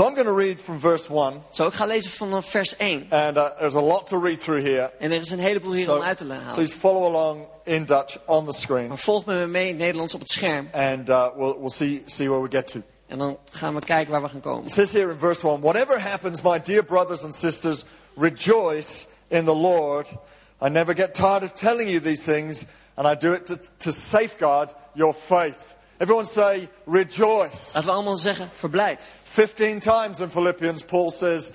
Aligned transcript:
So 0.00 0.06
I'm 0.06 0.14
going 0.14 0.26
to 0.26 0.32
read 0.32 0.60
from 0.60 0.78
verse 0.78 1.08
1, 1.10 1.42
Zo, 1.50 1.66
ik 1.66 1.72
ga 1.74 1.84
lezen 1.86 2.10
vanaf 2.10 2.50
vers 2.50 2.76
1. 2.76 3.06
and 3.10 3.36
uh, 3.36 3.48
there's 3.58 3.74
a 3.74 3.80
lot 3.80 4.06
to 4.06 4.18
read 4.18 4.40
through 4.40 4.62
here. 4.64 4.92
En 4.98 5.12
er 5.12 5.20
is 5.20 5.30
een 5.30 5.38
heleboel 5.38 5.72
hier 5.72 5.84
So 5.84 5.96
om 5.96 6.02
uit 6.02 6.16
te 6.18 6.24
halen. 6.32 6.54
please 6.54 6.76
follow 6.76 7.04
along 7.04 7.46
in 7.64 7.84
Dutch 7.84 8.18
on 8.26 8.44
the 8.46 8.52
screen, 8.52 8.88
Maar 8.88 8.98
volg 8.98 9.24
me 9.24 9.46
mee 9.46 9.68
in 9.68 9.76
Nederlands 9.76 10.14
op 10.14 10.20
het 10.20 10.30
scherm. 10.30 10.68
and 10.72 11.08
uh, 11.08 11.26
we'll, 11.36 11.54
we'll 11.58 11.68
see, 11.70 12.02
see 12.06 12.28
where 12.28 12.42
we 12.42 12.48
get 12.50 12.66
to. 12.66 12.82
En 13.06 13.18
dan 13.18 13.38
gaan 13.52 13.74
we 13.74 13.80
kijken 13.80 14.12
waar 14.12 14.22
we 14.22 14.28
gaan 14.28 14.40
komen. 14.40 14.64
It 14.64 14.72
says 14.72 14.92
here 14.92 15.10
in 15.12 15.18
verse 15.18 15.46
1 15.46 15.60
Whatever 15.60 16.00
happens, 16.00 16.42
my 16.42 16.60
dear 16.64 16.84
brothers 16.84 17.22
and 17.22 17.34
sisters, 17.34 17.84
rejoice 18.16 19.06
in 19.28 19.44
the 19.44 19.54
Lord. 19.54 20.06
I 20.62 20.68
never 20.68 20.94
get 20.96 21.14
tired 21.14 21.42
of 21.42 21.52
telling 21.52 21.88
you 21.88 22.00
these 22.00 22.22
things, 22.32 22.64
and 22.94 23.06
I 23.08 23.16
do 23.26 23.32
it 23.32 23.46
to, 23.46 23.58
to 23.78 23.90
safeguard 23.90 24.72
your 24.94 25.14
faith. 25.26 25.76
Everyone 26.00 26.26
say, 26.26 26.68
rejoice. 26.84 27.72
Laten 27.74 27.84
we 27.84 27.90
allemaal 27.90 28.16
zeggen, 28.16 28.48
verblijd. 28.52 29.00
15 29.28 29.80
times 29.80 30.20
in 30.20 30.30
Philippians, 30.30 30.82
Paul 30.82 31.10
says, 31.10 31.52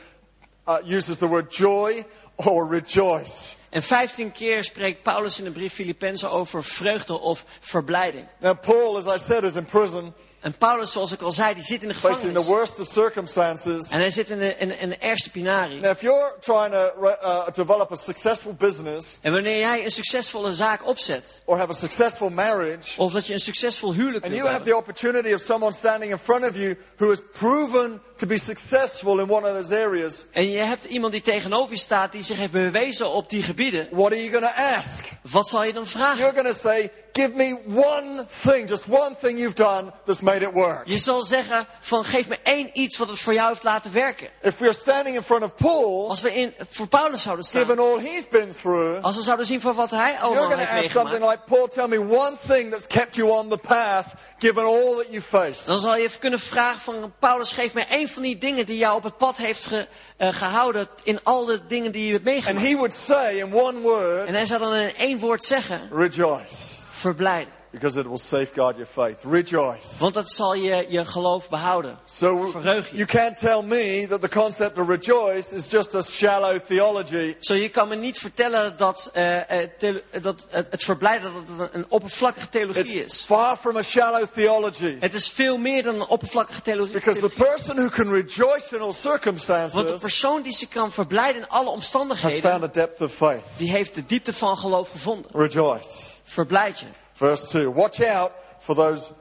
uh, 0.68 0.80
uses 0.86 1.18
the 1.18 1.28
word 1.28 1.52
joy 1.52 2.06
or 2.36 2.66
rejoice. 2.66 3.58
En 3.70 3.82
15 3.82 4.32
keer 4.32 4.64
spreekt 4.64 5.04
Paulus 5.04 5.40
in 5.40 5.44
de 5.44 5.52
brief 5.52 5.74
Filippenzen 5.74 6.32
over 6.32 6.64
vreugde 6.64 7.20
of 7.20 7.46
verblijding. 7.60 8.28
Now, 8.40 8.54
Paul, 8.54 8.98
as 8.98 9.08
I 9.08 9.26
said, 9.26 9.44
is 9.44 9.56
in 9.56 9.66
prison, 9.66 10.14
En 10.44 10.58
Paulus, 10.58 10.92
zoals 10.92 11.12
ik 11.12 11.22
al 11.22 11.32
zei, 11.32 11.54
die 11.54 11.64
zit 11.64 11.82
in 11.82 11.88
de 11.88 11.94
facing 11.94 12.20
the 12.20 12.28
gevangenis. 12.28 12.48
worst 12.48 12.80
of 12.80 12.88
circumstances. 12.88 13.90
En 13.90 14.00
hij 14.00 14.12
zit 14.12 14.30
in 14.30 14.40
de, 14.40 14.56
in, 14.58 14.80
in 14.80 14.90
de 14.90 14.98
ergste 14.98 15.30
pinari. 15.30 15.80
Now, 15.80 15.92
if 15.92 16.02
you're 16.02 16.34
trying 16.40 16.72
to 16.72 16.92
uh, 17.02 17.48
develop 17.54 17.92
a 17.92 17.96
successful 17.96 18.54
business 18.54 19.18
En 19.22 19.32
wanneer 19.32 19.60
jij 19.60 19.86
een 19.86 19.92
succesvolle 19.92 20.54
zaak 20.54 20.88
opzet, 20.88 21.42
or 21.46 21.58
have 21.58 21.72
a 21.72 21.76
successful 21.76 22.30
marriage, 22.30 23.00
of 23.00 23.14
dat 23.14 23.28
je 23.28 23.34
een 23.34 23.40
succesvol 23.40 23.94
huwelijk 23.94 24.26
And 24.26 24.34
you 24.34 24.46
have 24.46 24.54
hebben, 24.56 24.74
the 24.74 24.78
opportunity 24.78 25.34
of 25.34 25.42
someone 25.42 25.74
standing 25.74 26.12
in 26.12 26.18
front 26.18 26.50
of 26.50 26.56
you 26.56 26.78
who 26.98 27.08
has 27.10 27.20
proven 27.32 28.02
to 28.16 28.28
be 28.28 28.38
successful 28.38 29.20
in 29.20 29.30
one 29.30 29.50
of 29.50 29.56
those 29.56 29.84
areas. 29.84 30.26
en 30.32 30.52
je 30.52 30.58
hebt 30.60 30.84
iemand 30.86 31.12
die 31.12 31.22
tegenover 31.22 31.74
je 31.74 31.80
staat 31.80 32.12
die 32.12 32.24
zich 32.24 32.38
heeft 32.38 32.52
bewezen 32.52 33.10
op 33.10 33.30
die 33.30 33.44
gebieden, 33.44 33.88
What 33.92 34.12
are 34.12 34.24
you 34.24 34.32
going 34.32 34.54
to 34.56 34.62
ask? 34.78 35.06
wat 35.22 35.50
zal 35.50 35.64
je 35.64 35.74
dan 35.74 35.88
vragen? 35.88 36.18
You're 36.18 36.34
going 36.42 36.54
to 36.54 36.60
say, 36.60 36.92
Give 37.16 37.32
me 37.36 37.60
one 37.66 38.26
thing, 38.44 38.70
just 38.70 38.88
one 38.88 39.16
thing 39.22 39.38
you've 39.40 39.56
done 39.56 39.92
that's 40.06 40.22
made 40.22 40.46
it 40.46 40.54
work. 40.54 40.82
Je 40.86 40.98
zal 40.98 41.22
zeggen 41.22 41.68
van 41.80 42.06
geef 42.06 42.28
me 42.28 42.40
één 42.44 42.70
iets 42.74 42.98
wat 42.98 43.08
het 43.08 43.20
voor 43.20 43.34
jou 43.34 43.50
heeft 43.50 43.64
laten 43.64 43.94
werken. 43.94 44.28
If 44.42 44.58
we're 44.58 44.74
standing 44.74 45.16
in 45.16 45.24
front 45.24 45.44
of 45.44 45.56
Paul, 45.56 46.10
Als 46.10 46.22
we 46.22 46.34
in, 46.34 46.54
voor 46.70 46.88
Paulus 46.88 47.22
zouden 47.22 47.46
given 47.46 47.74
staan, 47.74 47.80
all 47.80 48.00
he's 48.00 48.28
been 48.28 48.56
through, 48.62 49.04
als 49.04 49.16
we 49.16 49.22
zouden 49.22 49.46
zien 49.46 49.62
van 49.62 49.76
wat 49.76 49.90
hij 49.90 50.00
you're 50.12 50.24
allemaal 50.24 50.44
going 50.44 50.62
to 50.62 50.66
heeft 50.68 50.86
ask 50.86 50.92
something 50.92 51.20
meegemaakt, 51.20 51.48
like, 51.50 51.56
Paul, 51.56 51.68
tell 51.68 51.88
me 51.88 52.18
one 52.18 52.38
thing 52.48 52.72
that's 52.72 52.88
kept 52.88 53.16
you 53.16 53.30
on 53.30 53.50
the 53.50 53.58
path, 53.58 54.06
given 54.40 54.64
all 54.66 54.96
that 54.96 55.08
you 55.10 55.22
faced. 55.22 55.66
dan 55.66 55.80
zal 55.80 55.96
je 55.96 56.04
even 56.04 56.20
kunnen 56.20 56.40
vragen 56.40 56.82
van 56.82 57.14
Paulus 57.20 57.52
geef 57.52 57.74
me 57.74 57.82
één 57.86 58.03
van 58.08 58.22
die 58.22 58.38
dingen 58.38 58.66
die 58.66 58.78
jou 58.78 58.96
op 58.98 59.04
het 59.04 59.18
pad 59.18 59.38
heeft 59.38 59.66
ge- 59.66 59.88
eh, 60.18 60.28
gehouden 60.34 60.88
in 61.04 61.20
al 61.24 61.46
de 61.46 61.66
dingen 61.68 61.92
die 61.92 62.06
je 62.06 62.12
hebt 62.12 62.26
And 62.28 62.34
meegemaakt. 62.34 62.68
he 62.68 62.76
would 62.76 62.94
say 62.94 63.38
in 63.40 63.54
one 63.54 63.80
word, 63.80 64.28
En 64.28 64.34
hij 64.34 64.46
zou 64.46 64.60
dan 64.60 64.74
in 64.76 64.96
één 64.96 65.20
woord 65.20 65.44
zeggen, 65.44 65.90
rejoice, 65.94 66.56
verblijden. 66.92 67.54
Because 67.74 68.00
it 68.00 68.06
will 68.08 68.18
safeguard 68.18 68.76
your 68.76 68.90
faith. 68.94 69.18
Rejoice. 69.24 69.88
Want 70.00 70.14
dat 70.14 70.32
zal 70.32 70.54
je 70.54 70.86
je 70.90 71.06
geloof 71.06 71.50
behouden. 71.50 72.00
So 72.06 72.50
Verheug 72.52 72.90
je. 72.90 72.96
you 72.96 73.08
can't 73.08 73.40
tell 73.40 73.62
me 73.62 74.06
that 74.10 74.22
the 74.22 74.30
concept 74.30 74.78
of 74.78 74.88
rejoice 74.88 75.56
is 75.56 75.68
just 75.70 75.96
a 75.96 76.02
shallow 76.02 76.60
theology. 76.68 77.36
Zo, 77.40 77.54
je 77.54 77.70
kan 77.70 77.88
me 77.88 77.96
niet 77.96 78.18
vertellen 78.18 78.78
dat, 78.78 79.10
eh, 79.14 79.62
eh, 79.62 79.70
the- 79.78 80.04
dat 80.22 80.48
het, 80.50 80.68
het 80.70 80.84
verblijden 80.84 81.32
dat 81.48 81.58
het 81.60 81.74
een 81.74 81.86
oppervlakkige 81.90 82.50
theologie 82.50 83.02
It's 83.04 83.14
is. 83.14 83.22
far 83.24 83.58
from 83.58 83.78
a 83.78 83.82
shallow 83.82 84.26
theology. 84.34 84.98
Het 85.00 85.14
is 85.14 85.30
veel 85.30 85.58
meer 85.58 85.84
dan 85.84 85.96
een 85.96 86.08
oppervlakkige 86.08 86.62
theologie. 86.62 86.94
Because 86.94 87.20
the 87.20 87.30
person 87.30 87.76
who 87.76 87.90
can 87.90 88.10
rejoice 88.12 88.66
in 88.76 88.82
all 88.82 88.92
Want 88.92 88.94
de 88.94 89.10
circumstances 89.10 90.00
persoon 90.00 90.42
die 90.42 90.54
zich 90.54 90.68
kan 90.70 90.92
verblijden 90.92 91.42
in 91.42 91.48
alle 91.48 91.64
has 91.66 91.74
omstandigheden, 91.74 92.50
found 92.50 92.64
a 92.64 92.68
depth 92.68 93.02
of 93.02 93.12
faith. 93.14 93.42
die 93.58 93.72
heeft 93.72 93.96
de 93.96 94.06
diepte 94.06 94.34
van 94.34 94.58
geloof 94.58 94.90
gevonden. 94.90 95.32
Rejoice. 95.34 95.90
Verblijd 96.24 96.80
je. 96.80 96.86
Verse 97.18 97.48
2. 97.52 97.70
Watch 97.72 98.00
out 98.02 98.32
for 98.60 98.76
those. 98.76 99.12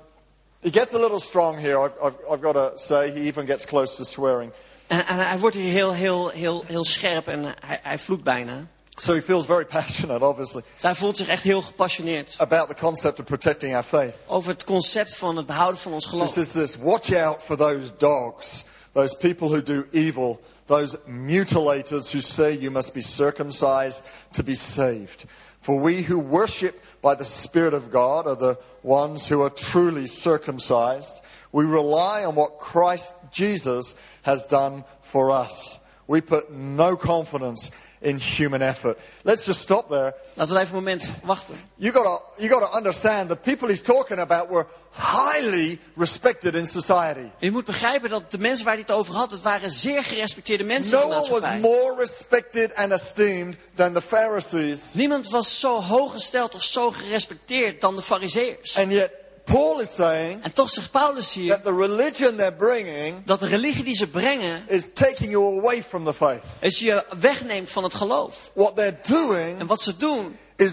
He 0.63 0.71
gets 0.71 0.93
a 0.95 0.99
little 0.99 1.19
strong 1.21 1.59
here, 1.59 1.79
I've, 1.79 1.93
I've, 2.03 2.15
I've 2.31 2.41
got 2.43 2.53
to 2.53 2.73
say. 2.79 3.11
He 3.11 3.27
even 3.29 3.47
gets 3.47 3.65
close 3.67 3.97
to 3.97 4.05
swearing. 4.05 4.53
En, 4.87 5.07
en 5.07 5.17
hij 5.27 5.39
wordt 5.39 5.57
hier 5.57 5.73
heel, 5.73 5.93
heel, 5.93 6.29
heel, 6.29 6.65
heel 6.67 6.85
scherp 6.85 7.27
en 7.29 7.45
hij, 7.45 7.81
hij 7.83 7.99
vloekt 7.99 8.23
bijna. 8.23 8.67
So 8.97 9.15
he 9.15 9.23
feels 9.23 9.47
very 9.47 9.65
passionate, 9.81 10.25
obviously, 10.25 10.63
Dus 10.75 10.83
hij 10.83 10.95
voelt 10.95 11.17
zich 11.17 11.29
echt 11.29 11.43
heel 11.43 11.63
gepassioneerd 11.63 12.35
about 12.39 12.69
the 12.69 12.75
concept 12.75 13.19
of 13.19 13.25
protecting 13.25 13.75
our 13.75 13.83
faith. 13.85 14.15
over 14.27 14.51
het 14.51 14.65
concept 14.65 15.17
van 15.17 15.37
het 15.37 15.47
behouden 15.47 15.81
van 15.81 15.93
ons 15.93 16.05
So 16.05 16.11
he 16.11 16.17
geloof. 16.17 16.33
says 16.33 16.53
this 16.53 16.77
Watch 16.77 17.13
out 17.13 17.43
for 17.43 17.57
those 17.57 17.91
dogs, 17.97 18.65
those 18.93 19.17
people 19.17 19.49
who 19.49 19.63
do 19.63 19.85
evil, 19.91 20.41
those 20.67 20.99
mutilators 21.07 22.13
who 22.13 22.21
say 22.21 22.53
you 22.57 22.71
must 22.71 22.93
be 22.93 23.01
circumcised 23.01 24.01
to 24.31 24.43
be 24.43 24.55
saved. 24.55 25.25
For 25.61 25.81
we 25.81 26.03
who 26.09 26.19
worship 26.19 26.75
by 27.03 27.17
the 27.17 27.25
Spirit 27.25 27.75
of 27.75 27.91
God 27.91 28.27
are 28.27 28.37
the 28.37 28.59
ones 28.83 29.27
who 29.27 29.43
are 29.43 29.51
truly 29.51 30.07
circumcised. 30.07 31.21
We 31.51 31.65
rely 31.65 32.25
on 32.25 32.37
what 32.37 32.59
Christ 32.59 33.15
Jesus 33.31 33.95
has 34.23 34.47
done 34.47 34.85
for 35.03 35.31
us. 35.31 35.79
We 36.07 36.21
put 36.21 36.53
no 36.53 36.97
confidence 36.97 37.71
in 38.03 38.17
human 38.37 38.63
effort. 38.63 38.99
Let's 39.23 39.45
just 39.45 39.61
stop 39.61 39.89
there. 39.89 40.15
Laten 40.35 40.55
we 40.55 40.61
even 40.61 40.77
een 40.77 40.83
moment 40.83 41.11
wachten. 41.23 41.55
You 41.75 41.93
gotta, 41.93 42.23
you 42.37 42.49
gotta 42.49 42.77
understand 42.77 43.29
the 43.29 43.37
people 43.37 43.69
he's 43.69 43.83
talking 43.83 44.19
about 44.19 44.49
were 44.49 44.67
highly 44.95 45.79
respected 45.97 46.55
in 46.55 46.67
society. 46.67 47.31
Je 47.39 47.51
moet 47.51 47.65
begrijpen 47.65 48.11
dat 48.11 48.31
de 48.31 48.39
mensen 48.39 48.65
waar 48.65 48.75
hij 48.75 48.83
het 48.87 48.93
over 48.97 49.15
had, 49.15 49.31
het 49.31 49.43
waren 49.43 49.71
zeer 49.71 50.05
gerespecteerde 50.05 50.65
mensen 50.65 50.99
No 50.99 51.03
in 51.03 51.09
de 51.09 51.15
one 51.15 51.21
was 51.21 51.31
maatschappij. 51.31 51.61
more 51.61 51.95
respected 51.97 52.75
and 52.75 52.91
esteemed 52.93 53.57
than 53.75 53.93
the 53.93 54.03
Pharisees. 54.03 54.81
Niemand 54.93 55.29
was 55.29 55.61
zo 55.61 55.81
hoog 55.81 56.13
gesteld 56.13 56.55
of 56.55 56.63
zo 56.63 56.91
gerespecteerd 56.91 57.81
dan 57.81 57.97
de 57.97 58.03
fariseërs. 58.03 58.77
And 58.79 58.93
yet, 58.93 59.11
Paul 59.45 59.81
is 59.81 59.95
saying 59.95 60.45
En 60.45 60.53
toch 60.53 60.71
zegt 60.71 60.91
Paulus 60.91 61.35
hier 61.35 61.49
that 61.55 61.65
the 61.65 61.75
religion 61.75 62.37
they're 62.37 62.53
bringing 62.57 63.25
dat 63.27 63.41
de 63.41 63.47
religie 63.47 63.85
die 63.85 63.95
ze 63.97 64.07
brengen, 64.07 64.65
is 64.69 64.83
taking 64.95 65.31
you 65.31 65.59
away 65.59 65.83
from 65.83 66.05
the 66.05 66.15
faith. 66.15 66.43
is 66.61 66.79
je 66.79 67.05
wegneemt 67.21 67.71
van 67.71 67.83
het 67.83 67.95
geloof. 67.95 68.51
What 68.55 68.77
they're 68.77 68.99
doing 69.03 69.61
En 69.61 69.67
wat 69.67 69.83
ze 69.83 69.97
doen, 69.97 70.37
is, 70.57 70.73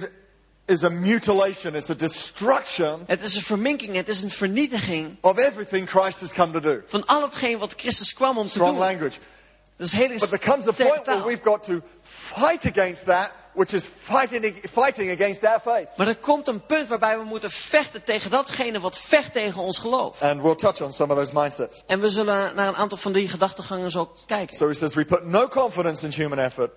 is 0.66 0.84
a 0.84 0.90
mutilation, 0.90 1.76
it's 1.76 1.90
a 1.90 1.94
destruction 1.96 3.04
het 3.08 3.24
is 3.24 3.36
een 3.36 3.42
verminking, 3.42 3.96
het 3.96 4.08
is 4.10 4.22
een 4.24 4.32
vernietiging 4.32 5.18
of 5.22 5.38
everything 5.38 5.90
Christ 5.90 6.20
has 6.20 6.32
come 6.34 6.52
to 6.54 6.60
do. 6.60 6.82
van 6.88 7.06
al 7.06 7.22
hetgeen 7.22 7.58
wat 7.58 7.74
Christus 7.78 8.14
kwam 8.14 8.38
om 8.38 8.46
te 8.46 8.52
Strong 8.52 8.70
doen. 8.72 8.80
language. 8.80 9.18
Dat 9.78 9.88
is 9.88 9.94
hele 9.94 10.18
But 10.18 10.28
there 10.30 10.40
comes 10.52 10.68
a 10.68 10.72
point 10.86 11.06
where 11.06 11.24
we've 11.24 11.44
got 11.44 11.64
to 11.64 11.82
fight 12.04 12.66
against 12.66 13.06
that, 13.06 13.32
which 13.54 13.74
is 13.74 13.86
fighting, 13.86 14.54
fighting 14.54 15.10
against 15.10 15.44
our 15.46 15.60
faith. 15.60 15.88
Maar 15.98 16.08
er 16.08 16.18
komt 16.18 16.48
een 16.48 16.66
punt 16.66 16.88
waarbij 16.88 17.18
we 17.18 17.24
moeten 17.24 17.52
vechten 17.52 18.04
tegen 18.04 18.32
datgene 18.32 18.80
wat 18.80 18.98
vecht 18.98 19.34
tegen 19.34 19.62
ons 19.62 19.80
geloof. 19.80 20.22
And 20.22 20.42
we'll 20.42 20.56
touch 20.56 20.82
on 20.82 20.94
some 20.94 21.14
of 21.14 21.18
those 21.18 21.34
mindsets. 21.34 21.84
En 21.88 22.00
we 22.00 22.10
zullen 22.10 22.56
naar 22.56 22.68
een 22.68 22.76
aantal 22.76 22.98
van 22.98 23.12
die 23.12 23.28
gedachtegangen 23.28 23.92
zo 23.92 24.12
kijken. 24.26 24.58
So 24.58 24.68
he 24.68 24.74
says, 24.74 24.94
We 24.94 25.06
put 25.06 25.26
no 25.26 25.48
confidence 25.48 26.06
in 26.06 26.12
human 26.12 26.40
effort. 26.40 26.72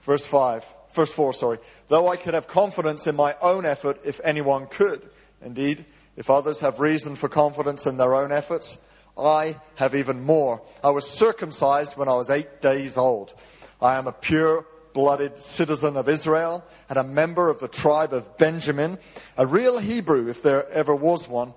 Verse 0.00 0.26
5, 0.26 0.66
verse 0.92 1.12
4, 1.12 1.32
sorry. 1.32 1.58
Though 1.86 2.12
I 2.12 2.16
could 2.16 2.34
have 2.34 2.46
confidence 2.46 3.08
in 3.08 3.14
my 3.14 3.34
own 3.40 3.64
effort 3.64 4.04
if 4.04 4.20
anyone 4.20 4.66
could. 4.66 5.00
Indeed, 5.40 5.84
if 6.16 6.28
others 6.28 6.60
have 6.60 6.80
reason 6.80 7.16
for 7.16 7.28
confidence 7.28 7.88
in 7.88 7.96
their 7.96 8.14
own 8.14 8.30
efforts, 8.32 8.78
I 9.16 9.56
have 9.74 9.94
even 9.94 10.24
more. 10.24 10.60
I 10.82 10.90
was 10.90 11.08
circumcised 11.08 11.96
when 11.96 12.08
I 12.08 12.14
was 12.14 12.30
eight 12.30 12.60
days 12.60 12.96
old. 12.96 13.32
I 13.80 13.96
am 13.96 14.06
a 14.06 14.12
pure 14.12 14.64
blooded 14.92 15.38
citizen 15.38 15.96
of 15.96 16.08
Israel 16.08 16.64
and 16.88 16.98
a 16.98 17.04
member 17.04 17.48
of 17.48 17.60
the 17.60 17.68
tribe 17.68 18.12
of 18.12 18.36
Benjamin, 18.38 18.98
a 19.36 19.46
real 19.46 19.78
Hebrew 19.78 20.28
if 20.28 20.42
there 20.42 20.68
ever 20.70 20.94
was 20.94 21.28
one. 21.28 21.54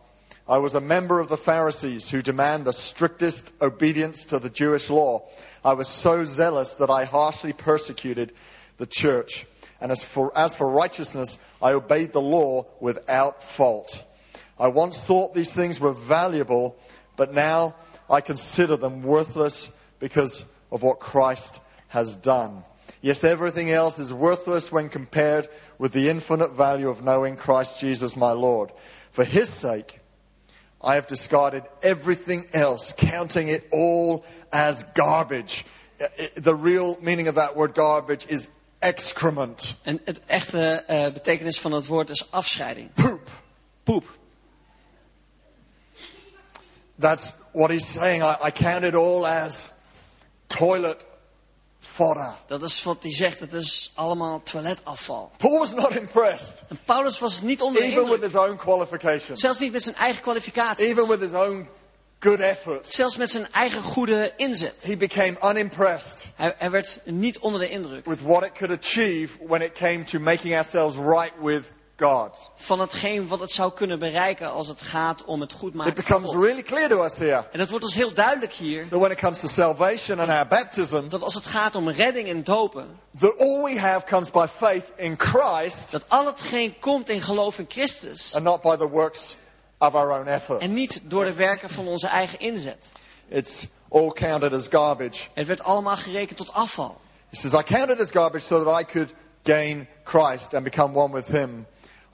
I 0.48 0.60
was 0.60 0.76
a 0.76 0.82
member 0.82 1.20
of 1.20 1.30
the 1.30 1.38
Pharisees 1.38 2.10
who 2.10 2.22
demand 2.22 2.66
the 2.66 2.74
strictest 2.74 3.52
obedience 3.62 4.26
to 4.26 4.38
the 4.38 4.50
Jewish 4.50 4.90
law. 4.90 5.28
I 5.64 5.74
was 5.74 5.88
so 5.88 6.24
zealous 6.24 6.76
that 6.76 6.92
I 6.92 7.06
harshly 7.06 7.52
persecuted 7.52 8.32
the 8.78 8.86
church. 8.86 9.48
And 9.82 9.92
as 9.92 10.04
for, 10.04 10.32
as 10.38 10.54
for 10.54 10.70
righteousness, 10.70 11.40
I 11.62 11.74
obeyed 11.74 12.14
the 12.14 12.22
law 12.22 12.68
without 12.80 13.44
fault. 13.44 14.04
I 14.60 14.68
once 14.68 15.02
thought 15.02 15.34
these 15.34 15.54
things 15.54 15.80
were 15.80 15.94
valuable, 15.94 16.78
but 17.16 17.34
now 17.34 17.76
I 18.10 18.22
consider 18.22 18.78
them 18.78 19.02
worthless 19.02 19.72
because 20.00 20.46
of 20.72 20.84
what 20.84 21.00
Christ 21.00 21.60
has 21.90 22.16
done. 22.16 22.64
Yes, 23.06 23.24
everything 23.24 23.70
else 23.70 24.00
is 24.00 24.12
worthless 24.12 24.72
when 24.72 24.90
compared 24.90 25.48
with 25.78 25.92
the 25.92 26.10
infinite 26.10 26.54
value 26.54 26.90
of 26.90 27.04
knowing 27.04 27.36
Christ 27.36 27.80
Jesus 27.80 28.16
my 28.16 28.32
Lord. 28.32 28.72
For 29.12 29.24
his 29.24 29.48
sake, 29.48 30.00
I 30.82 30.96
have 30.96 31.06
discarded 31.06 31.66
everything 31.84 32.48
else, 32.52 32.96
counting 32.98 33.48
it 33.50 33.68
all 33.72 34.26
as 34.52 34.84
garbage. 34.96 35.66
The 36.36 36.56
real 36.56 36.98
meaning 37.00 37.28
of 37.28 37.36
that 37.36 37.56
word 37.56 37.76
garbage 37.76 38.26
is 38.28 38.50
excrement. 38.82 39.76
En 39.84 40.02
het 40.06 40.20
echte 40.26 40.84
eh, 40.88 41.14
betekenis 41.14 41.62
van 41.62 41.72
het 41.72 41.86
woord 41.86 42.10
is 42.10 42.32
afscheiding. 42.32 42.94
Poop. 42.94 43.30
Poep. 43.84 44.18
That's 46.98 47.34
what 47.52 47.70
he's 47.70 47.86
saying. 47.86 48.24
I, 48.24 48.36
I 48.46 48.52
count 48.52 48.84
it 48.84 48.96
all 48.96 49.28
as 49.28 49.72
toilet 50.48 51.06
fodder. 51.94 52.34
Dat 52.48 52.64
is 52.64 52.84
wat 52.84 52.98
hij 53.04 53.14
zegt, 53.14 53.40
het 53.40 53.54
is 53.54 53.92
allemaal 53.96 54.42
toiletafval. 54.44 55.32
Paul 55.38 55.60
was 55.60 55.72
not 55.74 55.96
impressed, 55.96 56.54
En 56.70 56.80
Paulus 56.86 57.20
was 57.20 57.42
niet 57.42 57.62
onder 57.62 57.82
de 57.82 57.88
even 57.88 58.04
with 58.04 58.14
indruk. 58.14 58.32
his 58.32 58.42
own 58.50 58.56
qualifications, 58.58 59.40
Zelfs 59.42 59.60
niet 59.60 59.72
met 59.72 59.84
zijn 59.84 59.96
eigen 59.96 60.22
kwalificaties. 60.22 60.86
even 60.86 61.08
with 61.08 61.20
his 61.20 61.32
own 61.34 61.68
good 62.20 62.40
effort. 62.40 62.94
Zelfs 62.94 63.18
met 63.18 63.30
zijn 63.32 63.52
eigen 63.52 63.82
goede 63.82 64.34
inzet. 64.38 64.84
He 64.84 64.98
became 64.98 65.36
unimpressed 65.44 66.26
Hij, 66.36 66.56
hij 66.58 66.70
werd 66.72 67.00
niet 67.04 67.40
onder 67.40 67.60
de 67.60 67.70
indruk 67.70 68.06
with 68.06 68.22
what 68.22 68.44
it 68.44 68.52
could 68.52 68.78
achieve 68.80 69.34
when 69.48 69.62
it 69.62 69.72
came 69.72 70.04
to 70.04 70.20
making 70.20 70.54
ourselves 70.56 70.96
right 70.96 71.34
with 71.42 71.64
God. 71.98 72.50
van 72.56 72.80
hetgeen 72.80 73.28
wat 73.28 73.40
het 73.40 73.52
zou 73.52 73.72
kunnen 73.74 74.00
bereiken 74.00 74.52
als 74.52 74.68
het 74.68 74.82
gaat 74.82 75.24
om 75.26 75.42
het 75.42 75.54
goed 75.54 75.70
It 75.70 75.76
maken 75.76 75.94
van 75.96 76.04
becomes 76.04 76.30
God. 76.30 76.44
really 76.44 76.62
clear 76.64 76.90
to 76.90 77.04
us 77.04 77.18
here 77.18 77.46
En 77.52 77.60
dat 77.60 77.70
wordt 77.70 77.84
ons 77.86 77.94
heel 77.96 78.14
duidelijk 78.14 78.54
hier. 78.54 78.88
that 78.90 79.00
when 79.00 79.12
it 79.12 79.18
comes 79.20 79.40
to 79.40 79.48
salvation 79.48 80.20
and 80.20 80.30
our 80.30 80.48
baptism, 80.48 81.08
Dat 81.08 81.22
als 81.22 81.34
het 81.34 81.46
gaat 81.46 81.76
om 81.76 81.90
redding 81.90 82.28
en 82.28 82.44
dopen. 82.44 83.00
that 83.20 83.38
all 83.40 83.64
we 83.64 83.80
have 83.80 84.06
comes 84.06 84.30
by 84.30 84.46
faith 84.58 84.84
in 84.96 85.20
Christ 85.20 85.92
Dat 85.92 86.06
al 86.08 86.26
hetgeen 86.26 86.80
komt 86.80 87.10
in 87.10 87.22
geloof 87.22 87.60
in 87.60 87.66
Christus. 87.70 88.36
and 88.36 88.44
not 88.44 88.62
by 88.62 88.76
the 88.76 88.90
works 88.90 89.36
of 89.78 89.94
our 89.96 90.20
own 90.20 90.28
effort. 90.28 90.62
En 90.62 90.74
niet 90.74 91.02
door 91.04 91.26
de 91.26 91.34
werken 91.34 91.70
van 91.70 91.88
onze 91.88 92.08
eigen 92.08 92.40
inzet. 92.40 92.90
It's 93.28 93.66
all 93.90 94.12
counted 94.12 94.54
as 94.54 94.68
garbage. 94.70 95.22
Het 95.34 95.48
werd 95.48 95.64
allemaal 95.64 95.98
gerekend 95.98 96.38
tot 96.38 96.54
afval. 96.54 97.02
He 97.30 97.36
says, 97.38 97.54
I 97.54 97.64
counted 97.64 98.00
as 98.00 98.10
garbage 98.12 98.46
so 98.46 98.64
that 98.64 98.82
I 98.82 98.84
could 98.86 99.14
gain 99.44 99.88
Christ 100.04 100.54
and 100.54 100.64
become 100.64 101.00
one 101.00 101.14
with 101.14 101.28
Him. 101.28 101.66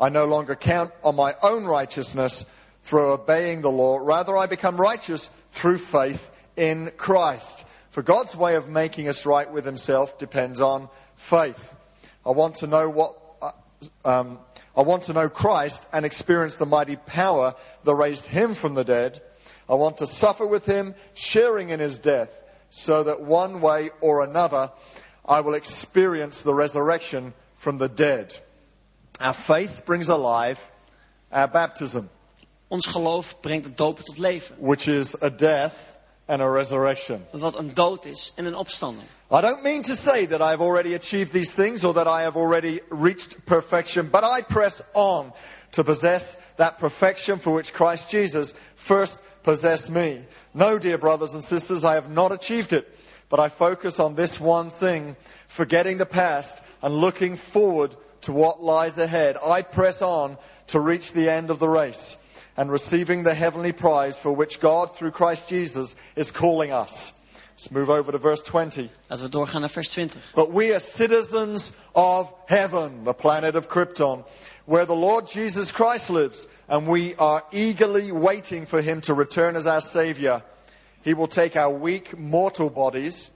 I 0.02 0.10
no 0.10 0.26
longer 0.26 0.56
count 0.56 0.92
on 1.04 1.16
my 1.16 1.36
own 1.42 1.64
righteousness 1.64 2.46
through 2.82 3.14
obeying 3.14 3.62
the 3.62 3.72
law. 3.72 4.00
Rather, 4.02 4.36
I 4.36 4.48
become 4.48 4.76
righteous 4.76 5.30
through 5.52 5.78
faith 5.78 6.30
in 6.58 6.92
Christ. 6.98 7.66
For 7.92 8.02
God's 8.02 8.36
way 8.36 8.56
of 8.56 8.68
making 8.68 9.08
us 9.08 9.26
right 9.26 9.50
with 9.50 9.64
Himself 9.64 10.18
depends 10.18 10.60
on 10.60 10.90
faith. 11.16 11.76
I 12.26 12.32
want 12.32 12.56
to 12.56 12.68
know 12.68 12.90
what. 12.90 13.16
uh, 13.42 13.52
Um, 14.04 14.40
I 14.76 14.82
want 14.84 15.04
to 15.04 15.14
know 15.14 15.28
Christ 15.28 15.86
and 15.92 16.06
experience 16.06 16.56
the 16.56 16.66
mighty 16.66 16.96
power 16.96 17.56
that 17.84 17.94
raised 17.94 18.28
him 18.28 18.54
from 18.54 18.74
the 18.74 18.86
dead. 18.86 19.20
I 19.68 19.74
want 19.76 19.98
to 19.98 20.08
suffer 20.08 20.46
with 20.46 20.66
him, 20.66 20.96
sharing 21.14 21.70
in 21.70 21.80
his 21.82 22.00
death, 22.00 22.30
so 22.70 23.04
that 23.04 23.20
one 23.22 23.60
way 23.60 23.90
or 24.00 24.24
another 24.24 24.72
I 25.26 25.42
will 25.42 25.56
experience 25.56 26.42
the 26.42 26.54
resurrection 26.54 27.34
from 27.58 27.80
the 27.80 27.90
dead. 27.90 28.40
Our 29.22 29.34
faith 29.34 29.86
brings 29.86 30.10
alive 30.10 30.60
our 31.32 31.48
baptism, 31.48 32.10
Ons 32.68 32.86
geloof 32.88 33.40
brengt 33.42 33.66
het 33.66 33.78
dopen 33.78 34.04
tot 34.04 34.18
leven. 34.18 34.56
which 34.60 34.88
is 34.88 35.16
a 35.22 35.30
death 35.30 35.76
and 36.26 36.42
a 36.42 36.50
resurrection. 36.50 37.26
Wat 37.32 37.56
een 37.58 37.74
dood 37.74 38.06
is 38.06 38.34
en 38.36 38.46
een 38.46 38.56
opstanding. 38.56 39.08
I 39.32 39.42
don't 39.42 39.64
mean 39.64 39.82
to 39.84 39.94
say 39.94 40.26
that 40.28 40.42
I've 40.42 40.62
already 40.64 40.94
achieved 40.94 41.32
these 41.34 41.54
things 41.54 41.84
or 41.84 41.94
that 41.94 42.08
I 42.08 42.22
have 42.24 42.36
already 42.38 42.80
reached 42.90 43.46
perfection, 43.46 44.10
but 44.10 44.24
I 44.24 44.42
press 44.42 44.82
on 44.94 45.34
to 45.72 45.84
possess 45.84 46.38
that 46.56 46.78
perfection 46.78 47.40
for 47.40 47.54
which 47.54 47.74
Christ 47.74 48.10
Jesus 48.10 48.54
first 48.76 49.20
possessed 49.44 49.90
me. 49.90 50.26
No, 50.54 50.78
dear 50.80 50.98
brothers 50.98 51.34
and 51.34 51.44
sisters, 51.44 51.84
I 51.84 51.94
have 51.94 52.10
not 52.10 52.32
achieved 52.32 52.74
it, 52.74 52.86
but 53.30 53.40
I 53.40 53.50
focus 53.50 54.00
on 54.00 54.16
this 54.16 54.40
one 54.40 54.70
thing, 54.70 55.16
forgetting 55.48 55.98
the 55.98 56.06
past 56.06 56.62
and 56.82 56.94
looking 56.94 57.38
forward 57.38 57.96
to 58.22 58.32
what 58.32 58.64
lies 58.64 58.98
ahead. 58.98 59.38
I 59.46 59.62
press 59.62 60.02
on 60.02 60.38
to 60.68 60.80
reach 60.80 61.14
the 61.14 61.30
end 61.30 61.50
of 61.50 61.60
the 61.60 61.70
race 61.70 62.18
and 62.58 62.72
receiving 62.72 63.24
the 63.24 63.34
heavenly 63.34 63.72
prize 63.72 64.18
for 64.18 64.32
which 64.32 64.60
God, 64.60 64.96
through 64.96 65.12
Christ 65.12 65.50
Jesus, 65.50 65.96
is 66.16 66.32
calling 66.32 66.72
us. 66.72 67.14
Let's 67.54 67.72
move 67.72 67.90
over 67.90 68.12
to 68.12 68.18
verse 68.18 68.42
20. 68.42 68.90
Laten 69.10 69.26
we 69.26 69.30
doorgaan 69.30 69.62
naar 69.62 69.70
vers 69.70 69.90
20. 69.90 70.20
But 70.36 70.52
we 70.52 70.74
are 70.74 70.80
citizens 70.80 71.72
of 71.94 72.34
heaven, 72.48 73.04
the 73.04 73.14
planet 73.14 73.56
of 73.56 73.70
Krypton, 73.70 74.26
where 74.66 74.86
the 74.86 74.96
Lord 74.96 75.28
Jesus 75.28 75.72
Christ 75.72 76.10
lives, 76.10 76.48
and 76.68 76.88
we 76.88 77.16
are 77.16 77.44
eagerly 77.52 78.12
waiting 78.12 78.66
for 78.66 78.82
him 78.82 79.02
to 79.02 79.14
return 79.14 79.56
as 79.56 79.68
our 79.68 79.82
Savior. 79.82 80.42
He 81.04 81.14
will 81.14 81.28
take 81.28 81.56
our 81.56 81.72
weak 81.72 82.18
mortal 82.18 82.70
bodies 82.70 83.32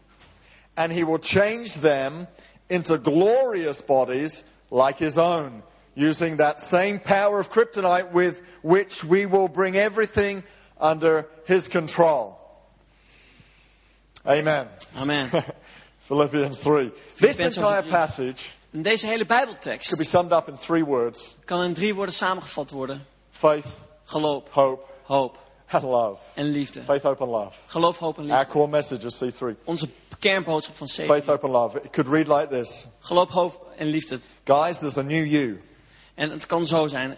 and 0.77 0.91
he 0.91 1.03
will 1.03 1.19
change 1.19 1.75
them 1.75 2.27
into 2.69 2.97
glorious 2.97 3.81
bodies 3.81 4.43
like 4.75 4.97
his 5.05 5.17
own, 5.17 5.63
using 5.95 6.37
that 6.37 6.59
same 6.59 6.99
power 6.99 7.39
of 7.39 7.49
kryptonite 7.49 8.11
with 8.11 8.41
which 8.61 9.03
we 9.03 9.25
will 9.25 9.47
bring 9.47 9.75
everything 9.77 10.43
under 10.79 11.25
his 11.47 11.67
control. 11.67 12.37
Amen. 14.27 14.67
Amen. 14.97 15.29
Philippians 15.99 16.57
3. 16.57 16.91
This 17.19 17.39
entire 17.39 17.83
passage 17.83 18.51
deze 18.71 19.07
hele 19.07 19.25
Bijbeltekst 19.25 19.87
could 19.87 19.97
be 19.99 20.03
summed 20.03 20.33
up 20.33 20.47
in 20.49 20.57
three 20.57 20.83
words 20.83 21.35
kan 21.45 21.63
in 21.63 21.73
drie 21.73 21.93
woorden 21.95 22.13
samengevat 22.13 22.71
worden. 22.71 23.05
faith, 23.31 23.65
Geloof, 24.05 24.43
hope, 24.49 24.85
hoop 25.03 25.37
and 25.71 25.83
love. 25.83 26.19
en 26.35 26.45
liefde. 26.51 26.83
Faith, 26.83 27.03
hope, 27.03 27.21
and 27.23 27.31
love. 27.31 27.55
Geloof, 27.67 27.97
hoop 27.97 28.17
en 28.17 28.29
Our 28.29 28.37
liefde. 28.39 28.51
core 28.51 28.67
message 28.67 29.05
is 29.05 29.15
C3. 29.23 29.55
Onze 29.63 29.87
kernboodschap 30.29 30.75
van 30.77 30.87
Faith, 30.89 31.07
7. 31.07 31.23
hope, 31.25 31.43
and 31.45 31.53
love. 31.53 31.77
It 31.83 31.91
could 31.91 32.07
read 32.09 32.27
like 32.27 32.47
this 32.61 32.85
Geloof, 32.99 33.29
hoop 33.29 33.67
en 33.77 33.87
liefde. 33.87 34.19
Guys, 34.45 34.77
there's 34.77 34.97
a 34.97 35.01
new 35.01 35.25
you, 35.25 35.61
En 36.15 36.31
het 36.31 36.45
kan 36.45 36.65
zo 36.65 36.87
zijn. 36.87 37.15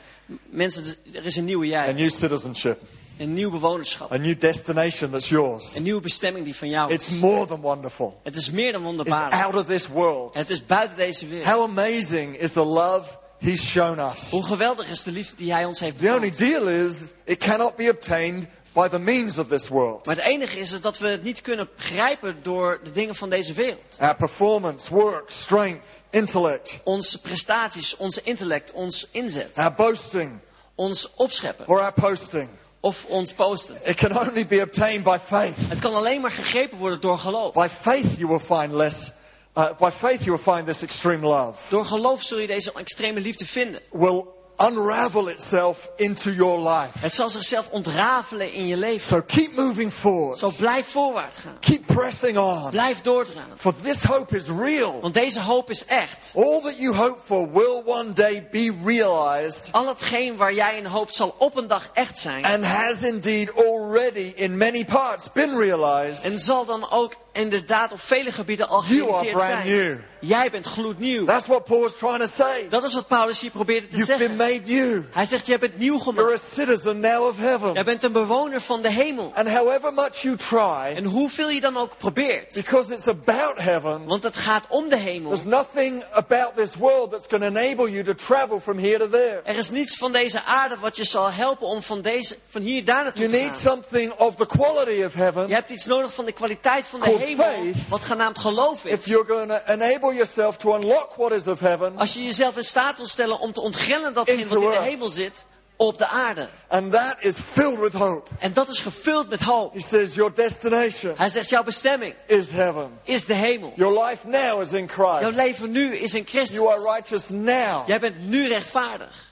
Mensen, 0.49 0.83
er 1.13 1.25
is 1.25 1.35
een 1.35 1.45
nieuwe 1.45 1.65
a 1.65 1.69
jij. 1.69 1.93
new 1.93 2.09
citizenship, 2.09 2.79
Een 3.17 3.33
nieuw 3.33 3.51
bewonerschap. 3.51 4.11
a 4.11 4.17
new 4.17 4.39
destination 4.39 5.09
that's 5.11 5.29
yours. 5.29 5.75
Een 5.75 5.83
nieuwe 5.83 6.01
bestemming 6.01 6.45
die 6.45 6.55
van 6.55 6.69
jou 6.69 6.93
It's 6.93 7.09
is. 7.09 7.19
more 7.19 7.45
than 7.45 7.61
wonderful. 7.61 8.19
Het 8.23 8.35
is 8.35 8.51
meer 8.51 8.71
dan 8.71 8.81
It's 8.81 8.89
wonderbaarlijk. 8.89 9.43
out 9.43 9.55
of 9.55 9.65
this 9.65 9.87
world. 9.87 10.35
Het 10.35 10.49
is 10.49 10.65
buiten 10.65 10.97
deze 10.97 11.27
wereld. 11.27 11.49
How 11.49 11.63
amazing 11.63 12.37
is 12.37 12.51
the 12.51 12.63
love 12.65 13.09
he's 13.39 13.61
shown 13.69 13.99
us? 13.99 14.29
Hoe 14.29 14.43
geweldig 14.43 14.89
is 14.89 15.03
de 15.03 15.11
liefde 15.11 15.35
die 15.35 15.51
hij 15.53 15.65
ons 15.65 15.79
heeft 15.79 15.99
The 15.99 16.07
only 16.15 16.29
betoond. 16.29 16.37
deal 16.51 16.67
is 16.67 16.93
it 17.25 17.37
cannot 17.37 17.75
be 17.75 17.89
obtained 17.89 18.45
by 18.77 18.87
the 18.87 18.99
means 18.99 19.37
of 19.37 19.47
this 19.47 19.67
world. 19.67 20.05
Maar 20.05 20.15
het 20.15 20.25
enige 20.25 20.59
is, 20.59 20.71
is 20.71 20.81
dat 20.81 20.97
we 20.97 21.07
het 21.07 21.23
niet 21.23 21.41
kunnen 21.41 21.69
begrijpen 21.75 22.37
door 22.41 22.79
de 22.83 22.91
dingen 22.91 23.15
van 23.15 23.29
deze 23.29 23.53
wereld. 23.53 23.97
Our 23.99 24.15
performance, 24.15 24.93
work, 24.93 25.29
strength, 25.29 25.85
intellect, 26.09 26.79
Onze 26.83 27.21
prestaties, 27.21 27.95
onze 27.95 28.21
intellect, 28.23 28.71
ons 28.71 29.07
inzet, 29.11 29.55
our 29.55 29.73
boasting, 29.73 30.39
ons 30.75 31.13
opscheppen 31.15 31.67
or 31.67 31.79
our 31.79 31.93
posting. 31.93 32.49
of 32.79 33.05
ons 33.05 33.33
posten. 33.33 33.75
It 33.83 33.95
can 33.95 34.17
only 34.17 34.45
be 34.45 34.61
obtained 34.61 35.03
by 35.03 35.17
faith. 35.25 35.55
Het 35.57 35.79
kan 35.79 35.93
alleen 35.93 36.21
maar 36.21 36.31
gegrepen 36.31 36.77
worden 36.77 37.01
door 37.01 37.19
geloof. 37.19 37.53
By 37.53 37.67
faith, 37.81 38.17
you 38.17 38.27
will 38.27 38.57
find 38.59 38.73
less. 38.73 39.11
Uh, 39.57 39.69
by 39.79 39.89
faith, 39.89 40.23
you 40.23 40.35
will 40.35 40.53
find 40.53 40.65
this 40.65 40.81
extreme 40.81 41.27
love 41.27 41.59
Door 41.69 41.85
geloof 41.85 42.23
zul 42.23 42.37
je 42.37 42.47
deze 42.47 42.71
extreme 42.73 43.19
liefde 43.19 43.45
vinden. 43.45 43.81
will 43.91 44.25
unravel 44.61 45.27
itself 45.29 45.89
into 45.95 46.31
your 46.31 46.69
life. 46.69 46.89
Het 46.99 47.13
zal 47.13 47.29
zichzelf 47.29 47.67
ontrafelen 47.69 48.51
in 48.53 48.67
je 48.67 48.77
leven. 48.77 49.07
So 49.07 49.21
keep 49.21 49.55
moving 49.55 49.93
forward. 49.93 50.39
Zo 50.39 50.51
blijf 50.57 50.87
voorwaarts 50.87 51.39
gaan. 51.39 51.57
Keep 51.59 51.85
pressing 51.85 52.37
on. 52.37 52.69
Blijf 52.69 53.01
doorgaan. 53.01 53.43
For 53.57 53.73
this 53.83 54.03
hope 54.03 54.35
is 54.35 54.43
real. 54.59 54.99
Want 55.01 55.13
deze 55.13 55.41
hoop 55.41 55.69
is 55.69 55.85
echt. 55.85 56.31
All 56.35 56.61
that 56.61 56.77
you 56.77 56.95
hope 56.95 57.17
for 57.25 57.51
will 57.51 57.81
one 57.85 58.13
day 58.13 58.47
be 58.51 58.73
realized 58.85 59.67
Al 59.71 59.87
hetgeen 59.87 60.37
waar 60.37 60.53
jij 60.53 60.77
in 60.77 60.85
hoopt 60.85 61.15
zal 61.15 61.35
op 61.37 61.57
een 61.57 61.67
dag 61.67 61.89
echt 61.93 62.17
zijn. 62.19 62.45
and 62.45 62.65
has 62.65 63.01
indeed 63.03 63.51
already 63.55 64.31
in 64.35 64.57
many 64.57 64.85
parts 64.85 65.31
been 65.33 65.57
realized. 65.57 66.23
En 66.23 66.39
zal 66.39 66.65
dan 66.65 66.91
ook 66.91 67.13
inderdaad 67.37 67.91
op 67.91 68.01
vele 68.01 68.31
gebieden 68.31 68.67
al 68.67 68.83
You 68.87 68.99
gerealiseerd 69.01 69.39
zijn. 69.41 70.05
Jij 70.19 70.49
bent 70.51 70.65
gloednieuw. 70.65 71.25
That's 71.25 71.47
what 71.47 71.63
Paul 71.63 71.85
is 71.85 71.91
trying 71.97 72.19
to 72.19 72.25
say. 72.33 72.67
Dat 72.69 72.83
is 72.83 72.93
wat 72.93 73.07
Paulus 73.07 73.39
hier 73.39 73.51
probeerde 73.51 73.87
te 73.87 73.95
You've 73.95 74.17
been 74.17 74.37
zeggen. 74.37 74.61
made 74.61 74.61
new. 74.73 75.01
Hij 75.11 75.25
zegt, 75.25 75.47
jij 75.47 75.57
bent 75.59 75.77
nieuw 75.77 75.97
You're 76.03 76.21
a 76.21 76.23
gemaakt. 76.25 76.41
citizen 76.53 76.99
now 76.99 77.27
of 77.27 77.37
heaven. 77.37 77.73
Jij 77.73 77.83
bent 77.83 78.03
een 78.03 78.11
bewoner 78.11 78.61
van 78.61 78.81
de 78.81 78.91
hemel. 78.91 79.31
And 79.35 79.49
however 79.49 79.93
much 79.93 80.21
you 80.21 80.35
try, 80.35 80.95
En 80.95 81.03
hoeveel 81.03 81.49
je 81.49 81.61
dan 81.61 81.77
ook 81.77 81.97
probeert. 81.97 82.53
because 82.53 82.93
it's 82.93 83.07
about 83.07 83.57
heaven, 83.61 84.05
Want 84.05 84.23
het 84.23 84.35
gaat 84.35 84.65
om 84.69 84.89
de 84.89 84.95
hemel. 84.97 85.29
there's 85.31 85.45
nothing 85.45 86.03
about 86.11 86.51
this 86.55 86.75
world 86.75 87.11
that's 87.11 87.25
going 87.29 87.43
to 87.43 87.59
enable 87.59 87.91
you 87.91 88.03
to 88.03 88.13
travel 88.13 88.59
from 88.59 88.77
here 88.79 88.97
to 88.99 89.09
there. 89.09 89.41
Er 89.43 89.57
is 89.57 89.69
niets 89.69 89.97
van 89.97 90.11
deze 90.11 90.43
aarde 90.43 90.75
wat 90.79 90.95
je 90.95 91.03
zal 91.03 91.31
helpen 91.31 91.67
om 91.67 91.83
van, 91.83 92.01
deze, 92.01 92.37
van 92.49 92.61
hier 92.61 92.85
daar 92.85 93.03
naartoe 93.03 93.27
You 93.27 93.37
te 93.37 93.43
need 93.43 93.51
gaan. 93.61 93.71
something 93.71 94.11
of 94.13 94.35
the 94.35 94.45
quality 94.45 95.03
of 95.03 95.11
Je 95.13 95.19
heaven 95.19 95.51
hebt 95.51 95.69
iets 95.69 95.85
nodig 95.85 96.13
van 96.13 96.25
de 96.25 96.31
kwaliteit 96.31 96.85
van 96.85 96.99
de 96.99 97.05
Called 97.05 97.21
hemel. 97.35 97.73
Wat 97.89 98.01
genaamd 98.01 98.39
geloof 98.39 98.85
if 98.85 98.99
is. 98.99 99.05
you're 99.05 99.27
going 99.27 99.49
to 99.49 99.71
enable 99.71 100.13
yourself 100.13 100.57
to 100.57 100.75
unlock 100.75 101.15
what 101.15 101.31
is 101.31 101.47
of 101.47 101.59
heaven. 101.59 101.97
Als 101.97 102.13
je 102.13 102.23
jezelf 102.23 102.57
in 102.57 102.63
staat 102.63 102.97
wil 102.97 103.05
stellen 103.07 103.39
om 103.39 103.51
te 103.53 103.61
ontgrendelen 103.61 104.13
datgene 104.13 104.47
wat 104.47 104.61
in 104.61 104.69
de 104.69 104.79
hemel 104.81 105.09
zit. 105.09 105.45
Op 105.79 105.97
de 105.97 106.07
aarde. 106.07 106.47
And 106.67 106.91
that 106.91 107.15
is 107.19 107.35
filled 107.53 107.79
with 107.79 107.93
hope. 107.93 108.29
En 108.39 108.53
dat 108.53 108.67
is 108.67 108.79
gevuld 108.79 109.29
met 109.29 109.39
hoop. 109.41 109.73
He 109.73 109.79
says 109.79 110.13
your 110.13 110.33
destination 110.33 111.13
Hij 111.17 111.29
zegt, 111.29 111.49
jouw 111.49 111.63
bestemming 111.63 112.15
is 112.25 112.49
heaven. 112.51 112.99
is 113.03 113.25
de 113.25 113.33
hemel. 113.33 113.73
Your 113.75 114.03
life 114.05 114.27
now 114.27 114.61
is 114.61 114.71
in 114.73 114.89
Jouw 114.95 115.17
Christ. 115.19 115.35
leven 115.35 115.71
nu 115.71 115.95
is 115.95 116.13
in 116.13 116.25
Christus. 116.27 116.55
You 116.57 116.69
are 116.69 116.95
righteous 116.95 117.29
now. 117.29 117.87
Jij 117.87 117.99
bent 117.99 118.29
nu 118.29 118.47
rechtvaardig. 118.47 119.25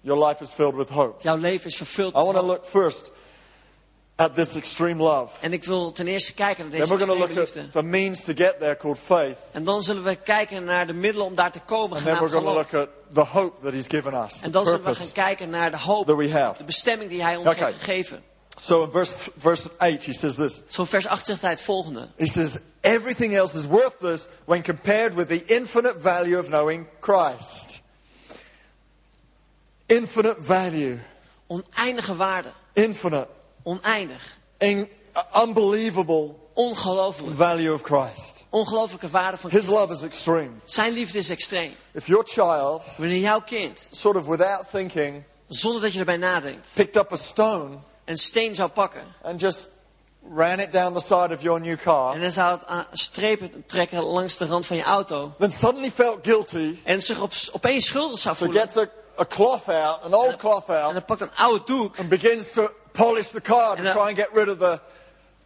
Your 0.00 0.26
life 0.26 0.42
is 0.42 0.50
filled 0.50 0.74
with 0.74 0.88
hope. 0.88 1.22
Jouw 1.22 1.36
leven 1.36 1.66
is 1.66 1.76
vervuld 1.76 2.14
I 2.14 2.16
met 2.16 2.24
want 2.24 2.36
to 2.36 2.46
look 2.46 2.64
first 2.64 3.12
at 4.22 4.34
this 4.34 4.54
extreme 4.54 5.02
love. 5.02 5.28
En 5.40 5.52
ik 5.52 5.64
wil 5.64 5.92
ten 5.92 6.06
eerste 6.06 6.34
kijken 6.34 6.62
naar 6.62 6.70
Then 6.70 6.80
deze 6.80 6.92
we're 6.92 7.04
going 7.06 7.18
to 7.18 7.24
extreme 7.24 7.40
look 7.40 7.54
liefde. 7.54 7.60
at 7.60 7.72
the 7.72 7.82
means 7.82 8.24
to 8.24 8.32
get 8.34 8.58
there 8.58 8.76
called 8.76 8.98
faith. 9.06 9.36
En 9.52 9.64
dan 9.64 9.82
zullen 9.82 10.04
we 10.04 10.16
kijken 10.16 10.64
naar 10.64 10.86
de 10.86 10.92
middelen 10.92 11.26
om 11.26 11.34
daar 11.34 11.52
te 11.52 11.60
komen, 11.60 11.96
And 11.96 12.06
then 12.06 12.14
we're 12.18 12.28
going 12.28 12.44
to 12.46 12.52
look 12.52 12.74
at 12.74 12.88
the 13.14 13.24
hope 13.38 13.62
that 13.62 13.72
He's 13.72 13.86
given 13.88 14.14
us, 14.14 14.40
En 14.42 14.50
dan 14.50 14.64
zullen 14.64 14.84
we 14.84 14.94
gaan 14.94 15.12
kijken 15.12 15.50
naar 15.50 15.70
de 15.70 15.78
hoop, 15.78 16.06
that 16.06 16.16
we 16.16 16.30
have. 16.30 16.58
de 16.58 16.64
bestemming 16.64 17.10
die 17.10 17.22
hij 17.22 17.36
ons 17.36 17.54
heeft 17.54 17.78
gegeven. 17.78 18.22
So 18.60 18.84
in 18.84 18.90
verse, 18.90 19.14
verse 19.38 19.70
8, 19.78 20.04
he 20.04 20.12
says 20.12 20.34
this. 20.34 20.60
Zo 20.68 20.84
vers 20.84 21.06
8 21.06 21.26
zegt 21.26 21.40
hij 21.40 21.50
het 21.50 21.60
volgende. 21.60 22.08
He 22.16 22.26
says, 22.26 22.56
Everything 22.80 23.34
else 23.36 23.56
is 23.58 23.66
worthless 23.66 24.26
when 24.44 24.62
compared 24.62 25.14
with 25.14 25.28
the 25.28 25.44
infinite 25.44 25.94
value 26.00 26.38
of 26.38 26.46
knowing 26.46 26.86
Christ. 27.00 27.80
Infinite 29.86 30.36
value. 30.40 30.98
Oneindige 31.46 32.16
waarde. 32.16 32.48
Infinite. 32.72 33.26
Oneindig. 33.62 34.36
In, 34.58 34.88
unbelievable 35.46 36.34
Ongelooflijk. 36.54 37.36
value 37.36 37.72
of 37.72 37.80
Christ. 37.82 38.44
Ongelooflijke 38.50 39.08
waarde 39.08 39.36
van 39.36 39.50
His 39.50 39.66
love 39.66 39.92
is 39.92 40.02
extreme. 40.02 40.50
Zijn 40.64 40.92
liefde 40.92 41.18
is 41.18 41.30
extreem. 41.30 41.74
If 41.92 42.06
your 42.06 42.24
child, 42.26 42.84
Wanneer 42.98 43.18
jouw 43.20 43.40
kind, 43.40 43.88
sort 43.90 44.16
of 44.16 44.26
without 44.26 44.64
thinking, 44.72 45.22
zonder 45.48 45.82
dat 45.82 45.92
je 45.92 45.98
erbij 45.98 46.16
nadenkt, 46.16 46.68
picked 46.74 46.96
up 46.96 47.12
a 47.12 47.16
stone 47.16 47.76
een 48.04 48.18
steen 48.18 48.54
zou 48.54 48.68
pakken. 48.70 49.02
and 49.22 49.40
just 49.40 49.68
ran 50.34 50.60
it 50.60 50.72
down 50.72 50.94
the 50.94 51.00
side 51.00 51.34
of 51.34 51.42
your 51.42 51.60
new 51.60 51.70
En 51.70 51.78
car, 51.78 52.20
dan 52.20 52.30
zou 52.32 52.50
het 52.58 52.66
aan 52.66 52.86
strepen 52.92 53.64
trekken 53.66 54.02
langs 54.02 54.36
de 54.36 54.46
rand 54.46 54.66
van 54.66 54.76
je 54.76 54.82
auto. 54.82 55.32
then 55.38 55.50
suddenly 55.52 55.90
felt 55.90 56.18
guilty, 56.22 56.78
En 56.84 57.02
zich 57.02 57.20
op, 57.20 57.32
opeens 57.52 57.86
schuldig 57.86 58.18
zou 58.18 58.36
so 58.36 58.44
voelen. 58.44 58.62
gets 58.62 58.76
a, 58.76 58.86
a 59.20 59.26
cloth 59.26 59.68
out, 59.68 60.02
an 60.02 60.14
old 60.14 60.36
cloth 60.36 60.68
En 60.68 60.82
out, 60.82 60.92
dan 60.92 61.04
pakt 61.04 61.20
een 61.20 61.34
oude 61.36 61.62
doek. 61.64 61.98
and 61.98 62.08
begins 62.08 62.52
to 62.52 62.68
polish 62.92 63.28
the 63.28 63.40
car 63.40 63.76
to 63.76 63.82
try 63.82 64.08
and 64.08 64.16
get 64.16 64.28
rid 64.32 64.48
of 64.48 64.58
the, 64.58 64.80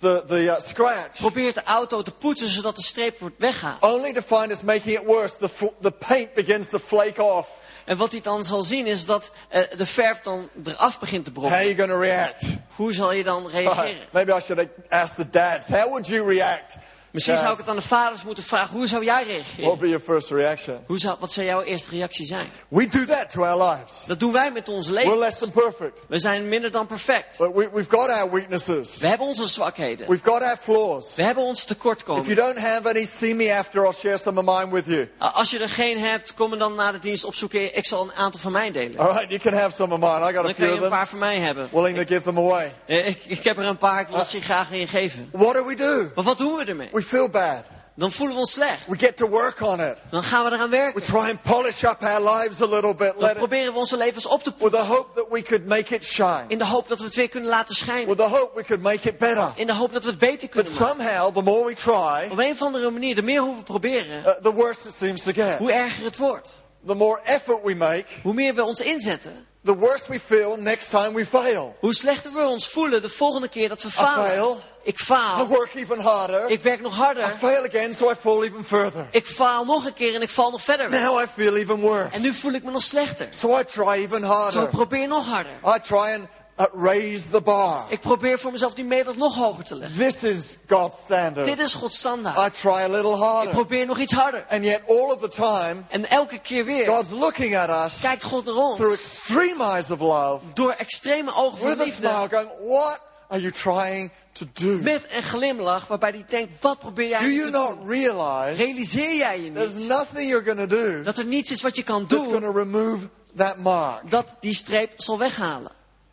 the, 0.00 0.22
the 0.26 0.52
uh, 0.52 0.60
scratch. 0.60 1.18
Probeert 1.18 1.54
de 1.54 1.64
auto 1.64 2.02
te 2.02 2.12
poetsen 2.12 2.48
zodat 2.48 2.76
de 2.76 2.82
streep 2.82 3.18
wordt 3.18 3.34
weggaat. 3.38 3.82
Only 3.82 4.12
to 4.12 4.20
find 4.20 4.50
it's 4.50 4.62
making 4.62 4.98
it 4.98 5.04
worse. 5.04 5.36
The, 5.38 5.50
the 5.80 5.90
paint 5.90 6.34
begins 6.34 6.68
to 6.68 6.78
flake 6.78 7.22
off. 7.22 7.48
En 7.84 7.96
wat 7.96 8.12
hij 8.12 8.20
dan 8.20 8.44
zal 8.44 8.62
zien 8.62 8.86
is 8.86 9.04
dat 9.04 9.30
eh, 9.48 9.62
de 9.76 9.86
verf 9.86 10.20
dan 10.20 10.48
eraf 10.64 10.98
begint 10.98 11.24
te 11.24 11.30
How 11.34 11.44
are 11.44 11.48
brokken. 11.50 11.68
you 11.68 11.76
going 11.76 11.90
to 11.90 12.00
react? 12.00 12.42
Hoe 12.76 12.92
zal 12.92 13.12
je 13.12 13.24
dan 13.24 13.48
reageren? 13.48 13.90
Right. 13.90 14.12
Maybe 14.12 14.34
I 14.36 14.40
should 14.40 14.68
ask 14.88 15.14
the 15.14 15.30
dads. 15.30 15.68
How 15.68 15.88
would 15.88 16.06
you 16.06 16.28
react? 16.28 16.76
Misschien 17.16 17.38
zou 17.38 17.52
ik 17.52 17.58
het 17.58 17.68
aan 17.68 17.76
de 17.76 17.82
vaders 17.82 18.22
moeten 18.24 18.44
vragen. 18.44 18.76
Hoe 18.76 18.86
zou 18.86 19.04
jij 19.04 19.14
What 19.24 19.26
would 19.26 19.56
reageren? 19.56 19.78
be 19.78 19.88
your 19.88 20.04
first 20.04 20.30
reaction? 20.30 20.78
Hoe 20.86 20.98
zou, 20.98 21.16
wat 21.20 21.32
zou 21.32 21.46
jouw 21.46 21.62
eerste 21.62 21.90
reactie 21.90 22.26
zijn? 22.26 22.42
We 22.68 22.88
do 22.88 23.04
that 23.04 23.30
to 23.30 23.44
our 23.44 23.62
lives. 23.70 23.92
Dat 24.06 24.20
doen 24.20 24.32
wij 24.32 24.52
met 24.52 24.68
ons 24.68 24.88
We're 24.88 25.02
leven. 25.04 25.18
less 25.18 25.38
than 25.38 25.50
perfect. 25.50 26.00
We 26.08 26.18
zijn 26.18 26.48
minder 26.48 26.70
dan 26.70 26.86
perfect. 26.86 27.36
But 27.38 27.54
we, 27.54 27.68
we've 27.72 27.90
got 27.90 28.08
our 28.08 28.30
weaknesses. 28.30 28.96
We 28.98 29.06
hebben 29.06 29.26
onze 29.26 29.48
zwakheden. 29.48 30.08
We've 30.08 30.24
got 30.30 30.42
our 30.42 30.56
flaws. 30.62 31.14
We 31.14 31.22
hebben 31.22 31.44
onze 31.44 31.62
If 31.62 31.68
you 31.68 31.78
tekortkomingen. 31.80 32.36
don't 32.36 32.58
have 32.58 32.88
any, 32.88 33.04
see 33.04 33.34
me 33.34 33.54
after. 33.58 33.84
I'll 33.84 33.92
share 33.92 34.18
some 34.18 34.40
of 34.42 34.58
mine 34.58 34.72
with 34.74 34.84
you. 34.86 35.08
Als 35.18 35.50
je 35.50 35.58
er 35.58 35.68
geen 35.68 35.98
hebt, 35.98 36.34
kom 36.34 36.50
me 36.50 36.56
dan 36.56 36.74
na 36.74 36.92
de 36.92 36.98
dienst 36.98 37.24
opzoeken. 37.24 37.76
Ik 37.76 37.84
zal 37.84 38.02
een 38.02 38.12
aantal 38.14 38.40
van 38.40 38.52
mij 38.52 38.70
delen. 38.72 38.98
All 38.98 39.12
right, 39.12 39.28
you 39.28 39.40
can 39.40 39.52
have 39.52 39.74
some 39.76 39.94
of 39.94 40.00
mine. 40.00 40.30
I 40.30 40.34
got 40.34 40.36
a 40.38 40.42
Dan 40.42 40.42
kan 40.42 40.54
few 40.54 40.64
je 40.64 40.70
of 40.70 40.74
een 40.76 40.80
them. 40.80 40.90
paar 40.90 41.08
van 41.08 41.18
mij 41.18 41.38
hebben. 41.38 41.68
Willing 41.72 41.96
to 41.96 42.04
give 42.06 42.22
them 42.22 42.38
away. 42.38 42.72
Eh, 42.86 43.06
Ik, 43.06 43.22
ik 43.26 43.44
heb 43.44 43.58
er 43.58 43.64
een 43.64 43.76
paar, 43.76 44.00
ik 44.00 44.08
wil 44.08 44.24
ze 44.24 44.40
graag 44.40 44.70
aan 44.70 44.78
je 44.78 44.86
geven. 44.86 45.28
What 45.32 45.54
do 45.54 45.64
we 45.66 45.74
do? 45.74 46.10
Maar 46.14 46.24
wat 46.24 46.38
doen 46.38 46.54
we 46.54 46.64
ermee? 46.64 46.88
We 46.92 47.02
feel 47.06 47.28
bad. 47.28 47.64
Dan 47.98 48.12
voelen 48.12 48.34
we 48.34 48.40
ons 48.40 48.52
slecht. 48.52 48.86
We 48.86 48.98
get 48.98 49.16
to 49.16 49.28
work 49.28 49.60
on 49.60 49.80
it. 49.80 49.96
Dan 50.10 50.22
gaan 50.22 50.44
we 50.44 50.50
eraan 50.50 50.70
We 50.70 50.76
werken. 50.76 51.02
try 51.02 51.16
and 51.30 51.42
polish 51.42 51.82
up 51.84 52.02
our 52.02 52.20
lives 52.38 52.60
a 52.60 52.66
little 52.66 52.94
bit. 52.94 53.12
Dan 53.12 53.22
Let 53.22 53.36
proberen 53.36 53.72
we 53.72 53.78
onze 53.78 53.96
levens 53.96 54.26
op 54.26 54.42
te 54.42 54.50
with 54.58 54.58
the 54.72 54.76
poetsen. 54.76 54.94
hope 54.94 55.08
that 55.14 55.26
we 55.30 55.42
could 55.42 55.66
make 55.66 55.94
it 55.94 56.04
shine. 56.04 56.44
In 56.48 56.58
de 56.58 56.64
hoop 56.66 56.88
dat 56.88 56.98
we 56.98 57.04
het 57.04 57.14
weer 57.14 57.28
kunnen 57.28 57.50
laten 57.50 57.74
schijnen. 57.74 58.06
With 58.08 58.16
the 58.16 58.22
hope 58.36 58.50
we 58.54 58.64
could 58.64 58.82
make 58.82 59.08
it 59.08 59.18
better. 59.18 59.52
In 59.54 59.66
de 59.66 59.74
hoop 59.74 59.92
dat 59.92 60.02
we 60.04 60.10
het 60.10 60.18
beter 60.18 60.38
But 60.38 60.50
kunnen 60.50 60.72
maken. 60.72 60.96
somehow, 61.04 61.34
the 61.34 61.42
more 61.42 61.64
we 61.66 61.74
try, 61.74 62.28
Op 62.30 62.38
een 62.38 62.52
of 62.52 62.62
andere 62.62 62.90
manier, 62.90 63.14
de 63.14 63.22
meer 63.22 63.40
hoe 63.40 63.56
we 63.56 63.62
proberen, 63.62 64.20
uh, 64.26 64.30
the 64.42 64.52
worse 64.54 64.88
it 64.88 64.94
seems 64.94 65.22
to 65.22 65.32
get. 65.32 65.58
hoe 65.58 65.72
erger 65.72 66.04
het 66.04 66.16
wordt. 66.16 66.62
The 66.86 66.94
more 66.94 67.20
effort 67.24 67.62
we 67.64 67.74
make, 67.74 68.04
Hoe 68.22 68.34
meer 68.34 68.54
we 68.54 68.64
ons 68.64 68.80
inzetten, 68.80 69.46
the 69.64 69.76
worse 69.76 70.04
we 70.08 70.20
feel 70.26 70.56
next 70.56 70.90
time 70.90 71.12
we 71.12 71.26
fail. 71.26 71.76
hoe 71.80 71.94
slechter 71.94 72.32
we 72.32 72.46
ons 72.46 72.68
voelen 72.68 73.02
de 73.02 73.08
volgende 73.08 73.48
keer 73.48 73.68
dat 73.68 73.82
we 73.82 73.90
falen. 73.90 74.58
Ik 74.86 75.00
I 75.00 75.04
faal. 75.04 75.46
work 75.46 75.74
even 75.74 75.98
harder. 76.00 76.48
Ik 76.50 76.62
werk 76.62 76.80
nog 76.80 76.92
I 76.92 76.96
harder. 76.96 77.36
fail 77.38 77.64
again, 77.64 77.94
so 77.94 78.10
I 78.10 78.14
fall 78.20 78.42
even 78.42 78.64
further. 78.64 79.06
Ik 79.10 79.26
faal 79.26 79.64
nog 79.64 79.86
een 79.86 79.94
keer 79.94 80.14
en 80.14 80.22
ik 80.22 80.30
val 80.30 80.50
nog 80.50 80.62
verder. 80.62 80.90
Now 80.90 81.20
I 81.20 81.26
feel 81.34 81.56
even 81.56 81.80
worse. 81.80 82.08
En 82.12 82.20
nu 82.22 82.32
voel 82.32 82.52
ik 82.52 82.64
me 82.64 82.70
nog 82.70 82.82
slechter. 82.82 83.28
So 83.30 83.58
I 83.58 83.64
try 83.64 83.88
even 83.88 84.20
Zo 84.20 84.26
harder. 84.26 84.62
ik 84.62 84.70
probeer 84.70 85.06
nog 85.08 85.26
harder. 85.26 85.52
I 85.66 85.78
try 85.82 85.96
and 86.14 86.26
uh, 86.60 86.66
raise 86.84 87.28
the 87.30 87.40
bar. 87.40 87.84
Ik 87.88 88.00
probeer 88.00 88.38
voor 88.38 88.52
mezelf 88.52 88.74
die 88.74 88.84
meter 88.84 89.16
nog 89.16 89.34
hoger 89.34 89.64
te 89.64 89.76
leggen. 89.76 89.98
This 89.98 90.22
is 90.22 90.56
God's 90.68 90.96
standard. 91.04 91.46
Dit 91.46 91.58
is 91.58 91.74
Gods 91.74 91.94
I 91.94 91.98
standaard. 91.98 92.54
try 92.60 92.70
a 92.70 92.88
little 92.88 93.12
Ik 93.14 93.18
harder. 93.18 93.52
probeer 93.52 93.86
nog 93.86 93.98
iets 93.98 94.12
harder. 94.12 94.44
And 94.50 94.64
yet, 94.64 94.80
all 94.88 95.10
of 95.10 95.18
the 95.20 95.28
time, 95.28 95.82
En 95.88 96.10
elke 96.10 96.38
keer 96.38 96.64
weer 96.64 96.86
God's 96.86 97.10
looking 97.10 97.56
at 97.56 97.68
us 97.86 98.00
kijkt 98.00 98.24
God 98.24 98.44
naar 98.44 98.54
through 98.54 98.80
ons. 98.90 98.98
extreme 99.00 99.64
eyes 99.64 99.90
of 99.90 100.00
love 100.00 100.38
Door 100.54 100.72
extreme 100.72 101.34
ogen 101.34 101.58
van 101.58 101.68
with 101.68 101.80
a 101.80 101.84
liefde. 101.84 102.06
smile, 102.06 102.28
going, 102.28 102.48
What 102.66 103.00
are 103.28 103.40
you 103.40 103.52
trying 103.52 104.10
to 104.38 104.46
do? 104.52 104.82
Met 104.82 105.06
een 105.10 105.22
glimlach 105.22 105.86
waarbij 105.86 106.10
hij 106.10 106.24
denkt, 106.28 106.62
wat 106.62 106.78
probeer 106.78 107.08
jij 107.08 107.20
Do 107.20 107.26
you 107.26 107.44
te 107.44 107.50
not 107.50 107.68
doen? 107.76 107.88
realize 107.88 108.62
Realiseer 108.62 109.16
jij 109.16 109.40
je 109.40 109.52
there's 109.52 109.72
niet 109.72 109.88
nothing 109.88 110.28
you're 110.30 110.66
do 110.66 111.02
dat 111.02 111.18
er 111.18 111.24
niets 111.24 111.50
is 111.50 111.62
wat 111.62 111.76
je 111.76 111.82
kan 111.82 112.06
doen 112.06 112.52
remove 112.52 113.08
that 113.36 113.56
mark 113.58 114.10
dat 114.10 114.36
die 114.40 114.54
streep 114.54 114.92
zal 114.96 115.18
weghalen. 115.18 115.72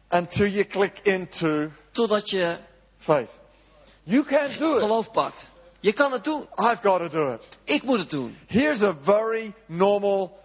until 0.09 0.47
you 0.47 0.65
click 0.65 0.99
into 1.03 1.69
Totdat 1.91 2.29
je 2.29 2.57
faith? 2.97 3.29
You 4.03 4.23
can't 4.23 4.59
do 4.59 4.73
it. 4.75 4.79
geloof 4.79 5.11
pakt. 5.11 5.51
Je 5.79 5.93
kan 5.93 6.11
het 6.11 6.23
doen. 6.23 6.41
I've 6.55 6.77
got 6.81 6.99
to 6.99 7.07
do 7.09 7.33
it. 7.33 7.59
Ik 7.63 7.83
moet 7.83 7.97
het 7.97 8.09
doen. 8.09 8.37
Here's 8.47 8.81
a 8.81 8.95
very 9.03 9.53
normal 9.65 10.39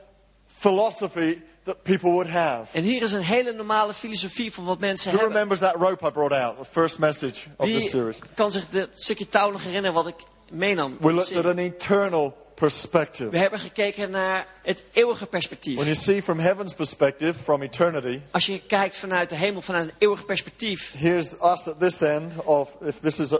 philosophy 0.46 1.42
that 1.68 1.82
people 1.82 2.10
would 2.10 2.30
have. 2.30 2.64
En 2.76 2.82
hier 2.82 3.02
is 3.02 3.12
een 3.12 3.22
hele 3.22 3.52
normale 3.52 3.92
filosofie 3.94 4.52
van 4.52 4.64
wat 4.64 4.78
mensen 4.78 5.10
Who 5.10 5.18
hebben. 5.20 5.36
remembers 5.38 5.60
that 5.60 5.74
rope 5.80 6.06
I 6.06 6.10
brought 6.10 6.32
out, 6.34 6.56
the 6.62 6.70
first 6.70 6.98
message 6.98 7.38
of 7.56 7.66
this 7.66 7.76
Wie 7.80 7.88
series? 7.88 8.18
kan 8.34 8.52
zich 8.52 8.68
dit 8.68 8.88
stukje 8.94 9.28
touw 9.28 9.50
nog 9.50 9.62
herinneren 9.64 9.94
wat 9.94 10.06
ik 10.06 10.14
meenam? 10.50 10.96
We 11.00 11.12
looked 11.12 11.36
at 11.36 11.44
an 11.46 11.58
eternal 11.58 12.46
perspective. 12.54 13.30
We 13.30 13.38
hebben 13.38 13.58
gekeken 13.58 14.10
naar 14.10 14.46
het 14.62 14.82
eeuwige 14.92 15.26
perspectief. 15.26 15.74
When 15.74 15.86
you 15.86 15.96
see 15.98 16.22
from 16.22 16.38
heaven's 16.38 16.74
perspective, 16.74 17.34
from 17.42 17.62
eternity, 17.62 18.20
Als 18.30 18.46
je 18.46 18.60
kijkt 18.60 18.96
vanuit 18.96 19.28
de 19.28 19.34
hemel, 19.36 19.60
vanuit 19.62 19.88
een 19.88 19.94
eeuwig 19.98 20.24
perspectief. 20.24 20.92
here's 20.96 21.32
us 21.32 21.68
at 21.68 21.80
this 21.80 22.00
end 22.00 22.32
of 22.44 22.70
if 22.84 22.98
this 23.00 23.18
is 23.18 23.32
a, 23.32 23.38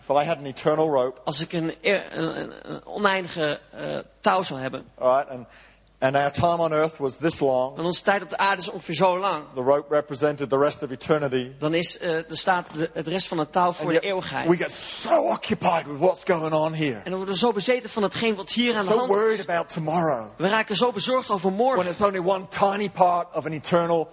if 0.00 0.08
I 0.08 0.24
had 0.26 0.36
an 0.38 0.44
eternal 0.44 0.88
rope, 0.90 1.20
Als 1.24 1.40
ik 1.40 1.52
een, 1.52 1.74
een, 1.80 2.18
een- 2.40 2.52
een 2.62 2.86
oneindige 2.86 3.60
eh, 3.70 3.98
touw 4.20 4.42
zou 4.42 4.60
hebben. 4.60 4.84
all 4.98 5.16
right, 5.16 5.30
and 5.30 5.46
and 6.02 6.16
our 6.16 6.30
time 6.32 6.60
on 6.60 6.72
earth 6.72 6.96
was 6.98 7.16
this 7.16 7.40
long. 7.40 7.78
En 7.78 7.84
onze 7.84 8.02
tijd 8.02 8.22
op 8.22 8.30
de 8.30 8.36
aarde 8.36 8.62
is 8.62 8.70
ongeveer 8.70 8.94
zo 8.94 9.18
lang. 9.18 9.44
The 9.54 9.60
rope 9.60 9.94
represented 9.94 10.48
the 10.50 10.58
rest 10.58 10.82
of 10.82 10.90
eternity. 10.90 11.50
Dan 11.58 11.74
is, 11.74 11.98
eh, 11.98 12.16
er 12.16 12.24
staat 12.28 12.66
de, 12.74 12.90
het 12.92 13.08
rest 13.08 13.28
van 13.28 13.38
het 13.38 13.52
touw 13.52 13.72
voor 13.72 13.92
de 13.92 14.00
eeuwigheid. 14.00 14.48
we 14.48 14.56
get 14.56 14.70
so 14.72 15.22
occupied 15.22 15.86
with 15.86 15.98
what's 15.98 16.22
going 16.24 16.52
on 16.52 16.74
here, 16.74 16.94
En 16.96 17.02
dan 17.04 17.14
worden 17.14 17.34
we 17.34 17.40
zo 17.40 17.52
bezeten 17.52 17.90
van 17.90 18.02
hetgeen 18.02 18.34
wat 18.34 18.50
hier 18.50 18.74
aan 18.76 18.84
de 18.86 18.90
so 18.92 18.98
hand 18.98 19.10
is. 19.10 19.16
worried 19.16 19.40
about 19.40 19.68
tomorrow, 19.68 20.26
We 20.36 20.48
raken 20.48 20.76
zo 20.76 20.92
bezorgd 20.92 21.30
over 21.30 21.46
when 21.50 21.56
morgen. 21.66 21.86
it's 21.86 22.00
only 22.00 22.18
one 22.20 22.48
tiny 22.48 22.90
part 22.90 23.26
of 23.34 23.44
an 23.46 23.52
eternal 23.52 24.08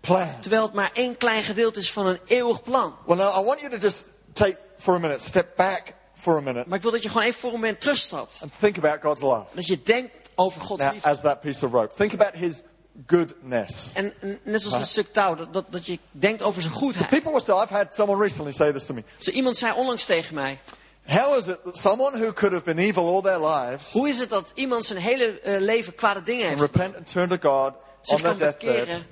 plan. 0.00 0.28
Terwijl 0.40 0.62
het 0.62 0.72
maar 0.72 0.90
één 0.92 1.16
klein 1.16 1.42
gedeelte 1.42 1.78
is 1.78 1.92
van 1.92 2.06
een 2.06 2.18
eeuwig 2.26 2.62
plan. 2.62 2.94
Well, 3.06 3.16
now 3.16 3.40
I 3.40 3.44
want 3.44 3.60
you 3.60 3.72
to 3.72 3.78
just 3.78 4.04
take 4.32 4.56
for 4.78 4.94
a 4.94 4.98
minute, 4.98 5.24
step 5.24 5.56
back 5.56 5.94
for 6.14 6.36
a 6.36 6.40
minute, 6.40 6.64
Maar 6.68 6.76
ik 6.76 6.82
wil 6.82 6.92
dat 6.92 7.02
je 7.02 7.08
gewoon 7.08 7.26
even 7.26 7.40
voor 7.40 7.52
een 7.52 7.60
moment 7.60 7.80
terugstapt. 7.80 8.38
and 8.42 8.52
think 8.60 8.76
about 8.76 8.98
God's 9.02 9.20
love. 9.20 9.44
Dat 9.52 9.66
je 9.66 9.82
denkt 9.82 10.10
over 10.34 10.60
Gods 10.60 10.82
Now, 10.82 10.92
liefde. 10.92 11.08
as 11.08 11.20
that 11.20 11.40
piece 11.40 11.64
of 11.66 11.72
rope, 11.72 11.96
think 11.96 12.12
about 12.12 12.34
His 12.34 12.62
goodness. 13.06 13.90
En, 13.94 14.12
en 14.20 14.38
net 14.42 14.62
zoals 14.62 14.76
een 14.76 14.86
stuk 14.86 15.12
touw, 15.12 15.34
dat, 15.34 15.52
dat, 15.52 15.64
dat 15.70 15.86
je 15.86 15.98
denkt 16.10 16.42
over 16.42 16.62
zijn 16.62 16.74
goedheid. 16.74 17.08
People 17.08 17.30
will 17.30 17.40
say, 17.40 17.62
I've 17.62 17.74
had 17.74 17.94
someone 17.94 18.22
recently 18.22 18.52
say 18.52 18.72
this 18.72 18.86
to 18.86 18.94
me. 18.94 19.02
Zo 19.18 19.30
iemand 19.30 19.56
zei 19.56 19.72
onlangs 19.76 20.04
tegen 20.04 20.34
mij. 20.34 20.58
How 21.06 21.36
is 21.36 21.46
it 21.46 21.58
that 21.64 21.76
someone 21.76 22.16
who 22.18 22.32
could 22.32 22.52
have 22.52 22.64
been 22.64 22.78
evil 22.78 23.08
all 23.08 23.22
their 23.22 23.40
lives 23.40 23.92
Hoe 23.92 24.08
is 24.08 24.18
het 24.18 24.30
dat 24.30 24.52
iemand 24.54 24.84
zijn 24.84 24.98
hele 24.98 25.40
eh, 25.40 25.60
leven 25.60 25.94
kwade 25.94 26.22
dingen 26.22 26.48
heeft 26.48 26.60
repent 26.60 26.96
and 26.96 27.06
turn 27.06 27.28
to 27.28 27.36
God 27.50 27.74
on 28.06 28.16
their 28.16 28.36
deathbed 28.36 28.58
bekeren 28.58 29.06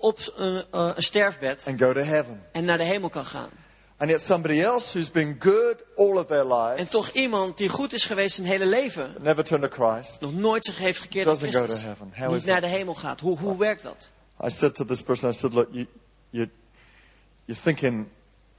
op 0.00 0.18
een, 0.36 0.64
eh, 0.70 0.90
een 0.94 1.02
sterfbed 1.02 1.64
and 1.66 1.80
go 1.80 1.92
to 1.92 2.00
heaven? 2.00 2.42
en 2.52 2.64
naar 2.64 2.78
de 2.78 2.84
hemel 2.84 3.08
kan 3.08 3.26
gaan. 3.26 3.50
And 4.02 4.10
yet 4.10 4.20
somebody 4.20 4.60
else 4.60 4.98
who's 4.98 5.10
been 5.10 5.36
good 5.38 5.76
all 5.96 6.18
of 6.18 6.26
their 6.26 6.40
En 6.40 6.48
lives, 6.48 6.90
toch 6.90 7.08
iemand 7.08 7.56
die 7.58 7.68
goed 7.68 7.92
is 7.92 8.04
geweest 8.04 8.34
zijn 8.34 8.46
hele 8.46 8.66
leven, 8.66 9.14
never 9.20 9.44
turned 9.44 9.70
to 9.70 9.84
Christ. 9.84 10.20
nog 10.20 10.32
nooit 10.32 10.64
zich 10.64 10.78
heeft 10.78 11.00
gekeerd 11.00 11.26
op 11.26 11.32
Doesn't 11.32 11.52
go 11.52 11.58
to 11.60 11.64
Christus, 11.64 11.84
heaven. 11.84 12.12
How 12.16 12.28
niet 12.28 12.36
is 12.36 12.44
naar 12.44 12.60
that? 12.60 12.70
de 12.70 12.76
hemel 12.76 12.94
gaat. 12.94 13.20
Hoe, 13.20 13.38
hoe 13.38 13.58
werkt 13.58 13.82
dat? 13.82 14.10
I 14.44 14.50
said 14.50 14.74
to 14.74 14.84
this 14.84 15.02
person, 15.02 15.30
I 15.30 15.32
said, 15.32 15.52
look, 15.52 15.68
you, 15.70 15.86
you, 16.30 16.48
you're 17.44 17.62
thinking 17.62 18.08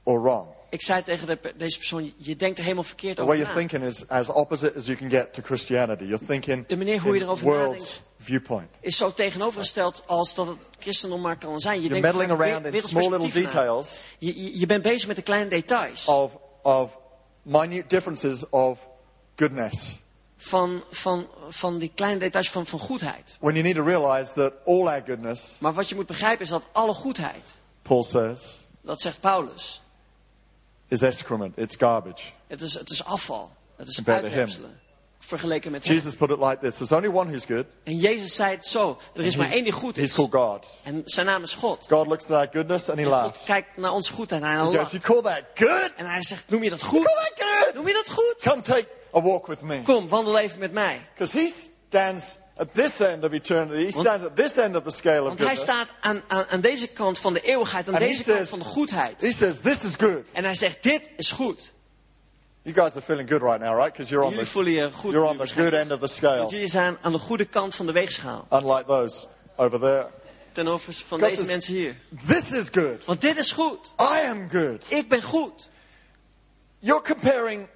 all 0.02 0.18
wrong. 0.18 0.48
Ik 0.74 0.82
zei 0.82 1.02
tegen 1.02 1.26
de- 1.26 1.52
deze 1.56 1.78
persoon, 1.78 2.12
je 2.16 2.36
denkt 2.36 2.56
er 2.58 2.62
helemaal 2.62 2.84
verkeerd 2.84 3.20
over 3.20 3.36
you're 3.36 3.52
na. 3.52 3.58
thinking 3.58 3.82
is 3.84 4.08
as 4.08 4.28
opposite 4.28 4.74
as 4.76 4.84
you 4.86 4.96
can 4.96 5.10
get 5.10 5.32
to 5.34 5.42
Christianity. 5.42 6.04
You're 6.04 6.24
thinking 6.26 6.66
De 6.66 6.76
manier 6.76 7.00
hoe 7.00 7.14
je 7.14 7.20
erover 7.20 7.44
world's 7.44 7.68
nadenkt. 7.78 8.02
viewpoint. 8.18 8.68
Is 8.80 8.96
zo 8.96 9.12
tegenovergesteld 9.12 10.02
als 10.06 10.34
dat 10.34 10.46
het 10.46 10.56
christendom 10.78 11.20
maar 11.20 11.36
kan 11.38 11.60
zijn. 11.60 11.74
Je 11.82 11.88
You're 11.88 12.00
denkt 12.00 12.16
meddling 12.18 12.40
around 12.40 12.74
in 12.74 12.82
small 12.88 13.10
little 13.10 13.42
details 13.42 14.00
Je, 14.18 14.42
je, 14.42 14.58
je 14.58 14.66
bent 14.66 14.82
bezig 14.82 15.06
met 15.06 15.16
de 15.16 15.22
kleine 15.22 15.48
details. 15.50 16.06
of, 16.06 16.36
of 16.62 16.98
minute 17.42 17.86
differences 17.88 18.48
of 18.48 18.88
goodness. 19.36 19.98
Van, 20.36 20.82
van, 20.90 21.28
van 21.48 21.78
die 21.78 21.92
kleine 21.94 22.18
details 22.18 22.50
van, 22.50 22.66
van 22.66 22.78
goedheid. 22.78 23.36
When 23.40 23.54
you 23.54 23.64
need 23.66 23.74
to 23.76 23.82
realize 23.84 24.32
that 24.32 24.52
all 24.66 24.86
our 24.88 25.02
goodness, 25.06 25.56
Maar 25.60 25.72
wat 25.74 25.88
je 25.88 25.94
moet 25.94 26.06
begrijpen 26.06 26.44
is 26.44 26.50
dat 26.50 26.62
alle 26.72 26.92
goedheid, 26.94 27.50
Paul 27.82 28.02
says, 28.04 28.40
dat 28.82 29.00
zegt 29.00 29.20
Paulus, 29.20 29.82
is 30.94 31.02
excrement. 31.02 31.58
It's 31.58 31.76
garbage. 31.76 32.22
het 32.46 32.60
is, 32.62 32.74
het 32.74 32.90
is 32.90 33.04
afval. 33.04 33.50
Het 33.76 33.88
is 33.88 34.00
uitwerpselen. 34.04 34.80
Vergeleken 35.18 35.70
met 35.70 35.84
hem. 35.84 35.92
Jesus 35.94 36.14
put 36.14 36.30
it 36.30 36.38
like 36.38 36.58
this. 36.60 36.74
There's 36.76 36.92
only 36.92 37.08
one 37.08 37.28
who's 37.30 37.44
good. 37.44 37.66
En 37.84 37.96
Jezus 37.98 38.34
zei 38.34 38.54
het 38.54 38.66
zo. 38.66 38.98
Er 39.14 39.24
is 39.24 39.36
maar 39.36 39.44
he's- 39.46 39.54
één 39.56 39.64
die 39.64 39.72
goed 39.72 39.96
He's 39.96 40.08
is. 40.08 40.14
called 40.14 40.32
God. 40.34 40.64
En 40.82 41.02
zijn 41.04 41.26
naam 41.26 41.42
is 41.42 41.54
God. 41.54 41.86
God 41.88 42.06
looks 42.06 42.24
at 42.24 42.30
our 42.30 42.48
goodness 42.52 42.88
and 42.88 42.98
he 42.98 43.06
laughs. 43.06 43.36
God 43.36 43.46
kijkt 43.46 43.76
naar 43.76 43.92
onze 43.92 44.12
goedheid 44.12 44.42
en 44.42 44.48
hij 44.48 44.56
He 44.58 44.64
goes, 44.64 44.74
lacht. 44.76 44.90
you 44.90 45.02
call 45.02 45.22
that 45.22 45.42
good? 45.54 45.90
En 45.96 46.06
hij 46.06 46.22
zegt, 46.22 46.44
noem 46.48 46.62
je 46.62 46.70
dat 46.70 46.80
You 46.80 46.90
goed? 46.92 47.04
call 47.04 47.14
that 47.14 47.32
good? 47.64 47.74
Noem 47.74 47.86
je 47.86 47.92
dat 47.92 48.10
goed? 48.10 48.36
Come 48.42 48.60
take 48.62 48.86
a 49.14 49.22
walk 49.22 49.46
with 49.46 49.60
me. 49.60 49.82
Kom, 49.82 50.08
wandel 50.08 50.38
even 50.38 50.58
met 50.58 50.72
mij. 50.72 51.06
Because 51.14 51.38
he 51.38 51.52
stands 51.88 52.24
at 52.56 52.74
this 52.74 53.00
end 53.00 53.24
of 53.24 53.32
eternity. 53.32 53.84
He 53.84 53.90
Want- 53.90 54.06
stands 54.06 54.24
at 54.24 54.36
this 54.36 54.52
end 54.56 54.76
of 54.76 54.82
the 54.82 54.90
scale 54.90 55.20
of 55.20 55.26
Want 55.26 55.38
hij 55.38 55.48
goodness. 55.56 55.64
staat 55.76 55.88
aan, 56.00 56.22
aan, 56.28 56.44
aan 56.50 56.60
deze 56.60 56.86
kant 56.86 57.18
van 57.18 57.32
de 57.34 57.40
eeuwigheid, 57.40 57.88
aan 57.88 57.94
And 57.94 58.02
deze 58.02 58.24
kant 58.24 58.36
says- 58.36 58.48
van 58.48 58.58
de 58.58 58.64
goedheid. 58.64 59.20
He 59.20 59.30
says, 59.32 59.56
this 59.62 59.82
is 59.84 59.94
good. 59.98 60.22
En 60.32 60.44
hij 60.44 60.54
zegt, 60.54 60.82
dit 60.82 61.08
is 61.16 61.30
goed. 61.30 61.72
You 62.62 62.74
guys 62.76 62.92
are 62.92 63.02
feeling 63.02 63.28
good 63.28 63.42
right 63.42 63.60
now, 63.60 63.74
right? 63.76 63.92
Because 63.92 64.10
you're 64.10 64.24
on 64.24 64.30
Jullie 64.30 64.44
the, 64.46 64.50
voelen 64.52 64.72
je 64.72 64.90
goed. 64.92 65.12
you're 65.12 65.28
on 65.28 65.36
the 65.36 65.46
good 65.54 65.72
end 65.72 65.92
of 65.92 66.00
the 66.00 66.06
scale. 66.06 66.38
Want 66.38 66.50
jullie 66.50 66.68
zijn 66.68 66.96
aan 67.00 67.12
de 67.12 67.18
goede 67.18 67.44
kant 67.44 67.74
van 67.74 67.86
de 67.86 67.92
weegschaal. 67.92 68.46
Unlike 68.52 68.84
those 68.86 69.26
over 69.56 69.80
there. 69.80 70.06
Ten 70.52 70.68
overstaan 70.68 71.08
van 71.08 71.18
deze 71.28 71.44
mensen 71.44 71.74
hier. 71.74 71.96
This 72.26 72.50
is 72.52 72.64
good. 72.72 73.04
Want 73.04 73.20
dit 73.20 73.38
is 73.38 73.52
goed. 73.52 73.94
I 74.00 74.28
am 74.28 74.50
good. 74.50 74.82
Ik 74.88 75.08
ben 75.08 75.22
goed. 75.22 75.70
You're 76.78 77.02
comparing 77.02 77.68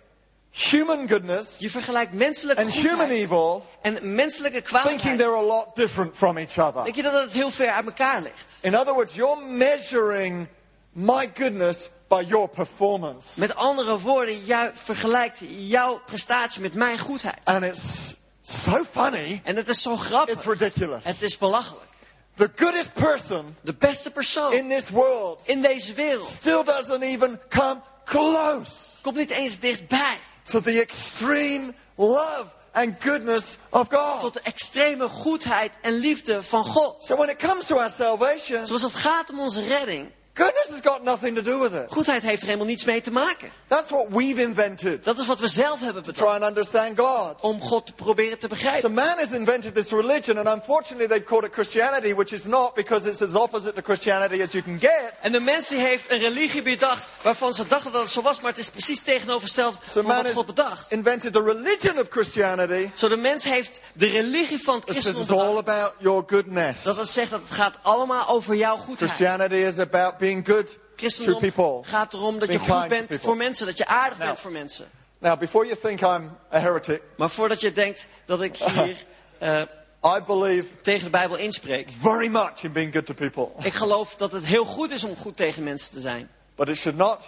human 0.51 1.09
goodness 1.09 1.47
Je 1.59 1.71
vergelijkt 1.71 2.13
menselijke 2.13 2.63
and 2.63 2.73
human 2.73 3.09
evil, 3.09 3.67
en 3.83 4.15
menselijke 4.15 4.63
thinking 4.63 4.83
kwaadheid. 4.83 5.19
they're 5.19 5.37
a 5.37 5.43
lot 5.43 5.75
different 5.77 6.17
from 6.17 6.37
each 6.37 6.59
other. 6.59 6.85
Denk 6.85 6.97
je 6.97 7.03
dat 7.03 7.23
het 7.23 7.33
heel 7.33 7.51
ver 7.51 7.71
uit 7.71 7.85
elkaar 7.87 8.23
ligt? 8.23 8.45
In 8.61 8.77
other 8.79 8.95
words, 8.95 9.15
you're 9.15 9.43
measuring 9.43 10.49
my 10.93 11.31
goodness 11.35 11.91
by 12.09 12.25
your 12.29 12.49
performance. 12.49 13.27
Met 13.35 13.55
andere 13.55 13.99
woorden, 13.99 14.45
jij 14.45 14.71
vergelijkt 14.75 15.39
jouw 15.49 16.01
prestatie 16.07 16.61
met 16.61 16.75
mijn 16.75 16.99
goedheid. 16.99 17.39
And 17.45 17.65
it's 17.65 18.15
so 18.43 18.85
funny, 18.93 19.41
En 19.45 19.57
het 19.57 19.69
is 19.69 19.83
zo 19.83 19.93
it's 19.93 20.03
grappig. 20.03 20.45
ridiculous. 20.45 21.05
Het 21.05 21.23
is 21.23 21.39
belachelijk. 21.39 21.87
The 22.35 22.51
goodest 22.57 22.93
person 22.93 23.57
De 23.61 23.75
beste 23.75 24.11
persoon 24.11 24.53
in 24.53 24.69
this 24.69 24.89
world 24.91 25.41
in 25.45 25.63
deze 25.63 25.95
wereld 25.95 26.29
still 26.29 26.65
doesn't 26.65 27.03
even 27.03 27.41
come 27.49 27.81
close 28.05 28.71
komt 29.03 29.17
niet 29.17 29.31
eens 29.31 29.59
dichtbij 29.59 30.19
to 30.51 30.61
the 30.61 30.81
extreme 30.81 31.73
love 31.95 32.55
and 32.73 33.01
goodness 33.01 33.59
of 33.71 33.89
God. 33.89 34.21
tot 34.21 34.33
de 34.35 34.41
extreme 34.41 35.09
goedheid 35.09 35.73
en 35.83 35.93
liefde 35.93 36.43
van 36.43 36.65
God. 36.65 37.05
So 37.05 37.17
when 37.17 37.29
it 37.29 37.37
comes 37.39 37.65
to 37.67 37.77
our 37.77 37.91
salvation, 37.91 38.67
Zoals 38.67 38.83
het 38.83 38.95
gaat 38.95 39.31
om 39.31 39.41
onze 39.41 39.67
redding, 39.67 40.11
goodness 40.39 40.69
has 40.71 40.81
got 40.83 41.03
nothing 41.03 41.37
to 41.37 41.43
do 41.43 41.59
with 41.61 41.73
it. 41.73 41.85
goedheid 41.93 42.23
heeft 42.23 42.41
er 42.41 42.47
helemaal 42.47 42.67
niets 42.67 42.85
mee 42.85 43.01
te 43.01 43.11
maken. 43.11 43.51
That's 43.69 43.91
what 43.91 44.07
we've 44.09 44.41
invented 44.43 45.05
Dat 45.05 45.19
is 45.19 45.27
wat 45.27 45.41
we 45.41 45.49
zelf 45.49 45.81
hebben 45.81 46.03
try 46.03 46.13
bedacht. 46.13 46.35
and 46.35 46.45
understand 46.45 46.99
God. 46.99 47.35
Om 47.41 47.61
God 47.61 47.87
te 47.87 47.93
proberen 47.93 48.39
te 48.39 48.47
So 48.51 48.55
begrijpen. 48.55 48.93
man 48.95 49.17
has 49.19 49.33
invented 49.33 49.75
this 49.75 49.91
religion, 49.91 50.39
and 50.39 50.47
unfortunately 50.49 51.07
they've 51.07 51.25
called 51.27 51.45
it 51.45 51.53
Christianity, 51.53 52.15
which 52.15 52.33
is 52.33 52.45
not 52.45 52.75
because 52.75 53.09
it's 53.09 53.23
as 53.23 53.35
opposite 53.35 53.73
to 53.75 53.83
Christianity 53.83 54.43
as 54.43 54.53
you 54.53 54.63
can 54.65 54.79
get. 54.81 55.13
En 55.21 55.33
de 55.33 55.41
mens 55.41 55.69
heeft 55.69 56.11
een 56.11 56.19
religie 56.19 56.63
bedacht 56.63 57.09
waarvan 57.23 57.55
ze 57.55 57.67
dachten 57.67 57.93
dat 57.93 58.03
het 58.03 58.11
zo 58.11 58.23
was, 58.23 58.41
maar 58.41 58.51
het 58.51 58.61
is 58.61 58.69
precies 58.69 59.01
tegenovergesteld 59.01 59.75
So 59.93 60.01
van 60.03 60.05
wat 60.17 60.31
God 60.33 60.47
bedacht. 60.47 60.91
invented 60.91 61.33
the 61.33 61.43
religion 61.43 61.99
of 61.99 62.07
Christianity. 62.11 62.91
Zo 62.95 63.09
de 63.09 63.17
mens 63.17 63.45
heeft 63.45 63.81
de 63.93 64.07
religie 64.07 64.63
van 64.63 64.75
het 64.75 64.85
says 64.87 64.97
it's 64.97 65.15
christendom 65.15 65.47
all 65.49 65.57
about 65.59 65.93
your 65.99 66.23
goodness. 66.27 66.83
Dat 66.83 66.97
het 66.97 67.09
zegt 67.09 67.31
dat 67.31 67.41
het 67.41 67.51
gaat 67.51 67.75
allemaal 67.83 68.29
over 68.29 68.55
jouw 68.55 68.77
goedheid. 68.77 69.11
Christianity 69.11 69.55
is 69.55 69.79
about 69.79 70.17
being 70.19 70.27
good 70.47 70.79
to 71.25 71.39
people. 71.39 71.81
gaat 71.83 72.13
erom 72.13 72.39
dat 72.39 72.53
je 72.53 72.59
Being 72.59 72.71
goed 72.71 72.89
bent 72.89 73.21
voor 73.21 73.37
mensen, 73.37 73.67
dat 73.67 73.79
je 73.79 73.87
aardig 73.87 74.19
bent 74.19 74.41
voor 74.41 74.53
mensen. 74.53 74.87
Now, 75.19 75.39
before 75.39 75.67
you 75.67 75.79
think 75.81 76.01
I'm 76.01 76.37
a 76.53 76.59
heretic, 76.59 77.03
Maar 77.17 77.31
voordat 77.31 77.61
je 77.61 77.73
denkt 77.73 78.07
dat 78.25 78.41
ik 78.41 78.57
hier 78.73 79.05
eh, 79.39 79.61
I 80.05 80.21
believe 80.27 80.67
tegen 80.83 81.05
de 81.05 81.11
Bijbel 81.11 81.37
inspreek. 81.37 81.91
very 82.01 82.29
much 82.29 82.63
in 82.63 82.73
being 82.73 82.93
good 82.93 83.07
to 83.07 83.15
people. 83.15 83.49
Ik 83.63 83.75
geloof 83.75 84.17
dat 84.17 84.33
het 84.33 84.45
heel 84.45 84.65
goed 84.65 84.91
is 84.91 85.05
om 85.05 85.17
goed 85.17 85.37
tegen 85.37 85.63
mensen 85.63 85.93
te 85.93 86.01
zijn. 86.01 86.29
But 86.55 86.69
it 86.69 86.77
should 86.77 86.99
not 86.99 87.19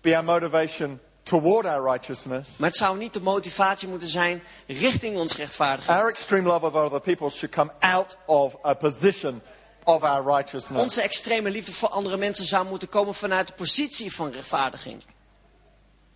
be 0.00 0.14
our 0.16 0.24
motivation 0.24 1.00
toward 1.22 1.66
our 1.66 1.82
righteousness. 1.92 2.56
Maar 2.56 2.68
het 2.68 2.78
zou 2.78 2.98
niet 2.98 3.12
de 3.12 3.20
motivatie 3.20 3.88
moeten 3.88 4.08
zijn 4.08 4.42
richting 4.66 5.16
ons 5.16 5.36
rechtvaardiging. 5.36 5.96
Our 5.96 6.08
extreme 6.08 6.48
love 6.48 6.66
of 6.66 6.74
other 6.74 7.00
people 7.00 7.30
should 7.30 7.54
come 7.54 7.70
out 7.78 8.16
of 8.26 8.56
a 8.64 8.74
position 8.74 9.42
of 9.84 10.02
our 10.02 10.36
righteousness. 10.36 10.82
Onze 10.82 11.02
extreme 11.02 11.50
liefde 11.50 11.72
voor 11.72 11.88
andere 11.88 12.16
mensen 12.16 12.46
zou 12.46 12.66
moeten 12.66 12.88
komen 12.88 13.14
vanuit 13.14 13.46
de 13.46 13.54
positie 13.54 14.12
van 14.12 14.30
rechtvaardiging. 14.30 15.02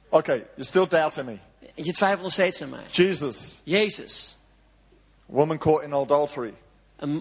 Okay, 0.08 0.36
you're 0.36 0.64
still 0.64 0.86
doubting 0.86 1.26
me. 1.26 1.38
Je 1.74 1.92
twijfelt 1.92 2.22
nog 2.22 2.32
steeds 2.32 2.62
aan 2.62 2.68
mij. 2.68 2.84
Jesus, 2.90 3.60
Jezus, 3.62 4.36
woman 5.26 5.58
caught 5.58 5.82
in 5.82 5.92
adultery. 5.92 6.54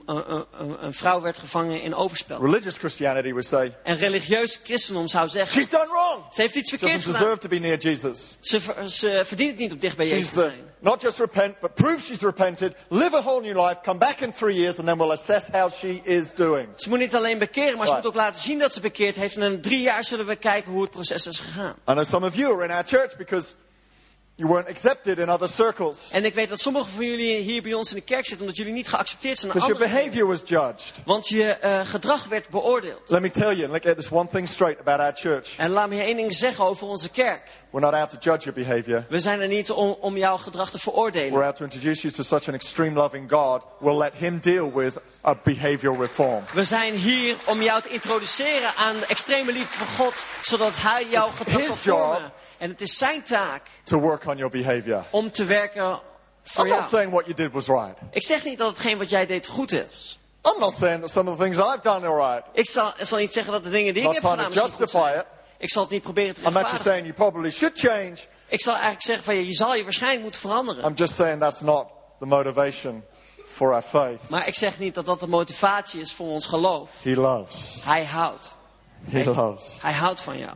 Een, 0.05 0.45
een, 0.59 0.75
een, 0.81 0.93
vrouw 0.93 1.21
werd 1.21 1.37
gevangen 1.37 1.81
in 1.81 1.95
overspel. 1.95 2.39
Religious 2.41 2.75
Christianity 2.77 3.29
would 3.29 3.45
say, 3.45 3.75
En 3.83 3.95
religieus 3.95 4.59
christendom 4.63 5.07
zou 5.07 5.29
zeggen, 5.29 5.61
she's 5.61 5.69
done 5.71 5.87
wrong. 5.87 6.33
ze 6.33 6.41
heeft 6.41 6.55
iets 6.55 6.69
verkeerds 6.69 7.03
doesn't 7.05 7.15
gedaan. 7.21 7.39
to 7.39 7.47
be 7.49 7.57
near 7.59 7.77
Jesus. 7.77 8.37
Ze, 8.41 8.61
ver- 8.61 8.89
ze 8.89 9.21
verdient 9.25 9.49
het 9.51 9.59
niet 9.59 9.71
om 9.71 9.79
dicht 9.79 9.97
bij 9.97 10.05
She's 10.05 10.15
Jezus 10.17 10.33
te 10.33 10.39
zijn. 10.39 10.71
not 10.79 11.01
just 11.01 11.17
repent, 11.19 11.59
but 11.59 11.73
prove 11.75 12.03
she's 12.05 12.19
repented, 12.21 12.73
live 12.89 13.15
a 13.15 13.21
whole 13.21 13.41
new 13.41 13.65
life, 13.67 13.77
come 13.83 13.97
back 13.99 14.19
in 14.19 14.33
three 14.33 14.55
years, 14.55 14.77
and 14.77 14.87
then 14.87 14.97
we'll 14.97 15.11
assess 15.11 15.45
how 15.51 15.69
she 15.71 15.99
is 16.03 16.25
doing. 16.35 16.67
Ze 16.75 16.89
moet 16.89 16.99
niet 16.99 17.15
alleen 17.15 17.37
bekeren, 17.37 17.77
maar 17.77 17.87
ze 17.87 17.93
Right. 17.93 18.03
moet 18.05 18.13
ook 18.15 18.21
laten 18.21 18.41
zien 18.43 18.59
dat 18.59 18.73
ze 18.73 18.79
bekeerd 18.81 19.15
heeft. 19.15 19.35
En 19.37 19.41
in 19.51 19.61
drie 19.61 19.81
jaar 19.81 20.03
zullen 20.03 20.25
we 20.25 20.35
kijken 20.35 20.71
hoe 20.71 20.81
het 20.81 20.91
proces 20.91 21.27
is 21.27 21.39
gegaan. 21.39 21.75
I 21.89 21.91
know 21.91 22.05
some 22.05 22.25
of 22.25 22.35
you 22.35 22.53
are 22.53 22.63
in 22.63 22.71
our 22.71 22.83
church 22.85 23.17
because 23.17 23.47
you 24.35 24.47
weren't 24.47 24.69
accepted 24.69 25.19
in 25.19 25.29
other 25.29 25.47
circles. 25.47 26.09
En 26.11 26.25
ik 26.25 26.33
weet 26.33 26.49
dat 26.49 26.59
sommigen 26.59 26.89
van 26.89 27.05
jullie 27.05 27.41
hier 27.41 27.61
bij 27.61 27.73
ons 27.73 27.89
in 27.89 27.95
de 27.95 28.01
kerk 28.01 28.25
zitten 28.25 28.39
omdat 28.39 28.57
jullie 28.57 28.73
niet 28.73 28.87
geaccepteerd 28.87 29.39
zijn. 29.39 29.51
Because 29.51 29.73
your 29.73 29.91
behavior 29.91 30.27
was 30.27 30.41
judged. 30.45 30.83
Want 31.05 31.27
je 31.27 31.51
eh, 31.51 31.79
gedrag 31.83 32.25
werd 32.25 32.49
beoordeeld. 32.49 33.01
Let 33.05 33.21
me 33.21 33.31
tell 33.31 33.55
you, 33.55 33.71
and 33.73 33.83
get 33.83 33.95
this 33.95 34.09
one 34.09 34.27
thing 34.29 34.47
straight 34.47 34.79
about 34.79 34.99
our 34.99 35.13
church. 35.13 35.53
En 35.57 35.69
laat 35.69 35.89
me 35.89 35.95
je 35.95 36.01
één 36.01 36.15
ding 36.15 36.33
zeggen 36.33 36.65
over 36.65 36.87
onze 36.87 37.09
kerk. 37.09 37.49
We're 37.69 37.85
not 37.85 37.93
out 37.93 38.09
to 38.09 38.17
judge 38.19 38.43
your 38.43 38.53
behavior. 38.53 39.05
We 39.09 39.19
zijn 39.19 39.41
er 39.41 39.47
niet 39.47 39.71
om, 39.71 39.97
om 39.99 40.17
jouw 40.17 40.37
gedrag 40.37 40.69
te 40.69 40.71
We're 40.71 40.91
veroordelen. 40.91 41.43
out 41.43 41.55
to 41.55 41.63
introduce 41.63 42.01
you 42.01 42.13
to 42.13 42.23
such 42.23 42.47
an 42.47 42.53
extreme 42.53 42.93
loving 42.99 43.31
God. 43.31 43.65
We'll 43.79 43.97
let 43.97 44.13
Him 44.17 44.39
deal 44.39 44.71
with 44.71 44.93
a 45.25 45.35
behavioral 45.43 45.99
reform. 45.99 46.43
We 46.53 46.63
zijn 46.63 46.93
hier 46.93 47.35
om 47.45 47.61
jou 47.61 47.81
te 47.81 47.89
introduceren 47.89 48.75
aan 48.75 48.99
de 48.99 49.05
extreme 49.05 49.51
liefde 49.51 49.77
van 49.77 49.87
God. 50.05 50.25
Zodat 50.41 50.73
hij 50.75 51.07
jouw 51.09 51.27
It's 51.27 51.37
gedrag 51.37 51.63
zal 51.63 51.75
vormen. 51.75 52.31
En 52.63 52.69
het 52.69 52.81
is 52.81 52.97
zijn 52.97 53.23
taak 53.23 53.61
To 53.83 53.99
work 53.99 54.25
on 54.25 54.37
your 54.37 54.51
behavior. 54.51 55.05
om 55.09 55.31
te 55.31 55.45
werken 55.45 55.99
voor 56.43 56.63
I'm 56.63 56.69
not 56.69 56.79
jou. 56.79 56.89
saying 56.89 57.11
what 57.11 57.25
you 57.25 57.35
did 57.35 57.51
was 57.51 57.65
right. 57.67 57.97
Ik 58.11 58.23
zeg 58.23 58.43
niet 58.43 58.57
dat 58.57 58.69
hetgeen 58.69 58.97
wat 58.97 59.09
jij 59.09 59.25
deed 59.25 59.47
goed 59.47 59.71
is. 59.71 60.19
I'm 60.45 60.59
not 60.59 60.75
saying 60.77 61.01
that 61.01 61.11
some 61.11 61.29
of 61.31 61.37
the 61.37 61.43
things 61.43 61.57
I've 61.57 61.79
done 61.81 62.07
are 62.07 62.33
right. 62.35 62.47
Ik 62.53 62.69
zal, 62.69 62.93
ik 62.97 63.05
zal 63.05 63.17
niet 63.17 63.33
zeggen 63.33 63.53
dat 63.53 63.63
de 63.63 63.69
dingen 63.69 63.93
die 63.93 64.01
ik 64.03 64.07
Not 64.07 64.21
heb 64.21 64.31
gedaan 64.31 64.49
misschien 64.49 64.71
goed 64.71 64.89
zijn. 64.89 65.19
it. 65.19 65.25
Ik 65.57 65.69
zal 65.69 65.81
het 65.81 65.91
niet 65.91 66.01
proberen 66.01 66.33
te 66.33 66.39
I'm 66.39 66.45
actually 66.47 66.63
rechtvaardigen. 66.71 66.91
saying 66.91 67.05
you 67.17 67.31
probably 67.31 67.51
should 67.51 67.79
change. 67.79 68.15
Ik 68.47 68.61
zal 68.61 68.73
eigenlijk 68.73 69.03
zeggen 69.03 69.23
van 69.23 69.35
je, 69.35 69.45
je 69.47 69.53
zal 69.53 69.75
je 69.75 69.83
waarschijnlijk 69.83 70.21
moeten 70.21 70.41
veranderen. 70.41 70.83
I'm 70.85 70.93
just 70.95 71.13
saying 71.15 71.39
that's 71.39 71.61
not 71.61 71.87
the 72.19 72.25
motivation 72.25 73.03
for 73.45 73.73
our 73.73 73.83
faith. 73.83 74.29
Maar 74.29 74.47
ik 74.47 74.55
zeg 74.55 74.79
niet 74.79 74.95
dat 74.95 75.05
dat 75.05 75.19
de 75.19 75.27
motivatie 75.27 75.99
is 76.01 76.13
voor 76.13 76.27
ons 76.27 76.45
geloof. 76.45 77.03
He 77.03 77.15
loves. 77.15 77.81
Hij 77.83 78.05
houdt. 78.05 78.55
He 79.09 79.23
loves. 79.23 79.65
Hij 79.81 79.93
houdt 79.93 80.21
van 80.21 80.37
jou. 80.37 80.53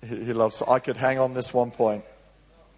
He, 0.00 0.16
he 0.24 0.32
loves. 0.34 0.56
So 0.56 0.76
I 0.76 0.80
could 0.80 1.00
hang 1.00 1.18
on 1.18 1.34
this 1.34 1.52
one 1.52 1.70
point. 1.70 2.04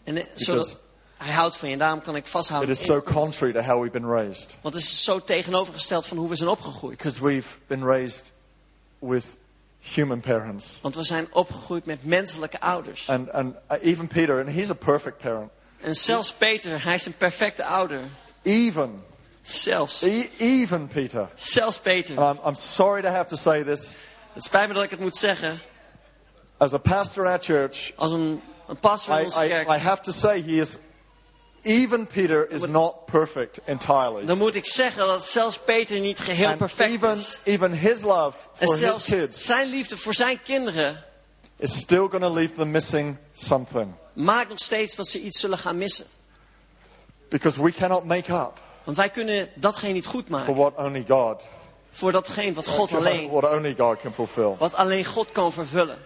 En 0.05 0.27
zodat, 0.35 0.79
hij 1.17 1.33
houdt 1.33 1.57
van 1.57 1.69
je. 1.69 1.77
Daarom 1.77 2.01
kan 2.01 2.17
ik 2.17 2.25
It 2.25 2.31
vasthouden. 2.31 2.71
is 2.71 2.85
so 2.85 3.01
contrary 3.03 3.53
to 3.53 3.61
how 3.61 3.79
we've 3.83 3.93
been 4.01 4.11
raised. 4.11 4.55
Want 4.61 4.75
het 4.75 4.85
is 4.85 5.05
zo 5.05 5.21
tegenovergesteld 5.25 6.07
van 6.07 6.17
hoe 6.17 6.29
we 6.29 6.37
zijn 6.37 6.49
opgegroeid. 6.51 6.97
Because 6.97 7.21
we've 7.25 7.49
been 7.67 7.85
raised 7.85 8.33
with 8.99 9.25
human 9.79 10.21
parents. 10.21 10.79
Want 10.83 10.95
we 10.97 11.05
zijn 11.05 11.29
opgegroeid 11.33 11.85
met 11.87 12.05
menselijke 12.05 12.61
ouders. 12.61 13.09
And, 13.09 13.33
and 13.33 13.55
uh, 13.73 13.77
even 13.83 14.07
Peter, 14.07 14.41
and 14.41 14.49
he's 14.49 14.71
a 14.71 14.75
perfect 14.75 15.19
parent. 15.19 15.51
En 15.81 15.95
zelfs 15.95 16.33
Peter, 16.33 16.85
hij 16.85 16.95
is 16.95 17.07
een 17.07 17.17
perfecte 17.17 17.65
ouder. 17.65 18.01
Even, 18.43 19.05
Zelfs. 19.43 20.03
e- 20.03 20.29
even 20.39 20.89
Peter. 20.89 21.29
Zelfs 21.35 21.79
Peter. 21.79 22.19
And 22.19 22.39
I'm, 22.39 22.47
I'm 22.49 22.55
sorry 22.55 23.03
to 23.03 23.09
have 23.09 23.29
to 23.29 23.37
say 23.37 23.65
this. 23.65 23.81
Het 24.33 24.45
spijt 24.45 24.69
me 24.69 24.75
dat 24.75 24.83
ik 24.83 24.91
het 24.91 25.01
moet 25.01 25.17
zeggen. 25.17 25.61
As 26.61 26.73
a 26.73 26.79
pastor 26.79 27.27
our 27.27 27.39
church, 27.39 27.93
Als 27.97 28.13
een, 28.13 28.41
een 28.69 28.79
pastor 28.79 29.15
in 29.15 29.21
I, 29.21 29.25
onze 29.25 29.45
I, 29.45 29.49
kerk. 29.49 29.69
I 29.69 29.79
have 29.79 30.03
to 30.03 30.13
say 30.13 30.43
he 30.43 30.61
is, 30.61 30.77
even 31.63 32.07
Peter 32.07 32.51
is 32.51 32.63
not 32.67 33.05
perfect 33.07 33.59
entirely. 33.65 34.25
dan 34.27 34.39
moet 34.39 34.55
ik 34.55 34.67
zeggen 34.67 35.07
dat 35.07 35.25
zelfs 35.25 35.59
Peter 35.59 36.01
niet 36.01 36.19
geheel 36.19 36.49
And 36.49 36.59
perfect 36.59 36.91
even, 36.91 37.13
is. 37.13 37.41
even 37.45 37.73
his 37.73 38.01
love 38.01 38.39
En 38.59 38.67
for 38.67 38.69
his 38.69 38.79
zelfs 38.79 39.05
kids 39.05 39.45
zijn 39.45 39.69
liefde 39.71 39.97
voor 39.97 40.15
zijn 40.15 40.43
kinderen 40.43 41.05
is 41.57 41.75
still 41.79 42.09
going 42.09 42.23
to 42.23 42.33
leave 42.35 42.55
them 42.55 42.71
missing 42.71 43.19
something. 43.33 43.93
maakt 44.15 44.49
nog 44.49 44.59
steeds 44.59 44.97
dat 44.97 45.09
ze 45.09 45.21
iets 45.21 45.41
zullen 45.41 45.59
gaan 45.59 45.79
missen. 45.79 46.07
Because 47.29 47.63
we 47.63 47.73
cannot 47.73 48.05
make 48.05 48.33
up 48.33 48.53
Want 48.85 48.97
wij 48.97 49.11
kunnen 49.11 49.49
datgene 49.55 49.93
niet 49.93 50.07
goed 50.07 50.23
for 50.23 50.31
maken. 50.31 50.55
what 50.55 50.77
only 50.77 51.05
God, 51.09 51.43
Voor 51.91 52.13
datgene 52.13 52.53
wat 52.53 52.69
God 52.69 52.93
alleen, 52.93 53.31
what 53.31 53.51
only 53.53 53.75
God 53.79 54.01
can 54.01 54.15
fulfill. 54.15 54.55
wat 54.59 54.75
alleen 54.75 55.05
God 55.05 55.33
kan 55.33 55.53
vervullen. 55.53 55.99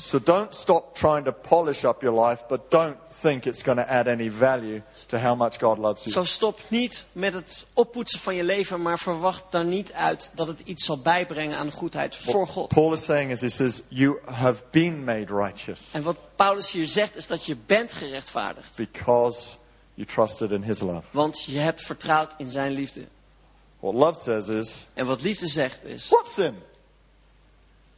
So 0.00 0.18
don't 0.18 0.54
stop 0.54 0.94
trying 0.94 1.24
to 1.24 1.32
polish 1.32 1.84
up 1.84 2.02
your 2.02 2.28
life, 2.28 2.44
but 2.48 2.70
don't 2.70 2.96
think 3.20 3.46
it's 3.46 3.62
going 3.62 3.78
to 3.78 3.84
add 3.90 4.06
any 4.08 4.28
value 4.30 4.82
to 5.06 5.18
how 5.18 5.34
much 5.36 5.58
God 5.58 5.78
loves 5.78 6.04
you. 6.04 6.12
Zo 6.12 6.24
stop 6.24 6.60
niet 6.68 7.06
met 7.12 7.32
het 7.32 7.66
oppoetsen 7.72 8.20
van 8.20 8.34
je 8.34 8.44
leven, 8.44 8.82
maar 8.82 8.98
verwacht 8.98 9.42
daar 9.50 9.64
niet 9.64 9.92
uit 9.92 10.30
dat 10.34 10.46
het 10.46 10.60
iets 10.64 10.84
zal 10.84 10.98
bijbrengen 10.98 11.58
aan 11.58 11.66
de 11.66 11.72
goedheid 11.72 12.16
voor 12.16 12.46
God. 12.48 12.68
Paul 12.68 12.92
is 12.92 13.04
saying 13.04 13.30
is 13.30 13.40
he 13.40 13.48
says, 13.48 13.82
you 13.88 14.18
have 14.24 14.62
been 14.70 15.04
made 15.04 15.34
righteous 15.36 15.80
En 15.92 16.02
wat 16.02 16.16
Paulus 16.36 16.72
hier 16.72 16.86
zegt 16.86 17.16
is 17.16 17.26
dat 17.26 17.44
je 17.46 17.56
bent 17.66 17.92
gerechtvaardigd. 17.92 18.76
because 18.76 19.56
you 19.94 20.06
trusted 20.06 20.50
in 20.50 20.62
his 20.62 20.80
love. 20.80 21.02
Want 21.10 21.42
je 21.44 21.58
hebt 21.58 21.82
vertrouwd 21.82 22.34
in 22.38 22.50
zijn 22.50 22.72
liefde. 22.72 23.04
What 23.80 23.94
love 23.94 24.20
says 24.22 24.46
is, 24.48 24.86
En 24.94 25.06
wat 25.06 25.22
liefde 25.22 25.46
zegt 25.46 25.84
is, 25.84 26.08
what 26.08 26.28
sin? 26.28 26.54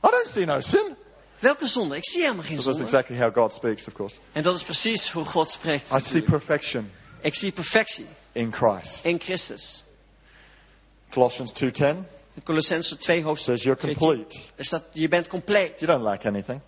I 0.05 0.09
don't 0.11 0.27
see 0.27 0.45
no 0.45 0.61
sin. 0.61 0.97
Welke 1.39 1.67
zonde? 1.67 1.97
Ik 1.97 2.05
zie 2.05 2.21
helemaal 2.23 2.45
geen 2.45 2.57
Because 2.57 2.79
that's 2.79 2.91
zonde. 2.91 3.07
exactly 3.07 3.17
how 3.27 3.35
God 3.45 3.53
speaks, 3.53 3.87
of 3.87 3.93
course. 3.95 4.17
En 4.33 4.43
dat 4.43 4.55
is 4.55 4.63
precies 4.63 5.11
hoe 5.11 5.25
God 5.25 5.51
spreekt. 5.51 5.91
I 5.93 6.01
see 6.01 6.23
perfection 6.23 6.91
Ik 7.21 7.35
zie 7.35 7.53
perfectie 7.53 8.07
in 8.33 8.53
Christ. 8.53 9.05
in 9.05 9.21
Christus. 9.21 9.85
Colossians 11.11 11.53
2.10 11.53 11.87
In 12.35 12.43
Colossense 12.45 12.97
2 12.99 13.23
hoofdstuk 13.23 13.55
says 13.57 13.63
you're 13.65 13.81
2, 13.81 13.95
complete. 13.97 14.37
Er 14.57 14.65
staat, 14.65 14.85
je 14.93 15.09
bent 15.09 15.27
compleet. 15.29 15.81
You 15.81 15.87
don't 15.93 16.03
lack 16.03 16.25
anything. 16.27 16.61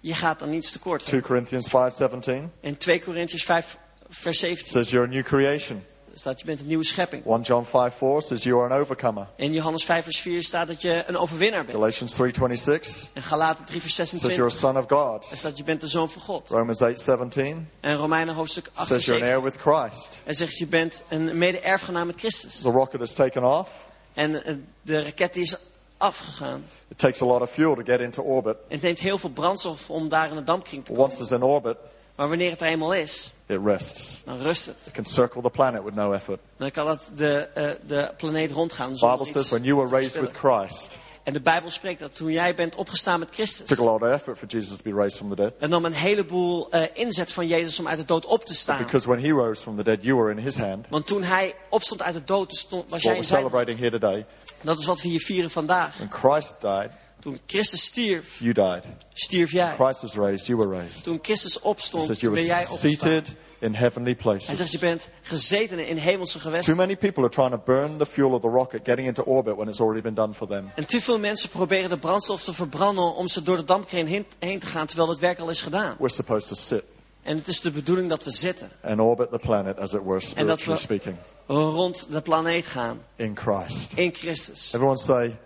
Je 0.00 0.14
gaat 0.14 0.42
aan 0.42 0.48
niets 0.50 0.70
tekort. 0.72 1.06
2 1.06 1.20
Corinthians 1.20 1.68
5.17 1.68 2.32
In 2.60 2.76
2 2.76 2.98
Corinthians 3.00 3.44
5 3.44 3.76
vers 4.08 4.38
17 4.38 4.66
says 4.66 4.90
you're 4.90 5.06
a 5.06 5.10
new 5.10 5.24
creation. 5.24 5.84
Staat 6.18 6.40
je 6.40 6.46
bent 6.46 6.60
een 6.60 6.66
nieuwe 6.66 6.84
schepping. 6.84 7.26
1 7.26 7.40
John 7.40 7.64
5.4 7.64 8.26
says 8.26 8.42
you 8.42 8.62
are 8.62 8.74
an 8.74 8.80
overcomer. 8.80 9.26
In 9.36 9.52
Johannes 9.52 9.84
5 9.84 10.04
vers 10.04 10.20
4 10.20 10.42
staat 10.42 10.66
dat 10.66 10.82
je 10.82 11.04
een 11.06 11.16
overwinnaar 11.16 11.64
bent. 11.64 11.76
Galatians 11.76 12.12
3.26 12.12 13.12
En 13.12 13.22
Galaten 13.22 13.64
3 13.64 13.80
vers 13.80 13.94
says 13.94 14.10
you're 14.10 14.44
a 14.44 14.50
26 14.50 14.58
son 14.58 14.76
of 14.76 14.84
God. 14.88 15.30
er 15.30 15.36
staat 15.36 15.56
je 15.56 15.64
bent 15.64 15.80
de 15.80 15.86
zoon 15.86 16.08
van 16.08 16.22
God. 16.22 16.48
Romans 16.48 16.82
8.17 16.82 17.36
En 17.80 17.96
Romeinen 17.96 18.34
hoofdstuk 18.34 18.70
8 18.74 18.86
vers 18.86 18.88
says 18.88 19.04
you're 19.06 19.20
an 19.20 19.28
heir 19.28 19.40
17 19.40 19.72
with 19.74 19.90
Christ. 19.90 20.18
en 20.24 20.34
zegt 20.34 20.58
je 20.58 20.66
bent 20.66 21.02
een 21.08 21.38
mede-erfgenaam 21.38 22.06
met 22.06 22.18
Christus. 22.18 22.60
The 22.60 22.70
rocket 22.70 23.00
has 23.00 23.12
taken 23.12 23.44
off. 23.44 23.70
En 24.14 24.44
eh, 24.44 24.54
de 24.82 25.02
raket 25.02 25.36
is 25.36 25.56
afgegaan. 25.96 26.64
It 26.88 26.98
takes 26.98 27.22
a 27.22 27.26
lot 27.26 27.40
of 27.40 27.50
fuel 27.50 27.74
to 27.74 27.82
get 27.82 28.00
into 28.00 28.22
orbit. 28.22 28.56
En 28.56 28.74
het 28.74 28.82
neemt 28.82 28.98
heel 28.98 29.18
veel 29.18 29.30
brandstof 29.30 29.90
om 29.90 30.08
daar 30.08 30.28
in 30.28 30.34
de 30.34 30.44
dampkring 30.44 30.84
te 30.84 30.92
komen. 30.92 31.06
once 31.06 31.22
it's 31.22 31.30
in 31.30 31.42
orbit, 31.42 31.76
Maar 32.16 32.28
wanneer 32.28 32.50
het 32.50 32.60
er 32.60 32.66
eenmaal 32.66 32.94
is, 32.94 33.32
it 33.46 33.60
rests. 33.64 34.22
dan 34.24 34.38
rust 34.38 34.66
het. 34.66 34.76
It 34.86 34.92
can 34.92 35.04
circle 35.04 35.42
the 35.42 35.50
planet 35.50 35.82
with 35.82 35.94
no 35.94 36.12
effort. 36.12 36.40
Dan 36.56 36.70
kan 36.70 36.88
het 36.88 37.10
de, 37.14 37.48
eh, 37.54 37.70
de 37.86 38.12
planeet 38.16 38.50
rondgaan 38.50 38.96
zonder 38.96 39.18
Bible 39.18 39.32
iets 39.32 39.40
says 39.40 39.50
when 39.50 39.62
you 39.62 39.76
were 39.76 39.90
raised 39.90 40.20
with 40.20 40.36
Christ, 40.36 40.98
En 41.26 41.32
de 41.32 41.40
Bijbel 41.40 41.70
spreekt 41.70 42.00
dat 42.00 42.14
toen 42.14 42.32
jij 42.32 42.54
bent 42.54 42.74
opgestaan 42.74 43.18
met 43.18 43.28
Christus. 43.30 43.68
took 43.68 43.78
a 43.78 43.82
lot 43.90 44.02
of 44.02 44.08
effort 44.08 44.38
for 44.38 44.46
Jesus 44.46 44.76
to 44.76 44.82
be 44.82 44.92
raised 44.92 45.16
from 45.16 45.28
the 45.28 45.34
dead. 45.34 45.52
Het 45.58 45.70
nam 45.70 45.84
een 45.84 45.92
heleboel 45.92 46.70
eh, 46.70 46.82
inzet 46.92 47.32
van 47.32 47.46
Jezus 47.46 47.78
om 47.78 47.88
uit 47.88 47.98
de 47.98 48.04
dood 48.04 48.26
op 48.26 48.44
te 48.44 48.54
staan. 48.54 48.78
Because 48.78 49.08
when 49.08 49.20
he 49.20 49.30
rose 49.30 49.60
from 49.60 49.76
the 49.76 49.82
dead, 49.82 49.98
you 50.02 50.16
were 50.16 50.30
in 50.30 50.38
his 50.38 50.56
hand. 50.56 50.86
Want 50.88 51.06
toen 51.06 51.22
hij 51.22 51.54
opstond 51.68 52.02
uit 52.02 52.14
de 52.14 52.24
dood, 52.24 52.48
toen 52.48 52.58
stond, 52.58 52.90
was 52.90 53.02
jij 53.02 53.16
in 53.16 53.24
zijn 53.24 53.50
here 53.52 53.90
today. 53.90 54.26
Dat 54.60 54.78
is 54.78 54.84
wat 54.84 55.02
we 55.02 55.08
hier 55.08 55.20
vieren 55.20 55.50
vandaag. 55.50 55.96
When 55.96 56.12
Christ 56.12 56.54
died, 56.60 56.90
Toen 57.26 57.38
Christus 57.46 57.82
stierf, 57.84 58.38
you 58.38 58.52
died. 58.52 58.84
stierf 59.14 59.52
jij. 59.52 59.74
Christ 59.74 60.00
was 60.02 60.14
raised, 60.14 60.46
you 60.46 60.58
were 60.58 60.70
raised. 60.78 61.02
Toen 61.02 61.18
Christus 61.22 61.60
opstond, 61.60 62.20
ben 62.20 62.44
jij 62.44 62.66
opgestaan. 62.68 62.90
seated 62.90 63.34
in 63.58 63.74
heavenly 63.74 64.10
Hij 64.12 64.22
places. 64.22 64.56
zegt, 64.56 64.72
je 64.72 64.78
bent 64.78 65.08
gezeten 65.22 65.86
in 65.86 65.96
hemelse 65.96 66.32
Too 66.32 66.42
gewesten. 66.42 66.76
many 66.76 66.96
people 66.96 67.22
are 67.22 67.32
trying 67.32 67.50
to 67.50 67.60
burn 67.64 67.96
the 67.98 68.06
fuel 68.06 68.32
of 68.32 68.40
the 68.40 68.48
rocket, 68.48 68.80
getting 68.84 69.06
into 69.08 69.22
orbit 69.22 69.56
when 69.56 69.68
it's 69.68 69.80
already 69.80 70.00
been 70.02 70.14
done 70.14 70.34
for 70.34 70.46
them. 70.46 70.70
En 70.74 70.84
te 70.86 71.00
veel 71.00 71.18
mensen 71.18 71.48
proberen 71.48 71.90
de 71.90 71.96
brandstof 71.98 72.42
te 72.42 72.52
verbranden 72.54 73.14
om 73.14 73.28
ze 73.28 73.42
door 73.42 73.56
de 73.56 73.64
dampkring 73.64 74.08
heen, 74.08 74.26
heen 74.38 74.58
te 74.58 74.66
gaan, 74.66 74.86
terwijl 74.86 75.08
het 75.08 75.18
werk 75.18 75.38
al 75.38 75.50
is 75.50 75.60
gedaan. 75.60 75.96
We're 75.98 76.14
supposed 76.14 76.48
to 76.48 76.54
sit 76.54 76.82
En 77.22 77.36
het 77.36 77.48
is 77.48 77.60
de 77.60 77.70
bedoeling 77.70 78.08
dat 78.08 78.24
we 78.24 78.30
zitten. 78.30 78.70
and 78.82 79.00
orbit 79.00 79.30
the 79.30 79.38
planet, 79.38 79.78
as 79.78 79.92
it 79.92 80.00
were, 80.04 80.20
En 80.34 80.46
dat 80.46 80.60
spiritually 80.60 80.76
we 80.76 80.82
speaking, 80.82 81.16
rond 81.46 82.06
de 82.10 82.20
planeet 82.20 82.66
gaan. 82.66 83.00
in 83.16 83.36
Christ. 83.36 83.92
In 83.94 84.14
Christus. 84.14 84.72
Everyone 84.72 84.98
say, 84.98 85.36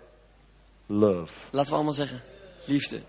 love. 0.91 1.33
Laten 1.51 1.69
we 1.71 1.75
allemaal 1.75 1.93
zeggen, 1.93 2.21
liefde. 2.65 3.01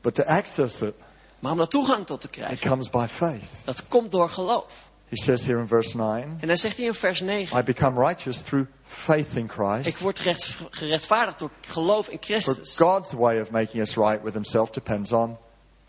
But 0.00 0.14
to 0.14 0.22
access 0.22 0.80
it, 0.82 0.94
Maar 1.38 1.52
om 1.52 1.58
daar 1.58 1.68
toegang 1.68 2.06
tot 2.06 2.20
te 2.20 2.26
it 2.26 2.32
krijgen, 2.32 2.68
comes 2.68 2.90
by 2.90 3.06
faith. 3.08 3.42
dat 3.64 3.88
komt 3.88 4.10
door 4.10 4.30
geloof. 4.30 4.90
He 5.08 5.16
says 5.22 5.44
here 5.44 5.58
in 5.60 5.66
verse 5.66 5.96
9, 5.96 6.36
En 6.40 6.48
dan 6.48 6.56
zegt 6.56 6.76
hij 6.76 6.86
in 6.86 6.94
vers 6.94 7.20
9. 7.20 7.58
I 7.58 7.62
become 7.62 8.00
righteous 8.06 8.36
through 8.40 8.68
faith 8.82 9.36
in 9.36 9.44
Ik 9.44 9.50
Christ. 9.50 9.98
word 10.00 10.18
gerecht- 10.18 10.58
gerechtvaardigd 10.70 11.38
door 11.38 11.50
geloof 11.60 12.08
in 12.08 12.18
For 12.18 12.24
Christus. 12.24 12.76
God's 12.76 13.12
way 13.12 13.40
of 13.40 13.50
making 13.50 13.82
us 13.82 13.94
right 13.96 14.22
with 14.22 14.32
himself 14.34 14.70
depends 14.70 15.12
on 15.12 15.38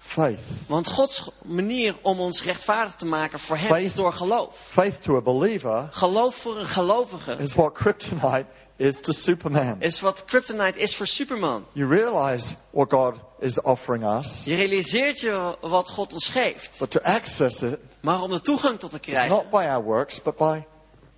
faith. 0.07 0.39
Want 0.67 0.87
Gods 0.87 1.29
manier 1.45 1.95
om 2.01 2.19
ons 2.19 2.43
rechtvaardig 2.43 2.95
te 2.95 3.05
maken 3.05 3.39
voor 3.39 3.57
hem 3.57 3.67
Faith. 3.67 3.85
is 3.85 3.93
door 3.93 4.13
geloof. 4.13 4.57
Faith 4.71 5.01
to 5.01 5.15
a 5.17 5.21
believer 5.21 5.87
Geloof 5.91 6.35
voor 6.35 6.57
een 6.57 6.65
gelovige 6.65 7.35
is 7.39 7.53
what 7.53 7.73
kryptonite 7.73 8.45
is 8.75 8.99
to 9.01 9.11
Superman. 9.11 9.75
is 9.79 9.99
wat 9.99 10.25
kryptonite 10.25 10.79
is 10.79 10.95
voor 10.95 11.07
Superman. 11.07 11.65
You 11.71 11.95
realize 11.95 12.55
what 12.71 12.91
God 12.91 13.13
is 13.39 13.61
offering 13.61 14.03
us, 14.19 14.41
Je 14.45 14.55
realiseert 14.55 15.19
je 15.19 15.57
wat 15.61 15.89
God 15.89 16.13
ons 16.13 16.27
geeft. 16.27 16.79
but 16.79 16.91
to 16.91 16.99
access 17.03 17.61
it 17.61 17.77
Maar 18.01 18.21
om 18.21 18.29
de 18.29 18.41
toegang 18.41 18.79
tot 18.79 18.89
te 18.89 18.97
is 19.01 19.01
krijgen, 19.01 19.29
not 19.29 19.49
by 19.49 19.65
our 19.69 19.83
works, 19.83 20.21
but 20.21 20.37
by 20.37 20.63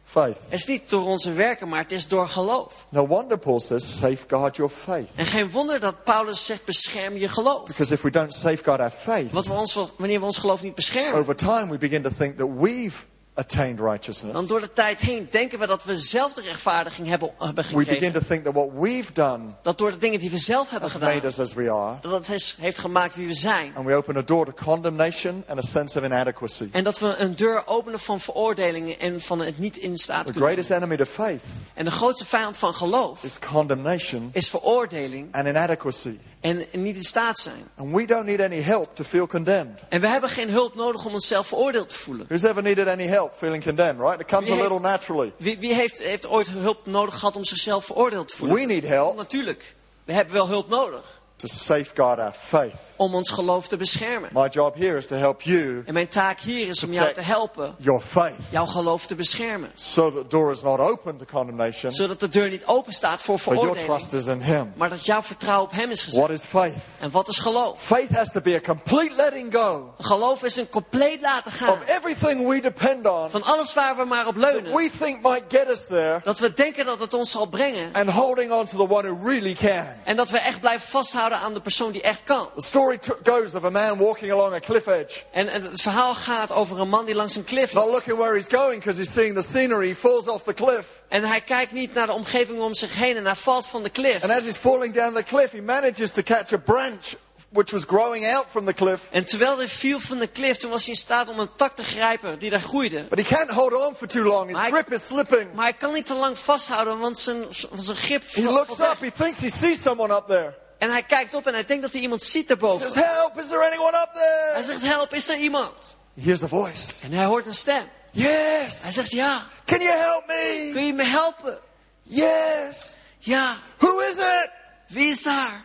faith. 0.05 0.37
is 0.49 0.65
niet 0.65 0.89
door 0.89 1.05
onze 1.05 1.33
werken, 1.33 1.67
maar 1.67 1.79
het 1.79 1.91
is 1.91 2.07
door 2.07 2.27
geloof. 2.27 2.85
No 2.89 3.07
wonder 3.07 3.37
Paul 3.37 3.59
says, 3.59 3.97
safeguard 3.97 4.55
your 4.55 4.71
faith. 4.71 5.09
En 5.15 5.25
geen 5.25 5.51
wonder 5.51 5.79
dat 5.79 6.03
Paulus 6.03 6.45
zegt, 6.45 6.65
bescherm 6.65 7.17
je 7.17 7.27
geloof. 7.27 7.65
Because 7.65 7.93
if 7.93 8.01
we 8.01 8.11
don't 8.11 8.33
safeguard 8.33 8.79
our 8.79 8.93
faith, 8.97 9.31
Want 9.31 9.47
we 9.47 9.53
ons, 9.53 9.79
wanneer 9.97 10.19
we 10.19 10.25
ons 10.25 10.37
geloof 10.37 10.61
niet 10.61 10.75
beschermen, 10.75 11.19
over 11.19 11.35
time 11.35 11.67
we 11.69 11.77
begin 11.77 12.01
to 12.01 12.09
think 12.17 12.37
that 12.37 12.47
we've 12.57 12.97
attained 13.37 13.79
righteousness. 13.79 14.33
dan 14.33 14.47
door 14.47 14.59
de 14.61 14.73
tijd 14.73 14.99
heen 14.99 15.27
denken 15.31 15.59
we 15.59 15.67
dat 15.67 15.83
we 15.83 15.97
zelf 15.97 16.33
de 16.33 16.41
rechtvaardiging 16.41 17.07
hebben, 17.07 17.29
hebben 17.39 17.55
We 17.55 17.61
begin 17.61 17.79
gekregen. 17.85 18.11
to 18.13 18.19
think 18.27 18.43
that 18.43 18.53
what 18.53 18.69
we've 18.79 19.11
done 19.13 19.43
Dat 19.61 19.77
door 19.77 19.91
de 19.91 19.97
dingen 19.97 20.19
die 20.19 20.29
we 20.29 20.37
zelf 20.37 20.69
hebben 20.69 20.89
has 20.89 20.99
made 20.99 21.13
gedaan, 21.13 21.29
us 21.29 21.39
as 21.39 21.53
we 21.53 21.71
are. 21.71 21.97
dat 22.01 22.11
het 22.11 22.29
is- 22.29 22.55
heeft 22.59 22.79
gemaakt 22.79 23.15
wie 23.15 23.27
we 23.27 23.33
zijn. 23.33 23.71
And 23.75 23.85
we 23.85 23.93
open 23.95 24.17
a 24.17 24.21
door 24.21 24.45
to 24.45 24.51
condemnation 24.63 25.43
and 25.47 25.59
a 25.59 25.61
sense 25.61 25.99
of 25.99 26.05
inadequacy. 26.05 26.67
En 26.71 26.83
dat 26.83 26.99
we 26.99 27.15
een 27.17 27.35
deur 27.35 27.63
openen 27.67 27.99
van 27.99 28.19
veroordelingen 28.19 28.99
en 28.99 29.21
van 29.21 29.39
het 29.39 29.57
niet 29.59 29.77
in 29.77 29.97
staat 29.97 30.17
The 30.17 30.23
kunnen 30.31 30.41
greatest 30.41 30.67
zijn. 30.67 30.81
enemy 30.81 30.97
to 30.97 31.05
faith 31.05 31.41
En 31.73 31.85
de 31.85 31.91
grootste 31.91 32.25
vijand 32.25 32.57
van 32.57 32.73
geloof 32.73 33.23
is 33.23 33.39
condemnation 33.51 34.29
is 34.33 34.49
veroordeling 34.49 35.27
and 35.35 35.47
inadequacy. 35.47 36.19
En 36.45 36.81
niet 36.83 36.95
in 36.95 37.03
staat 37.03 37.39
zijn. 37.39 37.69
And 37.75 37.95
we 37.95 38.05
don't 38.05 38.25
need 38.25 38.41
any 38.41 38.61
help 38.61 38.95
to 38.95 39.03
feel 39.03 39.27
condemned. 39.27 39.79
En 39.89 40.01
we 40.01 40.07
hebben 40.07 40.29
geen 40.29 40.49
hulp 40.49 40.75
nodig 40.75 41.05
om 41.05 41.13
onszelf 41.13 41.47
veroordeeld 41.47 41.89
te 41.89 41.97
voelen. 41.97 42.25
Who's 42.27 42.43
ever 42.43 42.61
needed 42.63 42.87
any 42.87 43.07
help 43.07 43.33
feeling 43.37 43.63
condemned, 43.63 43.99
right? 44.01 44.19
It 44.19 44.27
comes 44.27 44.43
a 44.49 44.51
Wie 44.51 44.61
heeft- 44.61 44.71
little 44.71 44.89
naturally. 44.89 45.33
Wie, 45.37 45.59
wie 45.59 45.73
heeft, 45.73 45.97
heeft 45.97 46.27
ooit 46.27 46.49
hulp 46.49 46.85
nodig 46.85 47.13
gehad 47.19 47.35
om 47.35 47.43
zichzelf 47.43 47.85
veroordeeld 47.85 48.27
te 48.27 48.35
voelen? 48.35 48.57
We 48.57 48.65
need 48.65 48.87
help 48.87 49.15
Natuurlijk. 49.15 49.75
We 50.03 50.13
hebben 50.13 50.33
wel 50.33 50.47
hulp 50.47 50.69
nodig 50.69 51.21
to 51.37 51.47
safeguard 51.47 52.19
our 52.19 52.33
faith. 52.47 52.73
om 52.97 53.15
ons 53.15 53.29
geloof 53.31 53.67
te 53.67 53.77
beschermen. 53.77 54.29
My 54.33 54.47
job 54.51 54.75
here 54.75 54.97
is 54.97 55.05
to 55.05 55.15
help 55.15 55.41
you 55.41 55.83
En 55.85 55.93
mijn 55.93 56.07
taak 56.07 56.39
hier 56.39 56.67
is 56.67 56.83
om 56.83 56.91
jou 56.93 57.13
te 57.13 57.21
helpen 57.21 57.75
your 57.77 58.01
faith 58.01 58.35
jouw 58.49 58.65
geloof 58.65 59.05
te 59.05 59.15
beschermen. 59.15 59.71
so 59.73 60.11
that 60.11 60.21
the 60.21 60.27
door 60.27 60.51
is 60.51 60.61
not 60.61 60.79
open 60.79 61.17
to 61.17 61.25
condemnation, 61.25 61.91
Zodat 61.91 62.19
de 62.19 62.29
deur 62.29 62.49
niet 62.49 62.65
open 62.65 62.93
staat 62.93 63.21
voor 63.21 63.35
but 63.35 63.43
your 63.45 63.59
veroordeling. 63.59 63.99
trust 63.99 64.13
is 64.13 64.25
in 64.25 64.41
Him. 64.41 64.73
Maar 64.75 64.89
dat 64.89 65.05
jouw 65.05 65.21
vertrouwen 65.21 65.69
op 65.69 65.75
hem 65.75 65.89
is 65.91 66.01
gezet. 66.03 66.19
What 66.19 66.29
is 66.31 66.41
faith? 66.41 66.73
En 66.99 67.11
wat 67.11 67.27
is 67.27 67.37
geloof? 67.39 67.81
Faith 67.81 68.09
has 68.09 68.31
to 68.31 68.41
be 68.41 68.55
a 68.55 68.59
complete 68.59 69.15
letting 69.15 69.53
go 69.53 69.93
Geloof 69.99 70.43
is 70.43 70.55
een 70.57 70.69
compleet 70.69 71.21
laten 71.21 71.51
gaan. 71.51 71.69
of 71.71 71.79
everything 71.87 72.47
we 72.47 72.61
depend 72.61 73.07
on 73.07 73.29
Van 73.29 73.43
alles 73.43 73.73
waar 73.73 73.95
we 73.95 74.05
maar 74.05 74.27
op 74.27 74.33
that 74.39 74.43
leunen. 74.51 74.71
we 74.75 74.89
think 74.99 75.21
might 75.21 75.43
get 75.47 75.69
us 75.69 75.85
there 75.89 76.19
Dat 76.23 76.39
we 76.39 76.53
denken 76.53 76.85
dat 76.85 76.99
het 76.99 77.13
ons 77.13 77.31
zal 77.31 77.45
brengen. 77.45 77.89
and 77.93 78.09
holding 78.09 78.51
on 78.51 78.65
to 78.65 78.77
the 78.77 78.93
one 78.93 79.07
who 79.07 79.27
really 79.29 79.53
can. 79.53 79.85
En 80.03 80.15
dat 80.15 80.29
we 80.29 80.37
echt 80.39 80.59
blijven 80.59 80.87
vasthouden 80.87 81.23
aan 81.33 81.53
de 81.53 81.61
persoon 81.61 81.91
die 81.91 82.01
echt 82.01 82.23
kan. 82.23 82.49
The 82.55 82.65
story 82.65 82.99
goes 83.23 83.53
of 83.53 83.63
a 83.63 83.69
man 83.69 83.97
walking 83.97 84.31
along 84.31 84.53
a 84.53 84.59
cliff 84.59 84.87
edge, 84.87 85.21
En 85.31 85.47
het 85.47 85.81
verhaal 85.81 86.13
gaat 86.15 86.51
over 86.51 86.79
een 86.79 86.89
man 86.89 87.05
die 87.05 87.15
langs 87.15 87.35
een 87.35 87.43
klif 87.43 87.73
not 87.73 87.83
loopt. 87.83 87.95
looking 87.95 88.17
where 88.17 88.33
he's 88.35 88.59
going 88.59 88.75
because 88.79 88.97
he's 88.99 89.13
seeing 89.13 89.35
the 89.35 89.41
scenery, 89.41 89.87
he 89.87 89.95
falls 89.95 90.27
off 90.27 90.43
the 90.43 90.53
cliff. 90.53 90.85
En 91.07 91.23
hij 91.23 91.41
kijkt 91.41 91.71
niet 91.71 91.93
naar 91.93 92.05
de 92.05 92.13
omgeving 92.13 92.59
om 92.59 92.73
zich 92.73 92.95
heen 92.95 93.17
en 93.17 93.25
hij 93.25 93.35
valt 93.35 93.67
van 93.67 93.83
de 93.83 93.89
klif. 93.89 94.23
And 94.23 94.31
as 94.31 94.43
he's 94.43 94.57
falling 94.57 94.93
down 94.93 95.13
the 95.15 95.23
cliff, 95.23 95.51
he 95.51 95.61
manages 95.61 96.11
to 96.11 96.21
catch 96.21 96.53
a 96.53 96.57
branch 96.57 97.15
which 97.49 97.71
was 97.71 97.83
growing 97.87 98.27
out 98.35 98.45
from 98.49 98.65
the 98.65 98.73
cliff, 98.73 99.01
En 99.11 99.25
terwijl 99.25 99.57
hij 99.57 99.67
viel 99.67 99.99
van 99.99 100.17
de 100.19 100.27
klif, 100.27 100.57
toen 100.57 100.69
was 100.71 100.81
hij 100.85 100.93
in 100.93 100.99
staat 100.99 101.27
om 101.29 101.39
een 101.39 101.49
tak 101.55 101.75
te 101.75 101.83
grijpen 101.83 102.39
die 102.39 102.49
daar 102.49 102.59
groeide. 102.59 103.03
but 103.09 103.17
he 103.27 103.35
can't 103.35 103.49
hold 103.51 103.73
on 103.73 103.95
for 103.95 104.07
too 104.07 104.23
long. 104.23 104.43
His 104.45 104.53
Maar- 104.55 104.71
grip 104.71 104.91
is 104.93 105.05
slipping. 105.05 105.53
Maar 105.53 105.63
hij 105.63 105.73
kan 105.73 105.93
niet 105.93 106.05
te 106.05 106.13
lang 106.13 106.39
vasthouden, 106.39 106.99
want 106.99 107.19
zijn, 107.19 107.45
zijn 107.75 107.97
grip 107.97 108.21
He 108.31 108.41
looks 108.41 108.79
up, 108.79 108.95
he 108.99 109.11
thinks 109.17 109.39
he 109.39 109.49
sees 109.49 109.81
someone 109.81 110.15
up 110.15 110.23
there. 110.27 110.53
En 110.85 110.91
hij 110.91 111.03
kijkt 111.03 111.33
op 111.35 111.47
en 111.47 111.53
hij 111.53 111.65
denkt 111.65 111.83
dat 111.83 111.91
hij 111.91 112.01
iemand 112.01 112.23
ziet 112.23 112.41
He 112.49 112.55
daarboven. 112.55 112.89
says, 112.89 113.05
Help, 113.05 113.39
is 113.39 113.47
there 113.47 113.65
anyone 113.65 113.97
up 113.97 114.09
Hij 114.13 114.53
there? 114.63 114.63
zegt, 114.73 114.81
help, 114.93 115.13
is 115.13 115.29
er 115.29 115.37
iemand? 115.37 115.97
He 116.15 116.21
hears 116.21 116.39
the 116.39 116.47
voice. 116.47 116.91
En 117.01 117.11
hij 117.11 117.25
hoort 117.25 117.45
een 117.45 117.53
stem. 117.55 117.89
Yes. 118.11 118.81
Hij 118.81 118.91
zegt, 118.91 119.11
ja, 119.11 119.45
Can 119.65 119.79
you 119.79 119.97
help 119.97 120.27
me? 120.27 120.69
kun 120.73 120.85
je 120.85 120.93
me 120.93 121.03
helpen? 121.03 121.59
Yes. 122.03 122.75
Ja, 123.19 123.55
Who 123.77 123.99
is 123.99 124.15
it? 124.15 124.49
wie 124.87 125.07
is 125.07 125.23
daar? 125.23 125.61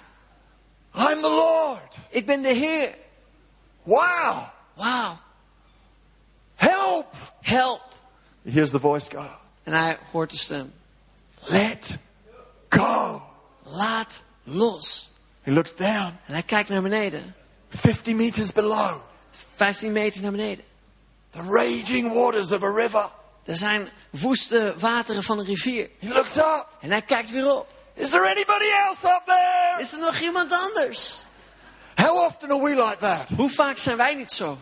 I'm 0.94 1.20
the 1.22 1.28
Lord. 1.30 1.94
Ik 2.08 2.26
ben 2.26 2.42
de 2.42 2.48
Heer. 2.52 2.94
Wow. 3.82 4.38
Wauw, 4.74 5.18
Help. 6.54 7.14
help. 7.40 7.82
He 8.44 8.50
hears 8.50 8.70
the 8.70 8.80
voice 8.80 9.10
go. 9.10 9.24
En 9.62 9.72
hij 9.72 9.98
hoort 10.12 10.30
de 10.30 10.36
stem. 10.36 10.72
Let 11.40 11.86
go. 12.68 13.22
Laat 13.62 14.22
los. 14.42 15.09
He 15.50 15.56
looks 15.56 15.74
down, 15.74 16.18
En 16.26 16.32
hij 16.32 16.42
kijkt 16.42 16.68
naar 16.68 16.82
beneden. 16.82 17.34
50 17.70 18.14
meters 18.14 18.52
below. 18.52 19.00
15 19.56 19.92
meter 19.92 20.22
naar 20.22 20.30
beneden. 20.30 20.64
The 21.30 21.42
raging 21.48 22.12
waters 22.12 22.52
of 22.52 22.62
a 22.62 22.72
river. 22.74 23.10
Er 23.44 23.56
zijn 23.56 23.88
woeste 24.10 24.74
wateren 24.78 25.22
van 25.22 25.38
een 25.38 25.44
rivier. 25.44 25.90
He 25.98 26.08
looks 26.08 26.36
up. 26.36 26.66
En 26.80 26.90
hij 26.90 27.02
kijkt 27.02 27.30
weer 27.30 27.56
op. 27.56 27.72
Is 27.94 28.08
there 28.08 28.22
anybody 28.30 28.64
else 28.86 28.98
up 29.06 29.22
there? 29.26 29.80
Is 29.82 29.92
er 29.92 29.98
nog 29.98 30.18
iemand 30.20 30.52
anders? 30.52 31.24
How 31.94 32.16
often 32.24 32.50
are 32.50 32.62
we 32.62 32.70
like 32.70 32.96
that? 32.98 33.26
Hoe 33.36 33.50
vaak 33.50 33.76
zijn 33.76 33.96
wij 33.96 34.14
niet 34.14 34.32
zo? 34.32 34.58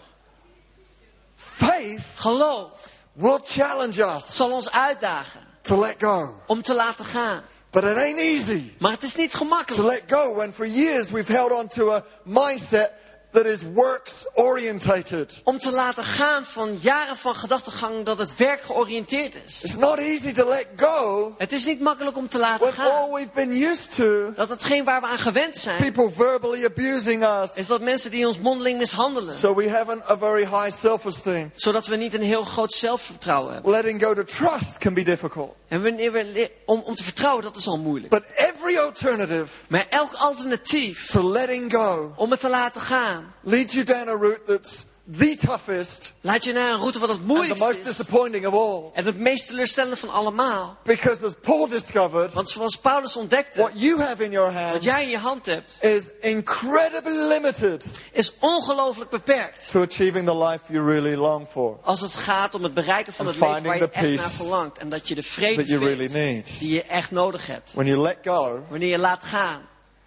Faith 1.37 2.01
Geloof 2.15 3.05
will 3.13 3.41
challenge 3.45 4.05
us 4.05 4.25
zal 4.37 4.53
ons 4.53 4.71
uitdagen 4.71 5.41
to 5.63 5.79
let 5.81 5.95
go. 5.99 6.41
om 6.47 6.63
te 6.63 6.75
laten 6.75 7.05
gaan. 7.05 7.43
But 7.71 7.85
it 7.85 7.97
ain't 7.97 8.19
easy. 8.19 8.73
Maar 8.79 8.93
het 8.93 9.03
is 9.03 9.17
niet 9.17 9.35
to 9.75 9.83
let 9.83 10.03
go 10.07 10.35
when 10.35 10.53
for 10.53 10.67
years 10.67 11.11
we've 11.11 11.33
held 11.33 11.53
on 11.53 11.69
to 11.69 11.93
a 11.93 12.05
mindset 12.25 12.91
that 13.31 13.47
is 13.47 13.63
works 13.75 14.25
orientated. 14.35 15.41
Om 15.45 15.59
te 15.59 15.73
laten 15.73 16.05
gaan 16.05 16.45
van 16.45 16.79
jaren 16.81 17.17
van 17.17 17.35
gedachtegang 17.35 18.05
dat 18.05 18.19
het 18.19 18.37
werk 18.37 18.61
georiënteerd 18.63 19.35
is. 19.47 19.63
It's 19.63 19.77
not 19.77 19.99
easy 19.99 20.33
to 20.33 20.49
let 20.49 20.67
go 20.77 21.35
Het 21.39 21.53
is 21.53 21.65
niet 21.65 21.81
makkelijk 21.81 22.17
om 22.17 22.29
te 22.29 22.39
laten 22.39 22.67
when 22.67 22.87
all 22.87 23.03
gaan. 23.03 23.13
we've 23.13 23.35
been 23.35 23.63
used 23.63 23.95
to 23.95 24.33
Dat 24.35 24.49
hetgeen 24.49 24.85
waar 24.85 25.01
we 25.01 25.07
aan 25.07 25.19
gewend 25.19 25.59
zijn, 25.59 25.93
people 25.93 26.11
verbally 26.11 26.65
abusing 26.65 27.25
us. 27.25 27.51
is 27.55 27.67
dat 27.67 27.81
mensen 27.81 28.11
die 28.11 28.27
ons 28.27 28.39
mondeling 28.39 28.79
mishandelen. 28.79 29.35
So 29.35 29.55
we 29.55 29.71
haven't 29.71 30.11
a 30.11 30.19
very 30.19 30.45
high 30.45 30.77
self-esteem. 30.79 31.53
Zodat 31.57 31.87
we 31.87 31.97
niet 31.97 32.15
een 32.15 32.23
heel 32.23 32.45
groot 32.45 32.73
zelfvertrouwen 32.73 33.53
hebben. 33.53 33.71
Letting 33.71 34.03
go 34.03 34.15
to 34.15 34.25
trust 34.25 34.79
can 34.79 34.95
be 34.95 35.03
difficult. 35.03 35.55
En 35.69 35.83
wanneer 35.83 36.13
we 36.13 36.51
om, 36.65 36.81
om 36.85 36.95
te 36.95 37.05
vertrouwen, 37.05 37.45
dat 37.45 37.57
is 37.57 37.67
al 37.69 37.79
moeilijk. 37.79 38.11
But 38.11 38.25
every 38.35 38.77
alternative 38.77 39.47
Maar 39.69 39.87
elk 39.89 40.13
alternatief 40.13 41.07
to 41.11 41.33
letting 41.33 41.73
go 41.73 42.13
om 42.17 42.31
het 42.31 42.41
te 42.41 42.49
laten 42.49 42.81
gaan, 42.81 43.18
leads 43.41 43.73
you 43.73 43.85
down 43.85 44.09
a 44.09 44.17
route 44.17 44.41
that's 44.47 44.85
the 45.11 45.37
toughest 45.47 46.13
leidt 46.21 46.45
je 46.45 46.53
naar 46.53 46.71
een 46.73 46.79
route 46.79 46.99
wat 46.99 47.09
het 47.09 47.19
and 47.19 47.29
the 47.49 47.55
most 47.59 47.79
is. 47.79 47.85
disappointing 47.85 48.47
of 48.47 48.55
all. 48.55 48.91
En 48.95 49.05
het 49.05 49.19
meest 49.19 49.47
teleurstellende 49.47 49.97
van 49.97 50.09
allemaal. 50.11 50.77
Because 50.85 51.25
as 51.25 51.33
Paul 51.41 51.69
discovered, 51.69 52.33
Want 52.33 52.51
zoals 52.51 52.77
Paulus 52.77 53.17
ontdekte, 53.17 53.59
what 53.59 53.71
you 53.75 54.01
have 54.01 54.25
in 54.25 54.31
your 54.31 54.53
wat 54.53 54.63
hands 54.63 54.85
jij 54.85 55.03
in 55.03 55.09
je 55.09 55.19
hand 55.19 55.47
hebt, 55.47 55.77
is 55.81 56.05
incredibly 56.21 57.17
limited 57.29 57.85
is 58.13 58.33
ongelooflijk 58.39 59.11
beperkt. 59.11 59.69
to 59.71 59.83
achieving 59.83 60.27
the 60.27 60.37
life 60.37 60.61
you 60.73 60.85
really 60.93 61.15
long 61.17 61.47
for, 61.51 61.79
Als 61.83 62.01
het 62.01 62.15
gaat 62.15 62.55
om 62.55 62.63
het 62.63 62.75
bereiken 62.75 63.13
van 63.13 63.27
And 63.27 63.35
het 63.35 63.45
leven 63.45 63.63
waar 63.67 63.77
je 63.77 63.89
echt 63.91 64.21
naar 64.21 64.31
verlangt. 64.31 64.79
En 64.79 64.89
dat 64.89 65.09
je 65.09 65.15
de 65.15 65.23
vrede 65.23 65.63
really 65.79 66.09
vindt 66.09 66.13
need. 66.49 66.59
die 66.59 66.73
je 66.75 66.83
echt 66.83 67.11
nodig 67.11 67.47
hebt. 67.47 67.73
When 67.73 67.87
you 67.87 67.99
let 68.01 68.17
go, 68.25 68.65
Wanneer 68.69 68.89
je 68.91 68.99
laat 68.99 69.25
gaan. 69.25 69.61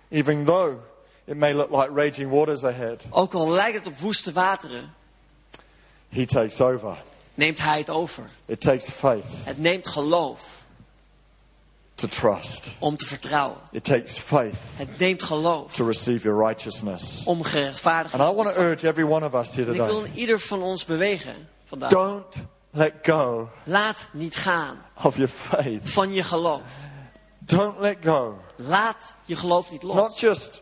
even 0.09 0.45
though 0.45 0.73
it 1.31 1.37
may 1.37 1.53
look 1.53 1.69
like 1.71 1.89
raging 1.93 2.29
waters 2.29 2.63
ahead, 2.63 3.01
Ook 3.09 3.33
al 3.33 3.49
lijkt 3.49 3.77
het 3.77 3.87
op 3.87 3.97
woeste 3.99 4.31
wateren, 4.31 4.93
he 6.09 6.25
takes 6.25 6.61
over. 6.61 6.97
neemt 7.33 7.59
hij 7.59 7.77
het 7.77 7.89
over. 7.89 8.29
It 8.45 8.61
takes 8.61 8.89
faith 8.89 9.23
Het 9.43 9.57
neemt 9.57 9.87
geloof 9.87 10.65
to 11.95 12.07
trust. 12.07 12.67
om 12.79 12.97
te 12.97 13.05
vertrouwen. 13.05 13.57
It 13.71 13.83
takes 13.83 14.17
faith 14.19 14.55
Het 14.75 14.97
neemt 14.97 15.23
geloof 15.23 15.73
to 15.73 15.85
receive 15.85 16.23
your 16.23 16.47
righteousness. 16.47 17.23
om 17.25 17.43
gerechtvaardigd 17.43 18.13
And 18.13 18.23
I 18.23 18.27
te 18.29 18.35
want 18.35 18.47
to 18.49 18.53
worden. 18.55 18.71
urge 18.71 18.87
every 18.87 19.03
one 19.05 19.25
of 19.25 19.33
us 19.33 19.53
here 19.55 19.67
En 19.71 19.75
ik 19.75 19.81
wil 19.81 19.99
today. 20.01 20.11
ieder 20.15 20.39
van 20.39 20.61
ons 20.61 20.85
bewegen 20.85 21.49
vandaag. 21.65 21.89
Don't 21.89 22.35
let 22.71 22.93
go 23.01 23.49
Laat 23.63 23.97
niet 24.13 24.35
gaan 24.35 24.81
of 25.03 25.15
your 25.17 25.31
faith. 25.37 25.89
van 25.89 26.13
je 26.13 26.23
geloof. 26.23 26.61
Don't 27.39 27.79
let 27.79 27.97
go. 28.03 28.39
Laat 28.55 29.15
je 29.25 29.35
geloof 29.35 29.71
niet 29.71 29.83
Not 29.83 29.95
los. 29.95 30.19
just 30.19 30.61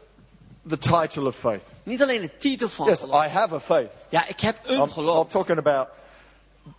the 0.67 0.77
title 0.77 1.27
of 1.27 1.35
faith. 1.35 1.61
Niet 1.83 2.01
alleen 2.01 2.21
de 2.21 2.37
titel 2.37 2.69
van 2.69 2.87
Yes, 2.87 2.99
geloof. 2.99 3.25
I 3.25 3.27
have 3.27 3.55
a 3.55 3.59
faith. 3.59 3.93
Ja, 4.09 4.27
ik 4.27 4.39
heb 4.39 4.57
I'm, 4.65 4.71
een 4.73 4.79
I'm 4.81 4.89
geloof. 4.91 5.27
talking 5.29 5.57
about 5.57 5.87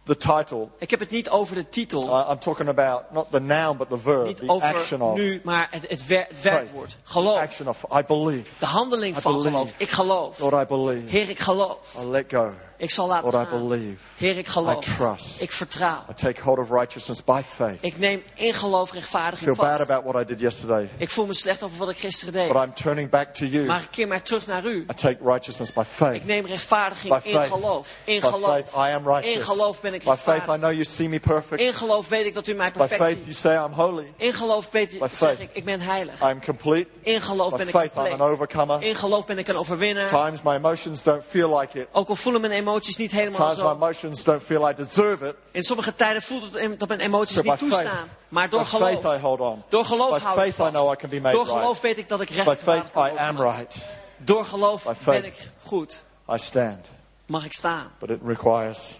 the 0.04 0.16
title. 0.16 0.68
Ik 0.78 0.90
heb 0.90 1.00
het 1.00 1.10
niet 1.10 1.30
over 1.30 1.54
de 1.54 1.68
titel. 1.68 2.02
I- 2.20 2.30
I'm 2.32 2.38
talking 2.38 2.68
about 2.68 3.02
not 3.10 3.26
the 3.30 3.40
noun, 3.40 3.76
but 3.76 3.88
the 3.88 3.98
verb, 3.98 4.26
Niet 4.26 4.36
the 4.36 4.46
action 4.52 5.00
over 5.02 5.12
of 5.12 5.18
nu, 5.18 5.40
maar 5.44 5.68
het, 5.70 5.88
het, 5.88 6.06
wer- 6.06 6.26
het 6.28 6.42
werkwoord. 6.42 6.98
Geloof. 7.02 7.38
Action 7.38 7.68
of 7.68 7.84
I 7.98 8.02
believe. 8.06 8.50
De 8.58 8.66
handeling 8.66 9.16
I 9.16 9.20
van 9.20 9.32
believe. 9.32 9.50
geloof. 9.52 9.74
Ik 9.76 9.90
geloof. 9.90 10.38
Lord, 10.38 10.54
I 10.62 10.66
believe. 10.66 11.08
Heer, 11.08 11.28
ik 11.28 11.38
geloof. 11.38 11.94
I 12.00 12.04
let 12.04 12.24
go. 12.28 12.50
Ik 12.80 12.90
zal 12.90 13.06
laten 13.08 13.30
Lord, 13.32 13.46
I 13.46 13.50
gaan. 13.50 13.68
believe. 13.68 14.02
Heer, 14.16 14.38
ik 14.38 14.46
geloof. 14.46 14.86
I 14.86 14.90
trust. 14.96 15.40
Ik 15.40 15.52
vertrouw. 15.52 16.04
I 16.10 16.14
take 16.14 16.40
hold 16.42 16.58
of 16.58 16.70
righteousness 16.70 17.24
by 17.24 17.40
faith. 17.56 17.76
Ik 17.80 17.98
neem 17.98 18.22
in 18.34 18.54
geloof 18.54 18.90
I 18.90 18.94
rechtvaardiging 18.94 19.54
feel 19.56 19.66
bad 19.66 19.76
vast. 19.76 19.90
about 19.90 20.04
what 20.12 20.22
I 20.22 20.24
did 20.26 20.40
yesterday, 20.40 20.88
Ik 20.96 21.10
voel 21.10 21.26
me 21.26 21.34
slecht 21.34 21.62
over 21.62 21.78
wat 21.78 21.88
ik 21.88 21.96
gisteren 21.98 22.32
deed. 22.32 22.52
but 22.52 22.62
I'm 22.64 22.74
turning 22.74 23.10
back 23.10 23.34
to 23.34 23.44
you. 23.46 23.66
Maar 23.66 23.80
ik 23.80 23.88
keer 23.90 24.08
mij 24.08 24.20
terug 24.20 24.46
naar 24.46 24.64
u. 24.64 24.80
I 24.90 24.94
take 24.94 25.16
righteousness 25.24 25.72
by 25.72 25.82
faith. 25.90 26.14
Ik 26.14 26.24
neem 26.24 26.46
rechtvaardiging 26.46 27.14
By 27.22 27.28
in 27.28 27.34
faith. 27.34 27.52
geloof. 27.52 27.96
In 28.04 28.20
By 28.20 28.26
geloof. 28.26 28.50
faith, 28.50 28.68
I 28.90 28.94
am 28.94 29.06
righteous. 29.06 29.34
In 29.34 29.40
geloof 29.42 29.80
ben 29.80 29.94
ik 29.94 30.02
By 30.04 30.06
faith, 30.06 30.26
I 30.26 30.30
rechtvaardig. 30.30 30.56
know 30.62 30.72
you 30.72 30.84
see 30.84 31.08
me 31.08 31.20
perfect. 31.20 31.60
In 31.62 31.74
geloof 31.74 32.08
weet 32.08 32.26
ik 32.26 32.34
dat 32.34 32.46
u 32.46 32.54
mij 32.54 32.70
By 32.70 32.78
perfect 32.78 33.00
faith, 33.02 33.16
you 33.16 33.24
ziet. 33.24 33.36
say 33.36 33.54
I'm 33.64 33.72
holy. 33.72 34.12
In 34.16 34.32
geloof 34.32 34.68
weet 34.70 34.98
By 34.98 35.04
ik, 35.04 35.10
faith. 35.10 35.38
zeg 35.38 35.48
ik, 35.48 35.50
ik 35.52 35.64
ben 35.64 35.80
heilig. 35.80 36.20
I'm 36.30 36.44
complete. 36.44 36.88
In 37.02 37.20
geloof 37.20 37.50
By 37.50 37.56
ben 37.56 37.66
ik 37.68 37.74
faith, 37.74 37.90
I'm 37.92 37.98
an 37.98 38.06
compleet. 38.08 38.28
overcomer. 38.30 38.82
In 38.82 38.94
geloof 38.94 39.26
ben 39.26 39.38
ik 39.38 39.48
een 39.48 39.56
overwinnaar. 39.56 40.08
Times 40.08 40.42
my 40.42 40.54
emotions 40.54 41.02
don't 41.02 41.22
feel 41.28 41.58
like 41.58 41.80
it. 41.80 41.86
Ook 41.92 42.08
al 42.08 42.16
voelen 42.16 42.40
mijn 42.40 42.52
emoties 42.52 42.68
niet 42.96 43.12
helemaal 43.12 43.54
zo. 43.54 43.78
don't 44.24 44.42
feel 44.42 44.70
I 44.70 44.74
deserve 44.74 45.26
it. 45.28 45.34
In 45.50 45.62
sommige 45.62 45.94
tijden 45.94 46.22
voelt 46.22 46.52
het 46.52 46.78
dat 46.78 46.88
mijn 46.88 47.00
emoties 47.00 47.36
by 47.36 47.48
niet 47.48 47.58
faith, 47.58 47.70
toestaan. 47.70 48.08
Maar 48.28 48.48
door 48.48 48.60
by 48.60 48.66
faith 48.66 48.98
I 48.98 49.00
geloof. 49.00 49.20
hold 49.20 49.40
on. 49.40 49.62
Door 49.68 49.84
geloof 49.84 50.18
By 50.18 50.24
houd 50.24 50.36
ik 50.36 50.42
faith 50.42 50.54
I 50.54 50.56
vast. 50.56 50.72
know 50.72 50.92
I 50.92 50.96
can 50.96 51.10
be 51.10 51.20
made 51.20 51.34
Door 51.34 51.44
right. 51.44 51.58
geloof 51.58 51.80
weet 51.80 51.98
ik 51.98 52.08
dat 52.08 52.20
ik 52.20 52.28
By 52.28 52.34
recht 52.34 52.62
faith 52.62 52.84
I 52.96 53.18
am 53.18 53.40
right. 53.40 53.76
Door 54.16 54.44
geloof 54.44 54.82
By 54.82 54.92
ben 55.04 55.24
ik 55.24 55.50
goed. 55.62 56.02
I 56.32 56.38
stand. 56.38 56.86
Mag 57.26 57.44
ik 57.44 57.52
staan. 57.52 57.92
But 57.98 58.10
it 58.10 58.18
requires 58.24 58.98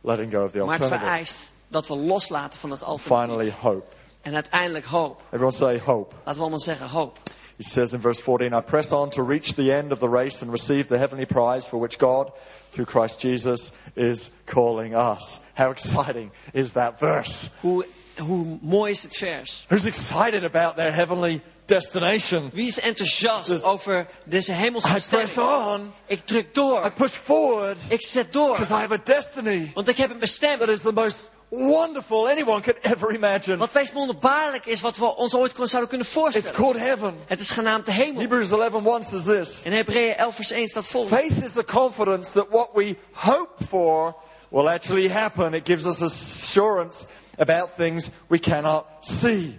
letting 0.00 0.32
go 0.32 0.44
of 0.44 0.50
the 0.50 0.64
Maar 0.64 0.78
het 0.78 0.88
vereist 0.88 1.50
dat 1.68 1.88
we 1.88 1.96
loslaten 1.96 2.58
van 2.58 2.70
het 2.70 2.82
alternatief. 2.82 3.28
Finally, 3.28 3.54
hope. 3.60 3.94
En 4.22 4.34
uiteindelijk 4.34 4.84
hoop. 4.84 5.22
Everyone 5.26 5.56
say 5.56 5.80
hope. 5.84 6.14
Laten 6.14 6.34
we 6.34 6.40
allemaal 6.40 6.58
zeggen 6.60 6.88
hoop. 6.88 7.18
He 7.58 7.64
says 7.64 7.92
in 7.92 8.00
verse 8.00 8.20
14, 8.20 8.54
I 8.54 8.60
press 8.60 8.92
on 8.92 9.10
to 9.10 9.22
reach 9.22 9.54
the 9.54 9.72
end 9.72 9.90
of 9.92 9.98
the 9.98 10.08
race 10.08 10.42
and 10.42 10.52
receive 10.52 10.88
the 10.88 10.96
heavenly 10.98 11.26
prize 11.26 11.66
for 11.66 11.76
which 11.78 11.98
God, 11.98 12.30
through 12.70 12.86
Christ 12.86 13.18
Jesus, 13.18 13.72
is 13.96 14.30
calling 14.46 14.94
us. 14.94 15.40
How 15.54 15.70
exciting 15.72 16.30
is 16.54 16.72
that 16.74 17.00
verse? 17.00 17.50
Hoe, 17.62 17.84
hoe 18.20 18.58
mooi 18.62 18.90
is 18.92 19.02
dit 19.02 19.16
vers. 19.16 19.66
Who's 19.70 19.86
excited 19.86 20.44
about 20.44 20.76
their 20.76 20.92
heavenly 20.92 21.40
destination? 21.66 22.50
Wie 22.54 22.66
is 22.68 22.78
enthousiast 22.78 23.46
Dus- 23.48 23.62
over 23.62 24.06
deze 24.24 24.52
hemelse 24.52 24.88
I 24.88 25.00
press 25.08 25.36
on. 25.38 25.92
Ik 26.06 26.26
druk 26.26 26.46
I 26.86 26.90
push 26.96 27.10
forward 27.12 27.76
Ik 27.88 28.02
zet 28.02 28.32
door. 28.32 28.56
because 28.56 28.70
I 28.72 28.78
have 28.80 28.92
a 28.94 29.00
destiny 29.04 29.70
Want 29.74 29.88
ik 29.88 29.96
heb 29.96 30.10
een 30.10 30.18
bestemming. 30.18 30.60
that 30.60 30.68
is 30.68 30.80
the 30.80 30.92
most 30.92 31.28
wonderful 31.48 32.28
anyone 32.28 32.60
could 32.62 32.78
ever 32.82 33.10
imagine. 33.14 33.56
Wat 33.56 33.72
wees 33.72 33.92
wonderbaarlijk 33.92 34.66
is, 34.66 34.80
wat 34.80 34.96
we 34.96 35.16
ons 35.16 35.34
ooit 35.34 35.52
zouden 35.56 35.88
kunnen 35.88 36.06
It's 36.06 36.14
voorstellen. 36.16 36.52
called 36.52 36.78
heaven. 36.78 37.14
Het 37.26 37.40
is 37.40 37.50
genaamd 37.50 37.86
de 37.86 37.92
hemel. 37.92 38.20
Hebrews 38.20 38.50
11:1 38.50 39.04
says 39.08 39.24
this. 39.24 39.62
In 39.62 39.72
Hebreeën 39.72 40.16
11 40.16 40.34
vers 40.34 40.50
1 40.50 40.68
staat 40.68 40.86
vol. 40.86 41.06
Faith 41.06 41.44
is 41.44 41.52
the 41.52 41.64
confidence 41.64 42.30
that 42.32 42.46
what 42.50 42.68
we 42.74 42.96
hope 43.12 43.64
for 43.68 44.14
will 44.48 44.68
actually 44.68 45.08
happen. 45.08 45.54
It 45.54 45.64
gives 45.64 45.84
us 45.84 46.00
assurance 46.02 47.04
about 47.36 47.70
things 47.76 48.08
we 48.28 48.38
cannot 48.38 48.84
see. 49.00 49.58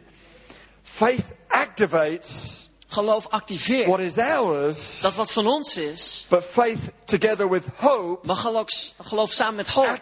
Faith 0.83 1.25
activates 1.47 2.67
Geloof 2.91 3.27
activeert. 3.29 3.87
what 3.87 3.99
is 3.99 4.17
ours, 4.17 4.99
Dat 5.01 5.15
wat 5.15 5.31
van 5.31 5.47
ons 5.47 5.77
is. 5.77 6.25
but 6.29 6.43
faith 6.51 6.79
together 7.05 7.49
with 7.49 7.63
hope 7.75 8.25
Maar 8.27 8.35
geloof, 8.35 8.67
geloof 9.03 9.31
samen 9.31 9.55
met 9.55 9.67
hoop 9.67 9.99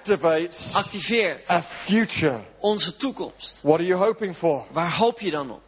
activeert 0.73 1.49
a 1.49 1.61
future. 1.61 2.39
onze 2.59 2.95
toekomst. 2.97 3.59
What 3.61 3.75
are 3.79 3.85
you 3.85 3.99
hoping 4.03 4.35
for? 4.37 4.65
Waar 4.71 4.91
hoop 4.95 5.19
je 5.19 5.31
dan 5.31 5.51
op? 5.51 5.61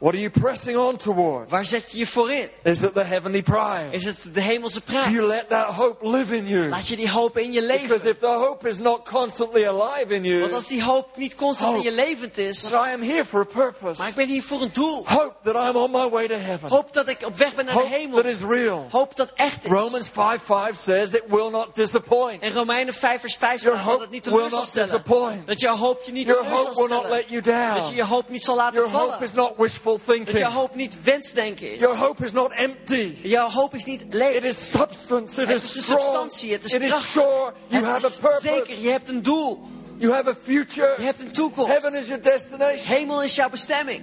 What 0.00 0.14
are 0.14 0.20
you 0.20 0.30
pressing 0.30 0.76
on 0.76 0.96
toward? 0.96 1.50
Waar 1.50 1.64
zet 1.64 1.92
je 1.92 1.98
je 1.98 2.06
voor 2.06 2.30
in? 2.32 2.48
Is 2.62 2.82
it 2.82 2.94
the 2.94 3.02
heavenly 3.02 3.42
prize? 3.42 3.86
Is 3.90 4.04
het 4.04 4.16
de 4.32 4.40
hemelse 4.40 4.80
Do 4.84 4.92
you 4.92 5.04
prijs? 5.10 5.26
let 5.26 5.48
that 5.48 5.66
hope 5.66 6.08
live 6.08 6.36
in 6.36 6.46
you? 6.46 6.68
Laat 6.68 6.88
je 6.88 6.96
die 6.96 7.10
hoop 7.10 7.38
in 7.38 7.52
je 7.52 7.60
Because 7.60 7.82
leven. 7.88 8.10
if 8.10 8.18
the 8.18 8.26
hope 8.26 8.68
is 8.68 8.78
not 8.78 9.04
constantly 9.08 9.66
alive 9.66 10.14
in 10.14 10.24
you, 10.24 10.40
Want 10.40 10.52
als 10.52 10.66
die 10.66 10.82
hoop 10.82 11.16
niet 11.16 11.34
constant 11.34 11.76
in 11.76 11.82
je 11.82 11.88
Hope. 11.90 12.02
levend 12.02 12.38
is, 12.38 12.60
that 12.70 12.86
I 12.86 12.92
am 12.92 13.02
here 13.02 13.24
for 13.24 13.40
a 13.40 13.44
purpose. 13.44 14.00
maar 14.00 14.08
ik 14.08 14.14
ben 14.14 14.28
hier 14.28 14.42
voor 14.42 14.60
een 14.62 14.70
doel. 14.72 15.04
Hope 15.06 15.34
that 15.42 15.54
I'm 15.68 15.76
on 15.76 15.90
my 15.90 16.08
way 16.08 16.28
to 16.28 16.34
heaven. 16.34 16.68
Hoop 16.68 16.92
dat 16.92 17.08
ik 17.08 17.18
op 17.26 17.36
weg 17.36 17.54
ben 17.54 17.64
naar 17.64 17.74
de 17.74 17.80
Hope 17.80 17.94
hemel. 17.94 18.16
that 18.16 18.26
is 18.30 18.40
real. 18.48 18.86
Hoop 18.90 19.16
dat 19.16 19.32
echt 19.34 19.64
is. 19.64 19.70
Romans 19.70 20.06
5 20.12 20.40
5 20.44 20.76
says 20.84 21.10
it 21.12 21.24
will 21.28 21.50
not 21.50 21.68
disappoint. 21.74 22.42
En 22.42 22.52
Romeinen 22.52 22.94
5 22.94 23.20
vers 23.20 23.36
5 23.36 23.62
Your 23.62 23.78
staat 23.78 23.84
dat 23.84 23.92
hope 23.92 24.02
het 24.02 24.10
niet 24.12 24.24
will 24.24 24.34
teleur 24.34 24.50
zal 24.50 24.64
stellen. 24.66 24.88
disappoint. 24.88 25.46
Dat 25.46 25.60
jouw 25.60 25.76
hoop 25.76 26.02
je 26.04 26.12
niet 26.12 26.26
Your 26.26 26.42
teleur 26.42 26.56
zal 26.56 26.66
hope 26.66 26.80
will 26.88 26.96
not 26.96 27.08
let 27.08 27.24
you 27.28 27.40
down. 27.42 27.74
Dat 27.74 27.88
je 27.88 27.94
je 27.94 28.04
hoop 28.04 28.28
niet 28.28 28.42
zal 28.42 28.56
laten 28.56 28.74
Your 28.74 28.90
hope 28.96 29.10
vallen. 29.10 29.24
is 29.24 29.32
not 29.32 29.52
wishful 29.56 29.86
Dat 29.96 30.14
thinking. 30.14 30.38
jouw 30.38 30.50
hoop 30.50 30.74
niet 30.74 30.94
wensdenken 31.02 31.72
is. 31.72 31.80
Your 31.80 31.96
hope 31.96 32.24
is 32.24 32.32
not 32.32 32.50
empty. 32.52 33.14
Jouw 33.22 33.48
hoop 33.50 33.74
is 33.74 33.84
niet 33.84 34.04
leeg. 34.10 34.36
It 34.36 34.44
is 34.44 34.70
substance. 34.70 35.42
It 35.42 35.48
Het 35.48 35.56
is 35.56 35.64
is 35.64 35.76
een 35.76 35.82
strong. 35.82 36.00
substantie, 36.02 36.52
het 36.52 36.64
is 36.64 36.72
It 36.74 36.82
is 36.82 37.10
sure. 37.10 37.52
You 37.66 37.84
Het 37.84 37.84
have 37.84 38.06
a 38.06 38.10
purpose. 38.20 38.48
zeker, 38.48 38.82
je 38.82 38.90
hebt 38.90 39.08
een 39.08 39.22
doel. 39.22 39.60
You 39.96 40.12
have 40.12 40.28
a 40.30 40.34
future. 40.42 40.94
Je 40.98 41.04
hebt 41.04 41.20
een 41.20 41.32
toekomst. 41.32 41.72
Heaven 41.72 41.94
is 41.94 42.06
your 42.06 42.22
destination. 42.22 42.86
Hemel 42.96 43.22
is 43.22 43.34
jouw 43.34 43.48
bestemming. 43.50 44.00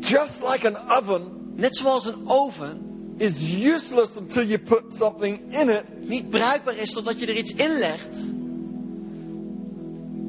Just 0.00 0.32
like 0.52 0.66
an 0.66 0.76
oven 0.98 1.34
Net 1.54 1.76
zoals 1.76 2.06
een 2.06 2.22
oven 2.26 2.84
is 3.16 3.34
useless 3.64 4.16
until 4.16 4.42
you 4.44 4.58
put 4.58 4.82
something 4.98 5.54
in 5.54 5.68
it. 5.68 5.82
niet 6.08 6.30
bruikbaar 6.30 6.76
is 6.76 6.92
totdat 6.92 7.18
je 7.20 7.26
er 7.26 7.36
iets 7.36 7.52
in 7.54 7.78
legt. 7.78 8.08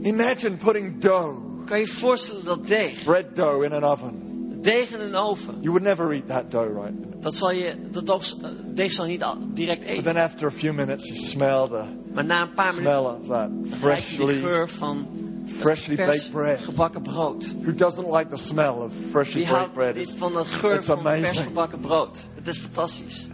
Imagine 0.01 0.57
putting 0.57 0.99
dough, 1.01 1.37
Kan 1.67 1.79
je 1.79 1.85
je 1.85 1.91
voorstellen 1.91 2.45
dat 2.45 2.67
deeg, 2.67 3.03
bread 3.03 3.35
dough, 3.35 3.63
in 3.63 3.73
an 3.73 3.83
oven. 3.83 4.13
deeg 4.61 4.91
in 4.91 4.99
een 4.99 5.15
oven, 5.15 5.53
You 5.59 5.69
would 5.71 5.83
never 5.83 6.11
eat 6.11 6.27
that 6.27 6.51
dough, 6.51 6.73
right? 6.83 6.93
dat 7.21 7.35
zal 7.35 7.51
je, 7.51 7.75
dat 7.91 8.35
deeg, 8.73 8.91
zal 8.91 9.05
je 9.05 9.11
niet 9.11 9.25
direct 9.53 9.79
But 9.79 9.89
eten. 9.89 10.03
then 10.03 10.17
after 10.17 10.47
a 10.47 10.51
few 10.51 10.73
minutes, 10.73 11.07
you 11.07 11.17
smell 11.19 11.67
the 11.67 11.83
Maar 12.13 12.25
na 12.25 12.41
een 12.41 12.53
paar 12.53 12.73
smell 12.73 13.01
minuten 13.01 13.21
of 13.21 13.27
that 13.27 13.49
je 13.63 13.75
freshly. 13.79 14.35
geur 14.39 14.69
van 14.69 15.07
freshly 15.45 15.95
vers 15.95 16.07
baked 16.17 16.31
bread. 16.31 16.59
gebakken 16.59 17.01
brood. 17.01 17.45
Who 17.63 17.73
doesn't 17.73 18.11
like 18.11 18.29
the 18.29 18.37
smell 18.43 18.73
of 18.73 18.91
freshly 19.11 19.43
Wie 19.45 19.53
baked 19.53 19.73
bread? 19.73 19.95
It's, 19.97 20.13
van 20.17 20.33
de 20.33 20.45
geur 20.45 20.75
it's 20.75 20.85
van 20.85 21.01
vers 21.01 21.15
amazing. 21.15 21.47
gebakken 21.47 21.79
brood? 21.79 22.17
Het 22.35 22.47
is 22.47 22.57
fantastisch. 22.57 23.27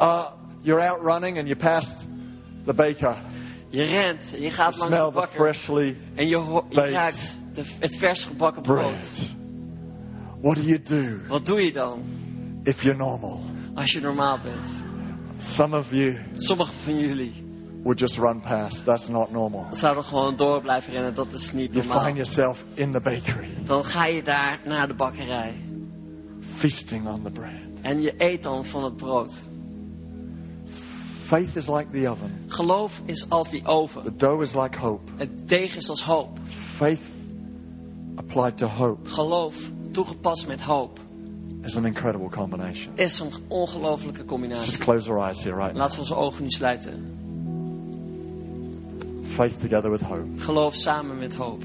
Uh, 0.00 0.24
you're 0.62 0.88
out 0.88 1.00
running 1.02 1.38
and 1.38 1.46
you 1.46 1.56
passed 1.56 1.96
the 2.64 2.74
baker. 2.74 3.16
Je 3.68 3.82
rent, 3.82 4.22
je 4.38 4.50
gaat 4.50 4.76
langs 4.76 4.94
Smell 4.94 5.06
de 5.06 5.12
the 5.12 5.18
bakker 5.20 5.38
freshly 5.38 5.96
en 6.14 6.28
je, 6.28 6.62
je 6.68 6.80
ruikt 6.80 7.36
de, 7.54 7.62
het 7.78 7.96
vers 7.96 8.24
gebakken 8.24 8.62
brood. 8.62 8.78
bread. 8.80 9.30
What 10.40 10.56
do 10.56 10.62
you 10.62 10.82
do 10.82 11.18
Wat 11.28 11.46
doe 11.46 11.64
je 11.64 11.72
dan 11.72 12.02
if 12.62 12.82
you're 12.82 12.98
normal? 12.98 13.42
als 13.74 13.92
je 13.92 14.00
normaal 14.00 14.38
bent? 14.42 14.70
Some 15.38 15.78
of 15.78 15.90
you 15.90 16.18
Sommigen 16.36 16.74
van 16.82 16.98
jullie 16.98 17.32
would 17.82 17.98
just 17.98 18.16
run 18.18 18.40
past. 18.40 18.84
That's 18.84 19.08
not 19.08 19.30
normal. 19.30 19.66
zouden 19.72 20.04
gewoon 20.04 20.36
door 20.36 20.60
blijven 20.62 20.92
rennen. 20.92 21.14
Dat 21.14 21.32
is 21.32 21.52
niet 21.52 21.72
You 21.74 21.86
normaal. 21.86 22.04
find 22.04 22.16
yourself 22.16 22.64
in 22.74 22.92
the 22.92 23.00
bakery, 23.00 23.48
Dan 23.64 23.84
ga 23.84 24.06
je 24.06 24.22
daar 24.22 24.60
naar 24.64 24.86
de 24.88 24.94
bakkerij. 24.94 25.52
feasting 26.56 27.06
on 27.08 27.22
the 27.22 27.30
bread. 27.30 27.52
En 27.80 28.00
je 28.00 28.14
eet 28.18 28.42
dan 28.42 28.64
van 28.64 28.84
het 28.84 28.96
brood. 28.96 29.32
Faith 31.26 31.56
is 31.56 31.66
like 31.66 31.86
the 31.92 32.08
oven. 32.08 32.44
Geloof 32.46 33.00
is 33.04 33.26
als 33.30 33.50
die 33.50 33.64
oven. 33.66 34.02
The 34.02 34.16
dough 34.16 34.42
is 34.42 34.54
like 34.54 34.78
hope. 34.78 35.10
Het 35.16 35.48
deeg 35.48 35.76
is 35.76 35.88
als 35.90 36.02
hoop. 36.02 36.38
Faith 36.76 37.00
applied 38.34 38.58
to 38.58 38.66
hope 38.66 39.08
Geloof 39.08 39.70
toegepast 39.92 40.46
met 40.46 40.60
hoop 40.60 40.98
is 41.62 41.76
an 41.76 41.84
incredible 41.86 42.28
combination. 42.28 42.92
is 42.94 43.20
een 43.20 43.32
ongelofelijke 43.48 44.18
Just 44.18 44.28
combinatie. 44.28 44.78
close 44.78 45.10
our 45.10 45.18
eyes 45.18 45.42
here 45.42 45.56
right. 45.56 45.76
Laten 45.76 45.94
we 45.94 46.00
onze 46.00 46.14
ogen 46.14 46.42
nu 46.42 46.50
sluiten. 46.50 47.12
Faith 49.24 49.60
together 49.60 49.90
with 49.90 50.00
hope. 50.00 50.26
Geloof 50.38 50.74
samen 50.74 51.18
met 51.18 51.34
hoop. 51.34 51.62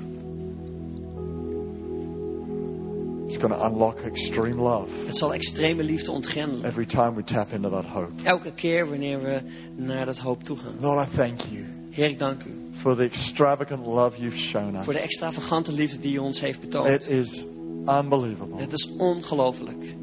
It's 3.28 3.38
going 3.38 3.54
to 3.54 3.66
unlock 3.66 4.00
extreme 4.00 4.62
love 4.62 4.94
Het 5.06 5.18
zal 5.18 5.34
extreme 5.34 5.84
liefde 5.84 6.12
ontgrendelen. 6.12 6.66
every 6.66 6.86
time 6.86 7.14
we 7.16 7.24
tap 7.24 7.52
into 7.52 7.70
that 7.70 7.86
hope. 7.86 8.12
Elke 8.24 8.52
keer 8.52 8.90
wanneer 8.90 9.22
we 9.22 9.42
naar 9.76 10.06
dat 10.06 10.18
hoop 10.18 10.44
toe 10.44 10.58
gaan. 10.58 10.74
Lord, 10.82 11.08
I 11.08 11.16
thank 11.16 11.40
you 11.42 11.66
Heer, 11.90 12.10
ik 12.10 12.20
dank 12.20 12.44
u 12.44 12.59
for 12.80 12.96
the 12.96 13.04
extravagant 13.04 13.86
love 13.86 14.18
you've 14.22 14.38
shown 14.38 14.76
us. 14.76 14.84
voor 14.84 14.94
de 14.94 15.00
extravagante 15.00 15.72
liefde 15.74 16.00
die 16.00 16.14
u 16.14 16.18
ons 16.18 16.40
heeft 16.42 16.64
It 16.64 16.70
betoond. 16.70 17.10
is 17.10 17.46
unbelievable 17.88 18.60
Het 18.62 18.74
is 18.74 18.90
ongelooflijk 18.98 19.96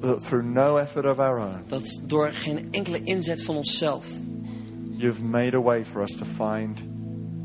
that 0.00 0.24
through 0.24 0.44
no 0.46 0.76
effort 0.76 1.06
of 1.06 1.18
our 1.18 1.38
own, 1.38 1.62
dat 1.66 2.00
door 2.06 2.28
geen 2.32 2.68
enkele 2.70 3.00
inzet 3.02 3.42
van 3.42 3.56
onszelf, 3.56 4.06
you've 4.96 5.22
made 5.22 5.56
a 5.56 5.60
way 5.62 5.84
for 5.84 6.02
us 6.02 6.16
to 6.16 6.24
find 6.24 6.78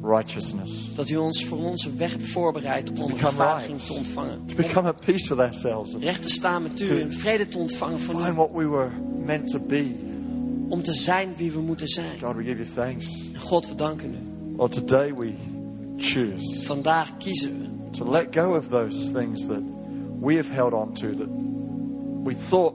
righteousness, 0.03 0.93
dat 0.95 1.09
u 1.09 1.15
ons 1.17 1.45
voor 1.45 1.57
onze 1.57 1.93
weg 1.95 2.11
hebt 2.11 2.27
voorbereid 2.27 2.99
om 3.01 3.07
rechtvaardiging 3.15 3.81
te 3.81 3.93
ontvangen. 3.93 4.45
to 4.45 4.55
become 4.55 4.87
at 4.87 4.99
peace 5.05 5.27
with 5.29 5.39
ourselves, 5.39 5.93
Recht 5.99 6.21
te 6.21 6.29
staan 6.29 6.61
met 6.61 6.79
u 6.81 7.01
en 7.01 7.13
vrede 7.13 7.47
te 7.47 7.57
ontvangen 7.57 7.99
van 7.99 8.15
find 8.15 8.29
u. 8.29 8.33
what 8.33 8.49
we 8.53 8.67
were 8.67 8.89
meant 9.25 9.49
to 9.49 9.59
be. 9.59 10.07
Om 10.69 10.83
te 10.83 10.93
zijn 10.93 11.33
wie 11.37 11.51
we 11.51 11.59
moeten 11.59 11.87
zijn. 11.87 12.19
God, 12.21 12.35
we 12.35 12.43
give 12.43 12.57
you 12.63 12.69
thanks. 12.75 13.07
God, 13.37 13.67
we 13.69 13.75
danken 13.75 14.13
u. 14.13 14.17
Lord, 14.59 14.73
today 14.73 15.11
we 15.13 15.33
choose 15.97 16.65
Vandaag 16.67 17.17
kiezen 17.17 17.59
we 17.91 17.97
to 17.97 18.03
let 18.03 18.31
go 18.33 18.55
of 18.55 18.69
those 18.69 19.09
things 19.13 19.47
that 19.47 19.61
we 20.19 20.35
have 20.35 20.49
held 20.55 20.73
on 20.73 20.93
to 20.95 21.15
that 21.15 21.29
we 22.25 22.33
thought 22.33 22.73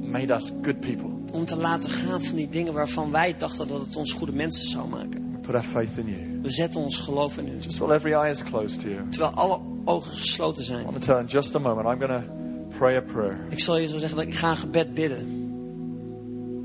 made 0.00 0.30
us 0.34 0.50
good 0.62 0.80
people. 0.80 1.10
om 1.32 1.44
te 1.44 1.56
laten 1.56 1.90
gaan 1.90 2.22
van 2.22 2.36
die 2.36 2.48
dingen 2.48 2.72
waarvan 2.72 3.10
wij 3.10 3.34
dachten 3.38 3.68
dat 3.68 3.80
het 3.80 3.96
ons 3.96 4.12
goede 4.12 4.32
mensen 4.32 4.68
zou 4.70 4.88
maken. 4.88 5.30
We 5.32 5.38
put 5.38 5.54
our 5.54 5.64
faith 5.64 5.96
in 5.96 6.06
you. 6.06 6.40
We 6.42 6.50
zetten 6.50 6.80
ons 6.80 6.96
geloof 6.96 7.38
in 7.38 7.48
u. 7.48 7.56
Just 7.60 7.78
while 7.78 7.94
every 7.94 8.12
eye 8.12 8.30
is 8.30 8.42
closed 8.42 8.82
here, 8.82 9.08
Terwijl 9.08 9.32
alle 9.32 9.58
ogen 9.84 10.12
gesloten 10.12 10.58
I'm 10.58 10.64
zijn. 10.64 10.92
to 10.92 10.98
tell 10.98 11.18
in 11.20 11.26
just 11.26 11.54
a 11.54 11.58
moment, 11.58 11.86
I'm 11.88 11.98
going 12.08 12.22
to 12.24 12.30
pray 12.78 12.96
a 12.96 13.00
prayer. 13.00 13.46
Ik 13.48 13.58
zal 13.60 13.78
je 13.78 13.88
zo 13.88 13.98
zeggen 13.98 14.16
dat 14.18 14.26
ik 14.26 14.34
ga 14.34 14.50
een 14.50 14.56
gebed 14.56 14.94
bidden. 14.94 15.18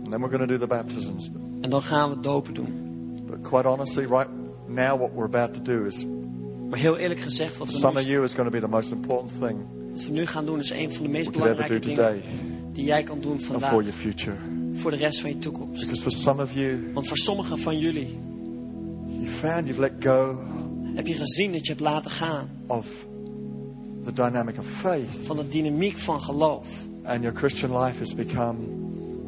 And 0.03 0.11
then 0.11 0.19
we're 0.21 0.37
going 0.37 0.47
to 0.49 0.53
do 0.53 0.57
the 0.57 0.67
baptisms. 0.67 1.29
En 1.61 1.69
dan 1.69 1.81
gaan 1.81 2.09
we 2.09 2.19
dopen 2.19 2.53
doen. 2.53 2.85
But 3.29 3.41
quite 3.41 3.67
honestly, 3.67 4.05
right 4.05 4.27
now, 4.67 4.97
what 4.99 5.11
we're 5.13 5.25
about 5.25 5.53
to 5.53 5.61
do 5.61 5.85
is, 5.85 6.05
Maar 6.69 6.79
heel 6.79 6.97
eerlijk 6.97 7.19
gezegd, 7.19 7.57
wat 7.57 7.71
we, 7.71 7.77
some 7.77 7.97
of 7.99 8.05
nu, 8.05 8.11
you, 8.11 8.23
is 8.23 8.31
going 8.33 8.45
to 8.45 8.51
be 8.51 8.59
the 8.59 8.67
most 8.67 8.91
important 8.91 9.31
thing 9.39 9.57
wat 9.91 10.05
we 10.05 10.11
nu 10.11 10.25
gaan 10.25 10.45
doen 10.45 10.59
is 10.59 10.69
een 10.71 10.93
van 10.93 11.03
de 11.03 11.09
meest 11.09 11.31
belangrijke 11.31 11.79
dingen 11.79 11.95
today 11.97 12.23
die 12.73 12.85
jij 12.85 13.03
kan 13.03 13.19
doen 13.19 13.31
and 13.31 13.43
vandaag. 13.43 13.69
for 13.69 13.83
your 13.83 13.97
future. 13.99 14.35
Voor 14.71 14.91
de 14.91 14.97
rest 14.97 15.21
van 15.21 15.29
je 15.29 15.37
toekomst. 15.37 15.79
Because 15.81 16.01
for 16.01 16.11
some 16.11 16.41
of 16.43 16.53
you, 16.53 16.91
Want 16.93 17.07
voor 17.07 17.17
sommigen 17.17 17.57
van 17.59 17.79
jullie 17.79 18.17
you 19.07 19.27
found 19.27 19.65
you've 19.67 19.79
let 19.79 19.93
go 19.99 20.39
heb 20.95 21.07
je 21.07 21.13
gezien 21.13 21.51
dat 21.51 21.61
je 21.65 21.71
hebt 21.71 21.83
laten 21.83 22.11
gaan 22.11 22.49
of 22.67 22.87
the 24.03 24.13
dynamic 24.13 24.57
of 24.59 24.65
faith, 24.65 25.07
van 25.23 25.35
de 25.35 25.47
dynamiek 25.47 25.97
van 25.97 26.21
geloof. 26.21 26.67
and 27.03 27.21
your 27.21 27.37
Christian 27.37 27.77
life 27.83 27.99
has 27.99 28.15
become 28.15 28.57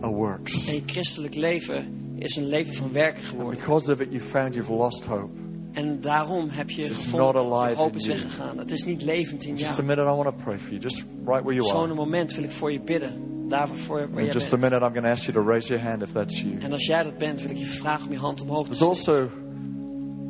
a 0.03 0.07
works. 0.09 0.67
En 0.67 0.73
je 0.73 0.81
christelijk 0.85 1.35
leven 1.35 1.98
is 2.19 2.35
een 2.35 2.47
leven 2.47 2.73
van 2.73 2.91
werken 2.91 3.23
geworden. 3.23 3.59
Because 3.59 3.91
of 3.91 3.99
it, 3.99 4.07
you 4.11 4.21
found 4.29 4.53
you've 4.53 4.73
lost 4.73 5.05
hope. 5.05 5.29
En 5.73 6.01
daarom 6.01 6.47
heb 6.49 6.69
je 6.69 6.93
gevonden 6.93 7.75
hoop 7.75 7.95
is 7.95 8.05
weggegaan. 8.05 8.57
Het 8.57 8.71
is 8.71 8.83
niet 8.83 9.01
levend 9.01 9.43
in 9.43 9.55
Just 9.55 9.63
a 9.71 9.73
jou. 9.73 9.83
minute, 9.87 10.01
I 10.01 10.13
want 10.15 10.23
to 10.37 10.43
pray 10.43 10.57
for 10.59 10.69
you, 10.69 10.81
just 10.81 10.97
right 11.25 11.43
where 11.43 11.53
you 11.53 11.63
Zo'n 11.67 11.83
are. 11.83 11.93
moment 11.93 12.33
wil 12.35 12.43
ik 12.43 12.51
voor 12.51 12.71
je 12.71 12.79
bidden. 12.79 13.27
Daarvoor 13.47 14.09
waar 14.13 14.23
In 14.23 14.31
just 14.31 14.45
a 14.45 14.49
bent. 14.57 14.61
minute, 14.61 14.85
I'm 14.85 14.91
going 14.91 15.05
to 15.05 15.11
ask 15.11 15.23
you 15.23 15.33
to 15.33 15.49
raise 15.51 15.67
your 15.67 15.83
hand 15.83 16.01
if 16.01 16.11
that's 16.11 16.41
you. 16.41 16.57
En 16.59 16.71
als 16.71 16.85
jij 16.85 17.03
dat 17.03 17.17
bent, 17.17 17.41
wil 17.41 17.49
ik 17.51 17.57
je 17.57 17.65
vragen 17.65 18.05
om 18.05 18.11
je 18.11 18.17
hand 18.17 18.41
omhoog 18.41 18.67
te 18.67 18.75
There's 18.77 18.99
steken. 19.01 19.21
also 19.21 19.29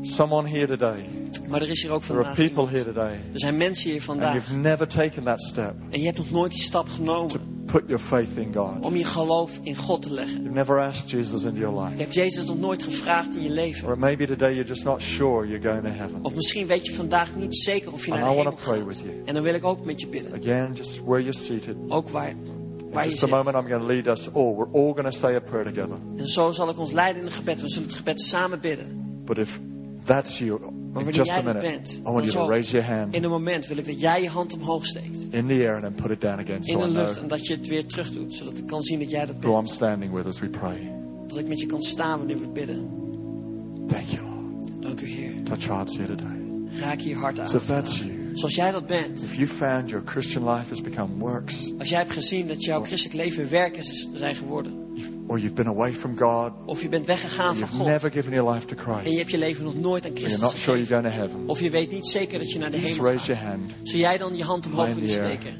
someone 0.01 0.47
here 0.49 0.67
today. 0.67 1.05
Maar 1.47 1.61
er 1.61 1.69
is 1.69 1.81
hier 1.81 1.91
ook 1.91 2.01
There 2.01 2.13
are 2.17 2.23
vandaag 2.35 2.53
people 2.53 2.67
here 2.77 2.83
today, 2.85 3.11
Er 3.33 3.39
zijn 3.39 3.57
mensen 3.57 3.85
hier 3.89 3.95
and 3.99 4.03
vandaag. 4.05 4.33
you've 4.33 4.55
never 4.55 4.87
taken 4.87 5.23
that 5.23 5.41
step 5.41 5.73
En 5.89 5.99
je 5.99 6.05
hebt 6.05 6.17
nog 6.17 6.31
nooit 6.31 6.51
die 6.51 6.61
stap 6.61 6.87
genomen 6.89 7.31
put 7.71 7.83
your 7.87 7.99
faith 8.03 8.37
in 8.37 8.53
God. 8.53 8.79
om 8.85 8.95
je 8.95 9.03
geloof 9.05 9.59
in 9.63 9.75
God 9.75 10.01
te 10.01 10.13
leggen. 10.13 10.41
You've 10.41 10.53
never 10.53 10.79
asked 10.79 11.09
Jesus 11.09 11.43
into 11.43 11.59
your 11.59 11.75
Je 11.75 11.83
life. 11.83 12.01
hebt 12.01 12.13
Jezus 12.13 12.45
nog 12.45 12.57
nooit 12.59 12.83
gevraagd 12.83 13.35
in 13.35 13.43
je 13.43 13.49
leven. 13.51 13.87
Or 13.87 13.97
maybe 13.97 14.25
today 14.25 14.51
you're 14.53 14.67
just 14.67 14.83
not 14.83 15.01
sure 15.01 15.47
you're 15.47 15.69
going 15.69 15.83
to 15.83 15.89
heaven. 15.89 16.19
Of 16.21 16.35
misschien 16.35 16.67
weet 16.67 16.85
je 16.85 16.93
vandaag 16.93 17.35
niet 17.35 17.55
zeker 17.55 17.93
of 17.93 18.05
je 18.05 18.11
And 18.11 18.19
naar 18.21 18.29
de 18.29 18.35
hemel 18.37 18.51
to 18.53 18.57
pray 18.63 18.77
gaat. 18.77 18.87
with 18.87 18.99
you. 18.99 19.21
En 19.25 19.33
dan 19.33 19.43
wil 19.43 19.53
ik 19.53 19.65
ook 19.65 19.85
met 19.85 20.01
je 20.01 20.07
bidden. 20.07 20.33
Again, 20.33 20.73
just 20.73 20.99
where 21.05 21.19
you're 21.23 21.37
seated. 21.37 21.75
Ook 21.87 22.09
waar, 22.09 22.29
In 22.29 22.37
je 22.91 23.09
just 23.09 23.23
a 23.23 23.27
moment, 23.27 23.55
I'm 23.55 23.67
going 23.67 23.81
to 23.81 23.87
lead 23.87 24.07
us 24.07 24.33
all. 24.33 24.55
We're 24.55 24.71
all 24.73 24.91
going 24.93 25.03
to 25.11 25.11
say 25.11 25.35
a 25.35 25.39
prayer 25.39 25.65
together. 25.73 25.95
En 26.17 26.27
zo 26.27 26.51
zal 26.51 26.69
ik 26.69 26.79
ons 26.79 26.91
leiden 26.91 27.21
in 27.21 27.27
het 27.27 27.35
gebed. 27.35 27.61
We 27.61 27.69
zullen 27.69 27.87
het 27.87 27.97
gebed 27.97 28.21
samen 28.21 28.59
bidden. 28.59 29.21
But 29.25 29.37
if 29.37 29.59
that's 30.05 30.37
you, 30.39 30.59
Maar 30.93 31.01
in 31.01 31.05
wanneer 31.11 31.25
jij 31.25 31.43
minute, 31.43 31.59
bent, 31.67 31.91
I 31.91 32.01
want 32.11 32.31
you 32.31 32.45
to 32.45 32.49
raise 32.49 32.71
your 32.71 32.87
hand 32.87 33.13
In 33.15 33.23
een 33.23 33.29
moment 33.29 33.67
wil 33.67 33.77
ik 33.77 33.85
dat 33.85 34.01
jij 34.01 34.21
je 34.21 34.29
hand 34.29 34.53
omhoog 34.53 34.85
steekt. 34.85 35.17
in 35.29 35.47
the 35.47 35.53
air 35.53 35.73
and 35.73 35.81
then 35.83 35.93
put 35.93 36.11
it 36.11 36.21
down 36.21 36.39
again 36.39 36.57
In 36.57 36.63
so 36.63 36.79
de 36.79 36.85
I 36.87 36.91
lucht. 36.91 37.17
En 37.17 37.27
dat 37.27 37.45
je 37.47 37.53
het 37.55 37.67
weer 37.67 37.85
terug 37.85 38.11
doet. 38.11 38.35
Zodat 38.35 38.57
ik 38.57 38.67
kan 38.67 38.81
zien 38.81 38.99
dat 38.99 39.09
jij 39.09 39.25
dat 39.25 39.35
who 39.39 39.49
I'm 39.49 39.55
bent. 39.55 39.69
standing 39.69 40.13
with 40.13 40.25
as 40.25 40.39
we 40.39 40.47
pray. 40.47 40.91
Dat 41.27 41.37
ik 41.37 41.47
met 41.47 41.59
je 41.59 41.65
kan 41.65 41.81
staan 41.81 42.17
wanneer 42.17 42.39
we 42.39 42.49
bidden. 42.49 42.89
Thank 43.87 44.05
you, 44.07 44.21
Lord. 44.23 44.81
Dank 44.81 45.01
u 45.01 45.07
Heer. 45.07 45.43
Touch 45.43 45.65
hearts 45.67 45.95
here 45.97 46.15
today. 46.15 46.37
Raak 46.79 47.01
hier 47.01 47.17
hart 47.17 47.39
aan. 47.39 47.47
So 47.49 47.59
that's 47.65 47.97
you, 47.97 48.09
Zoals 48.33 48.55
jij 48.55 48.71
dat 48.71 48.87
bent. 48.87 49.23
if 49.23 49.35
you 49.35 49.47
found 49.47 49.89
your 49.89 50.05
Christian 50.05 50.49
life 50.49 50.69
has 50.69 50.81
become 50.81 51.09
works, 51.17 51.71
Als 51.79 51.89
jij 51.89 51.97
hebt 51.99 52.11
gezien 52.13 52.47
dat 52.47 52.63
jouw 52.63 52.83
christelijk 52.83 53.15
leven 53.23 53.49
werken 53.49 53.83
zijn 54.13 54.35
geworden. 54.35 54.78
Or 55.29 55.37
you've 55.37 55.53
been 55.55 55.67
away 55.67 55.93
from 55.93 56.17
God, 56.17 56.51
Of 56.65 56.81
je 56.81 56.89
bent 56.89 57.05
weggegaan 57.05 57.55
van 57.55 57.67
God. 57.67 57.87
never 57.87 58.11
given 58.11 58.33
your 58.33 58.51
life 58.53 58.65
to 58.65 58.75
En 58.75 58.81
Christ, 58.83 59.11
je 59.11 59.17
hebt 59.17 59.31
je 59.31 59.37
leven 59.37 59.63
nog 59.63 59.75
nooit 59.75 60.05
aan 60.05 60.11
Christus 60.15 60.41
not 60.41 60.51
sure 60.57 60.77
you're 60.77 60.93
going 61.01 61.13
to 61.13 61.19
heaven, 61.19 61.47
Of 61.47 61.59
je 61.61 61.69
weet 61.69 61.91
niet 61.91 62.07
zeker 62.07 62.37
dat 62.39 62.51
je 62.51 62.59
naar 62.59 62.71
de 62.71 62.77
just 62.79 62.89
hemel 62.89 63.05
raise 63.09 63.25
your 63.25 63.41
gaat. 63.41 63.49
hand 63.49 63.71
Zou 63.83 63.97
jij 64.01 64.17
dan 64.17 64.35
je 64.37 64.43
hand 64.43 64.65
omhoog 64.65 64.93
willen 64.93 65.09
steken? 65.09 65.53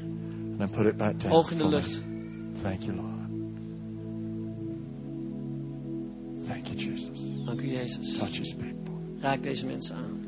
and 0.50 0.58
then 0.58 0.70
put 0.70 0.86
it 0.86 0.96
back 0.96 1.20
down. 1.20 1.32
Hoog 1.34 1.50
in 1.50 1.58
de 1.58 1.64
me. 1.64 1.70
lucht. 1.70 2.02
Thank 2.62 2.80
you, 2.82 2.94
Lord. 2.96 3.08
Thank 6.46 6.66
you, 6.66 6.76
Jesus. 6.76 7.18
Dank 7.46 7.60
u 7.60 7.66
Jezus. 7.68 8.18
Touch 8.18 8.36
his 8.36 8.54
people. 8.54 8.94
Raak 9.20 9.42
deze 9.42 9.66
mensen 9.66 9.94
aan. 9.96 10.20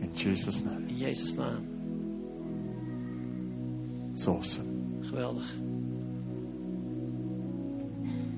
In 0.00 0.10
Jesus' 0.14 0.60
name. 0.62 0.86
In 0.86 0.96
Jezus' 0.96 1.34
naam. 1.34 1.72
It's 4.14 4.26
awesome. 4.26 4.66
Geweldig. 5.00 5.54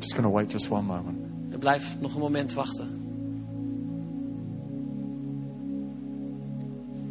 Just 0.07 0.15
going 0.15 0.29
to 0.29 0.37
wait 0.37 0.53
just 0.53 0.71
one 0.71 0.87
moment. 0.87 1.19
En 1.51 1.59
blijf 1.59 1.97
nog 2.01 2.15
een 2.15 2.21
moment 2.21 2.53
wachten. 2.53 2.89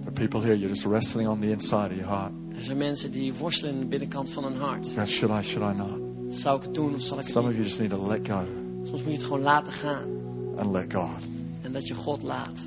Are 0.06 0.12
people 0.12 0.40
here, 0.42 0.56
you're 0.56 0.70
just 0.70 0.86
wrestling 0.86 1.28
on 1.28 1.40
the 1.40 1.52
inside 1.52 1.92
of 1.92 1.98
your 1.98 2.08
heart. 2.08 2.32
Er 2.58 2.64
zijn 2.64 2.78
mensen 2.78 3.12
die 3.12 3.34
worstelen 3.34 3.74
in 3.74 3.80
de 3.80 3.86
binnenkant 3.86 4.30
van 4.30 4.44
hun 4.44 4.56
hart. 4.58 4.92
God, 4.98 5.08
should 5.08 5.46
I, 5.46 5.48
should 5.48 5.74
I 5.74 5.78
not? 5.78 6.34
Zou 6.36 6.58
ik 6.58 6.64
het 6.64 6.76
doen 6.76 6.96
of 6.96 7.02
zal 7.02 7.18
ik 7.18 7.24
het 7.24 7.34
Some 7.34 7.48
of 7.48 7.56
niet? 7.56 7.66
you 7.66 7.68
just 7.68 7.80
need 7.80 7.90
to 7.90 8.08
let 8.08 8.28
go 8.28 8.44
Soms 8.84 9.00
moet 9.02 9.12
je 9.12 9.18
het 9.18 9.24
gewoon 9.24 9.42
laten 9.42 9.74
gaan. 9.74 10.10
and 10.58 10.72
let 10.72 10.94
God. 10.94 11.24
En 11.62 11.72
dat 11.72 11.88
je 11.88 11.94
God 11.94 12.24
laat. 12.24 12.60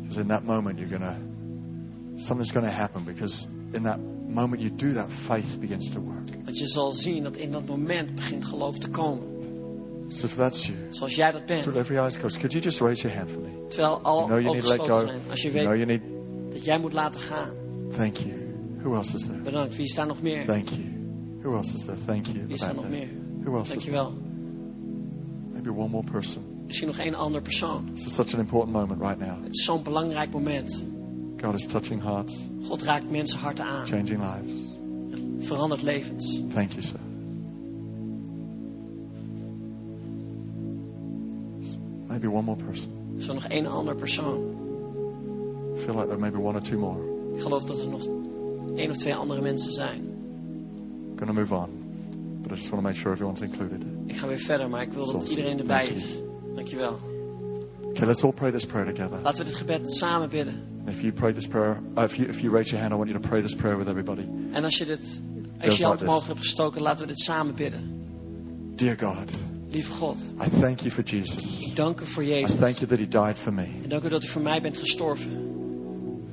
Because 0.00 0.20
in 0.20 0.26
that 0.26 0.44
moment, 0.44 0.78
you're 0.78 0.98
to, 0.98 1.14
something's 2.16 2.52
to 2.52 2.60
happen 2.62 3.04
because 3.04 3.46
in 3.70 3.82
that 3.82 3.98
moment 4.28 4.60
you 4.62 4.74
do 4.76 4.92
that, 4.92 5.12
faith 5.12 5.60
begins 5.60 5.90
to 5.90 6.00
work. 6.00 6.44
Want 6.44 6.58
je 6.58 6.66
zal 6.66 6.92
zien 6.92 7.22
dat 7.22 7.36
in 7.36 7.50
dat 7.52 7.66
moment 7.66 8.14
begint 8.14 8.44
geloof 8.44 8.78
te 8.78 8.88
komen. 8.88 9.37
So 10.08 10.24
if 10.26 10.34
that's 10.36 10.66
you, 10.66 10.76
Zoals 10.90 11.14
jij 11.14 11.32
dat 11.32 11.46
bent. 11.46 11.66
every 11.76 11.98
eyes 11.98 12.18
closed, 12.18 12.38
could 12.38 12.52
you 12.52 12.64
just 12.64 12.80
raise 12.80 13.02
your 13.02 13.16
hand 13.16 13.30
for 13.30 13.40
me? 13.40 13.66
Terwijl 13.68 14.00
alle 14.02 14.16
You 14.20 14.26
know 14.28 14.38
you 14.40 14.48
ogen 14.48 14.62
need 14.68 14.78
let 14.78 14.88
go. 14.88 15.00
zijn. 15.06 15.20
Als 15.30 15.42
je 15.42 15.50
You 15.52 15.60
know 15.60 15.76
weet 15.76 15.88
you 15.88 15.98
need, 15.98 16.52
dat 16.52 16.64
jij 16.64 16.78
moet 16.78 16.92
laten 16.92 17.20
gaan. 17.20 17.50
thank 17.96 18.16
you. 18.16 18.32
Who 18.82 18.94
else 18.94 19.14
is 19.14 19.26
there? 19.26 19.38
Bedankt. 19.38 19.76
Wie 19.76 19.84
is 19.84 19.94
daar 19.94 20.06
nog 20.06 20.22
meer? 20.22 20.44
Thank 20.44 20.68
you. 20.68 20.84
Who 21.42 21.56
else 21.56 21.74
is 21.74 21.80
there? 21.84 21.96
Thank 22.06 22.26
you. 22.26 22.44
Wie 22.46 22.54
is 22.54 22.60
daar 22.60 22.74
nog 22.74 22.84
there. 22.84 22.96
meer? 22.96 23.08
Who 23.44 23.56
else 23.58 23.76
is 23.76 23.82
there? 23.84 23.94
Dankjewel. 23.96 24.22
Maybe 25.52 25.70
one 25.72 25.88
more 25.88 26.04
person. 26.12 26.42
Misschien 26.66 26.88
nog 26.88 26.98
één 26.98 27.14
andere 27.14 27.42
persoon. 27.42 27.90
This 27.94 28.06
is 28.06 28.14
such 28.14 28.32
an 28.34 28.38
important 28.40 28.72
moment 28.72 29.00
right 29.00 29.18
now. 29.18 29.42
Het 29.44 29.54
is 29.56 29.64
zo'n 29.64 29.82
belangrijk 29.82 30.30
moment. 30.30 30.84
God 31.40 31.54
is 31.54 31.66
touching 31.66 32.02
hearts, 32.02 32.48
God 32.62 32.82
raakt 32.82 33.10
mensen 33.10 33.38
harten 33.38 33.64
aan. 33.64 33.86
changing 33.86 34.18
lives. 34.20 34.52
Verandert 35.48 35.82
levens. 35.82 36.42
Thank 36.54 36.70
you, 36.72 36.82
sir. 36.82 36.98
Maybe 42.18 42.34
one 42.34 42.44
more 42.44 42.56
person. 42.64 42.90
Is 43.16 43.28
er 43.28 43.34
nog 43.34 43.44
één 43.44 43.66
andere 43.66 43.96
persoon? 43.96 44.56
I 45.76 45.80
feel 45.80 45.94
like 45.94 46.06
there 46.06 46.18
may 46.18 46.30
be 46.30 46.38
one 46.38 46.54
or 46.54 46.62
two 46.62 46.78
more. 46.78 46.98
Ik 47.34 47.40
geloof 47.42 47.64
dat 47.64 47.78
er 47.78 47.88
nog 47.88 48.02
één 48.76 48.90
of 48.90 48.96
twee 48.96 49.14
andere 49.14 49.40
mensen 49.40 49.72
zijn. 49.72 50.00
I'm 51.20 51.26
to 51.26 51.32
move 51.32 51.54
on, 51.54 51.68
but 52.42 52.52
I 52.52 52.54
just 52.54 52.70
want 52.70 52.82
to 52.82 52.88
make 52.88 52.94
sure 52.98 53.12
everyone's 53.12 53.40
included. 53.40 53.82
Ik 54.06 54.16
ga 54.16 54.26
weer 54.26 54.38
verder, 54.38 54.68
maar 54.68 54.82
ik 54.82 54.92
wil 54.92 55.04
dat 55.04 55.12
Soms. 55.14 55.30
iedereen 55.30 55.58
erbij 55.58 55.76
Dank 55.84 55.88
je. 55.88 55.94
is. 55.94 56.18
Dankjewel. 56.54 56.98
Okay, 57.88 58.06
let's 58.06 58.22
all 58.24 58.32
pray 58.32 58.50
this 58.50 58.66
prayer 58.66 58.94
together. 58.94 59.18
Laten 59.22 59.38
we 59.44 59.50
dit 59.50 59.54
gebed 59.58 59.92
samen 59.92 60.28
bidden. 60.28 60.54
And 60.86 60.88
if 60.88 61.00
you 61.00 61.12
pray 61.12 61.32
this 61.32 61.46
prayer, 61.46 61.80
uh, 61.96 62.02
if 62.04 62.14
you 62.16 62.28
if 62.28 62.40
you 62.40 62.52
raise 62.52 62.70
your 62.70 62.80
hand, 62.82 62.92
I 62.92 62.96
want 62.96 63.08
you 63.10 63.20
to 63.20 63.28
pray 63.28 63.42
this 63.42 63.54
prayer 63.54 63.78
with 63.78 63.88
everybody. 63.88 64.28
En 64.52 64.64
als 64.64 64.78
je 64.78 64.86
dit, 64.86 65.00
als 65.60 65.72
je 65.72 65.78
je 65.78 65.84
hand 65.84 66.00
like 66.00 66.10
omhoog 66.10 66.26
hebt 66.26 66.38
gestoken, 66.38 66.82
laten 66.82 67.00
we 67.00 67.06
dit 67.06 67.20
samen 67.20 67.54
bidden. 67.54 67.96
Dear 68.74 68.96
God, 68.98 69.38
Lieve 69.70 69.92
God, 69.92 70.16
I 70.40 70.48
thank 70.60 70.80
you 70.80 70.90
for 70.90 71.02
Jesus. 71.02 71.60
ik 71.66 71.76
dank 71.76 72.00
u 72.00 72.06
voor 72.06 72.22
I 72.22 72.28
Jezus. 72.28 72.58
thank 72.58 72.76
you 72.76 72.86
that 72.86 72.98
He 72.98 73.08
died 73.08 73.36
for 73.38 73.52
me. 73.52 73.66
En 73.82 73.88
dank 73.88 74.02
u 74.04 74.08
dat 74.08 74.24
u 74.24 74.26
voor 74.28 74.42
mij 74.42 74.60
bent 74.62 74.76
gestorven. 74.78 75.30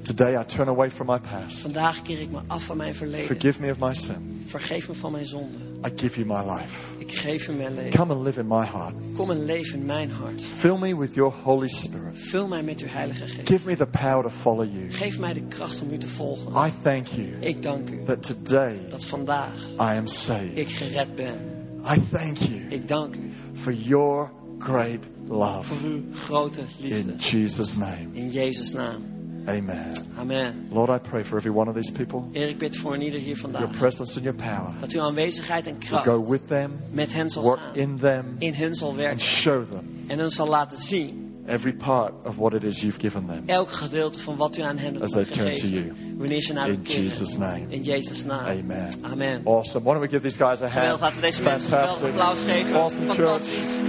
Today 0.02 0.42
I 0.42 0.46
turn 0.46 0.68
away 0.68 0.92
from 0.92 1.06
my 1.08 1.20
past. 1.20 1.58
Vandaag 1.58 2.02
keer 2.02 2.22
ik 2.22 2.32
me 2.32 2.40
af 2.48 2.64
van 2.64 2.78
mijn 2.78 2.96
verleden. 2.96 3.26
Forgive 3.26 3.62
me 3.62 3.72
of 3.72 3.78
my 3.80 3.94
sin. 3.94 4.44
Vergeef 4.48 4.88
me 4.88 4.94
van 4.94 5.12
mijn 5.12 5.26
zonde. 5.26 5.58
I 5.88 5.92
give 5.96 6.24
you 6.24 6.26
my 6.44 6.52
life. 6.54 6.74
Ik 6.98 7.16
geef 7.18 7.48
u 7.48 7.52
mijn 7.52 7.76
leven. 7.76 8.00
Come 8.00 8.14
and 8.14 8.24
live 8.24 8.40
in 8.40 8.48
my 8.48 8.66
heart. 8.66 8.94
Kom 9.16 9.32
en 9.32 9.46
leef 9.46 9.74
in 9.74 9.86
mijn 9.86 10.12
hart. 10.12 10.42
Fill 10.58 10.78
me 10.78 10.98
with 10.98 11.14
your 11.14 11.34
Holy 11.44 11.68
Spirit. 11.68 12.14
Vul 12.14 12.48
mij 12.48 12.64
met 12.64 12.82
uw 12.82 12.88
heilige 12.88 13.28
geest. 13.28 13.48
Give 13.50 13.70
me 13.70 13.76
the 13.76 13.88
power 13.88 14.24
to 14.24 14.30
follow 14.30 14.66
you. 14.74 14.92
Geef 14.92 15.20
mij 15.20 15.34
de 15.34 15.42
kracht 15.44 15.82
om 15.82 15.92
u 15.92 15.98
te 15.98 16.08
volgen. 16.08 16.52
I 16.68 16.72
thank 16.84 17.08
you 17.08 17.28
Ik 17.40 17.64
dank 17.64 17.90
u 17.90 18.04
that 18.06 18.24
today 18.24 18.80
dat 18.90 19.06
vandaag 19.06 19.54
I 19.80 19.98
am 19.98 20.08
saved. 20.08 20.58
ik 20.58 20.70
gered 20.70 21.16
ben. 21.16 21.55
I 21.86 22.00
thank 22.12 22.38
you 22.38 22.62
Ik 22.70 22.88
dank 22.88 23.16
u 23.16 23.32
for 23.54 23.74
your 23.74 24.32
great 24.60 25.00
love. 25.28 25.64
voor 25.64 25.90
uw 25.90 26.02
grote 26.14 26.62
liefde. 26.80 27.12
In 27.12 27.18
Jesus' 27.18 27.76
name. 27.78 28.08
In 28.12 28.30
Jezus' 28.32 28.74
naam. 28.74 29.02
Amen. 29.48 29.94
Amen. 30.18 30.68
Lord, 30.72 30.90
I 30.90 30.98
pray 31.10 31.24
for 31.24 31.38
every 31.38 31.52
one 31.54 31.70
of 31.70 31.76
these 31.76 31.92
people. 31.92 32.24
Heer, 32.32 32.48
ik 32.48 32.58
bid 32.58 32.78
voor 32.78 32.98
ieder 32.98 33.20
hier 33.20 33.36
Your 33.36 33.52
vandaag. 33.52 33.78
presence 33.78 34.16
and 34.16 34.24
your 34.24 34.38
power 34.38 34.74
Dat 34.80 34.92
uw 34.92 35.02
aanwezigheid 35.02 35.68
en 35.68 35.78
kracht 35.78 36.04
go 36.08 36.30
with 36.30 36.48
them, 36.48 36.72
met 36.92 37.14
hen 37.14 37.30
zal 37.30 37.44
work 37.44 37.60
gaan. 37.60 37.76
in 37.76 37.98
them, 38.00 38.26
In 38.40 38.54
hun 38.54 38.76
zal 38.76 38.88
and 38.90 38.98
werken. 38.98 39.20
show 39.20 39.64
them 39.64 39.90
En 40.08 40.20
hun 40.20 40.32
zal 40.32 40.48
laten 40.48 40.82
zien. 40.82 41.24
Every 41.48 41.74
part 41.74 42.14
of 42.26 42.36
what 42.38 42.54
it 42.54 42.64
is 42.64 42.80
you've 42.82 43.00
given 43.00 43.26
them. 43.26 43.43
Elk 43.46 43.72
gedeelte 43.72 44.20
van 44.20 44.36
wat 44.38 44.58
u 44.58 44.62
aan 44.62 44.78
hen 44.78 45.02
As 45.02 45.12
hebt 45.14 45.34
they 45.34 45.43
turn 45.43 45.56
to 45.56 45.62
gegeven. 45.62 45.96
you. 45.98 46.16
Wanneer 46.18 46.41
ze 46.41 46.54
naar 46.54 46.70
u 46.70 46.72
In 46.72 46.82
keren. 46.82 47.04
Jesus' 47.04 47.38
name. 47.38 47.66
In 47.68 47.84
Jezus' 47.84 48.24
naam. 48.26 48.46
Amen. 48.46 48.89
Amen. 49.02 49.41
Awesome. 49.46 49.84
Why 49.84 49.91
don't 49.93 50.02
we 50.02 50.08
give 50.10 50.22
these 50.22 50.38
guys 50.38 50.62
a 50.62 50.68
hand? 50.68 50.74
Geweldig. 50.74 51.00
Laten 51.02 51.16
we 51.16 51.22
deze 51.22 51.41
mensen 51.41 51.72
een 51.74 51.80
geweldig 51.88 52.10
applaus 52.10 52.39
geven. 52.48 52.76
Awesome 52.76 53.12
church. 53.14 53.41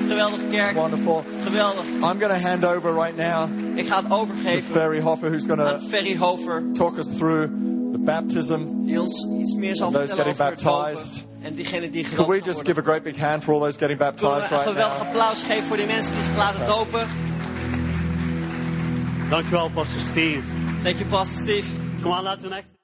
Geweldige 0.09 0.47
kerk. 0.51 0.75
Wonderful. 0.77 1.25
Geweldig. 1.43 1.85
I'm 1.85 2.01
going 2.21 2.33
to 2.41 2.49
hand 2.49 2.65
over 2.65 2.93
right 2.95 3.17
now 3.17 3.49
Ik 3.75 3.87
ga 3.89 3.97
het 3.97 4.09
to 4.09 4.15
overgeven 4.17 4.63
Ferry 4.75 5.01
Hoffer, 5.01 5.29
who's 5.31 5.45
going 5.47 5.61
aan 5.61 5.79
to 5.81 5.87
Ferry 5.87 6.17
Hover. 6.17 6.63
talk 6.73 6.99
us 6.99 7.07
through 7.17 7.51
the 7.93 7.99
baptism. 7.99 8.85
Die 8.85 9.01
ons 9.01 9.27
iets 9.41 9.55
meer 9.55 9.77
zal 9.77 9.91
vertellen 9.91 10.27
over 10.27 10.35
getting 10.35 10.49
het 10.49 10.59
dopen. 10.65 10.83
baptized. 10.93 11.25
En 11.43 11.55
diegene 11.55 11.91
die 11.91 12.05
gedoopt 12.05 12.29
we 12.29 12.35
just 12.35 12.47
worden. 12.55 12.67
give 12.75 12.79
a 12.79 12.83
great 12.83 13.03
big 13.03 13.17
hand 13.17 13.45
for 13.45 13.55
all 13.55 13.61
those 13.61 13.79
getting 13.79 13.99
baptized 13.99 14.51
right 14.51 14.69
geweldig 14.69 15.01
applaus 15.01 15.43
geven 15.43 15.63
voor 15.63 15.77
die 15.77 15.87
mensen 15.87 16.15
die 16.15 16.23
zich 16.23 16.37
laten 16.37 16.67
dopen. 16.67 17.07
Dankjewel, 19.31 19.71
Pastor 19.71 20.01
Steve. 20.01 20.43
You, 20.99 21.09
Pastor 21.09 21.39
Steve. 21.39 21.67
Kom 22.03 22.13
aan, 22.13 22.23
laten 22.23 22.49
we 22.49 22.55
echt 22.55 22.76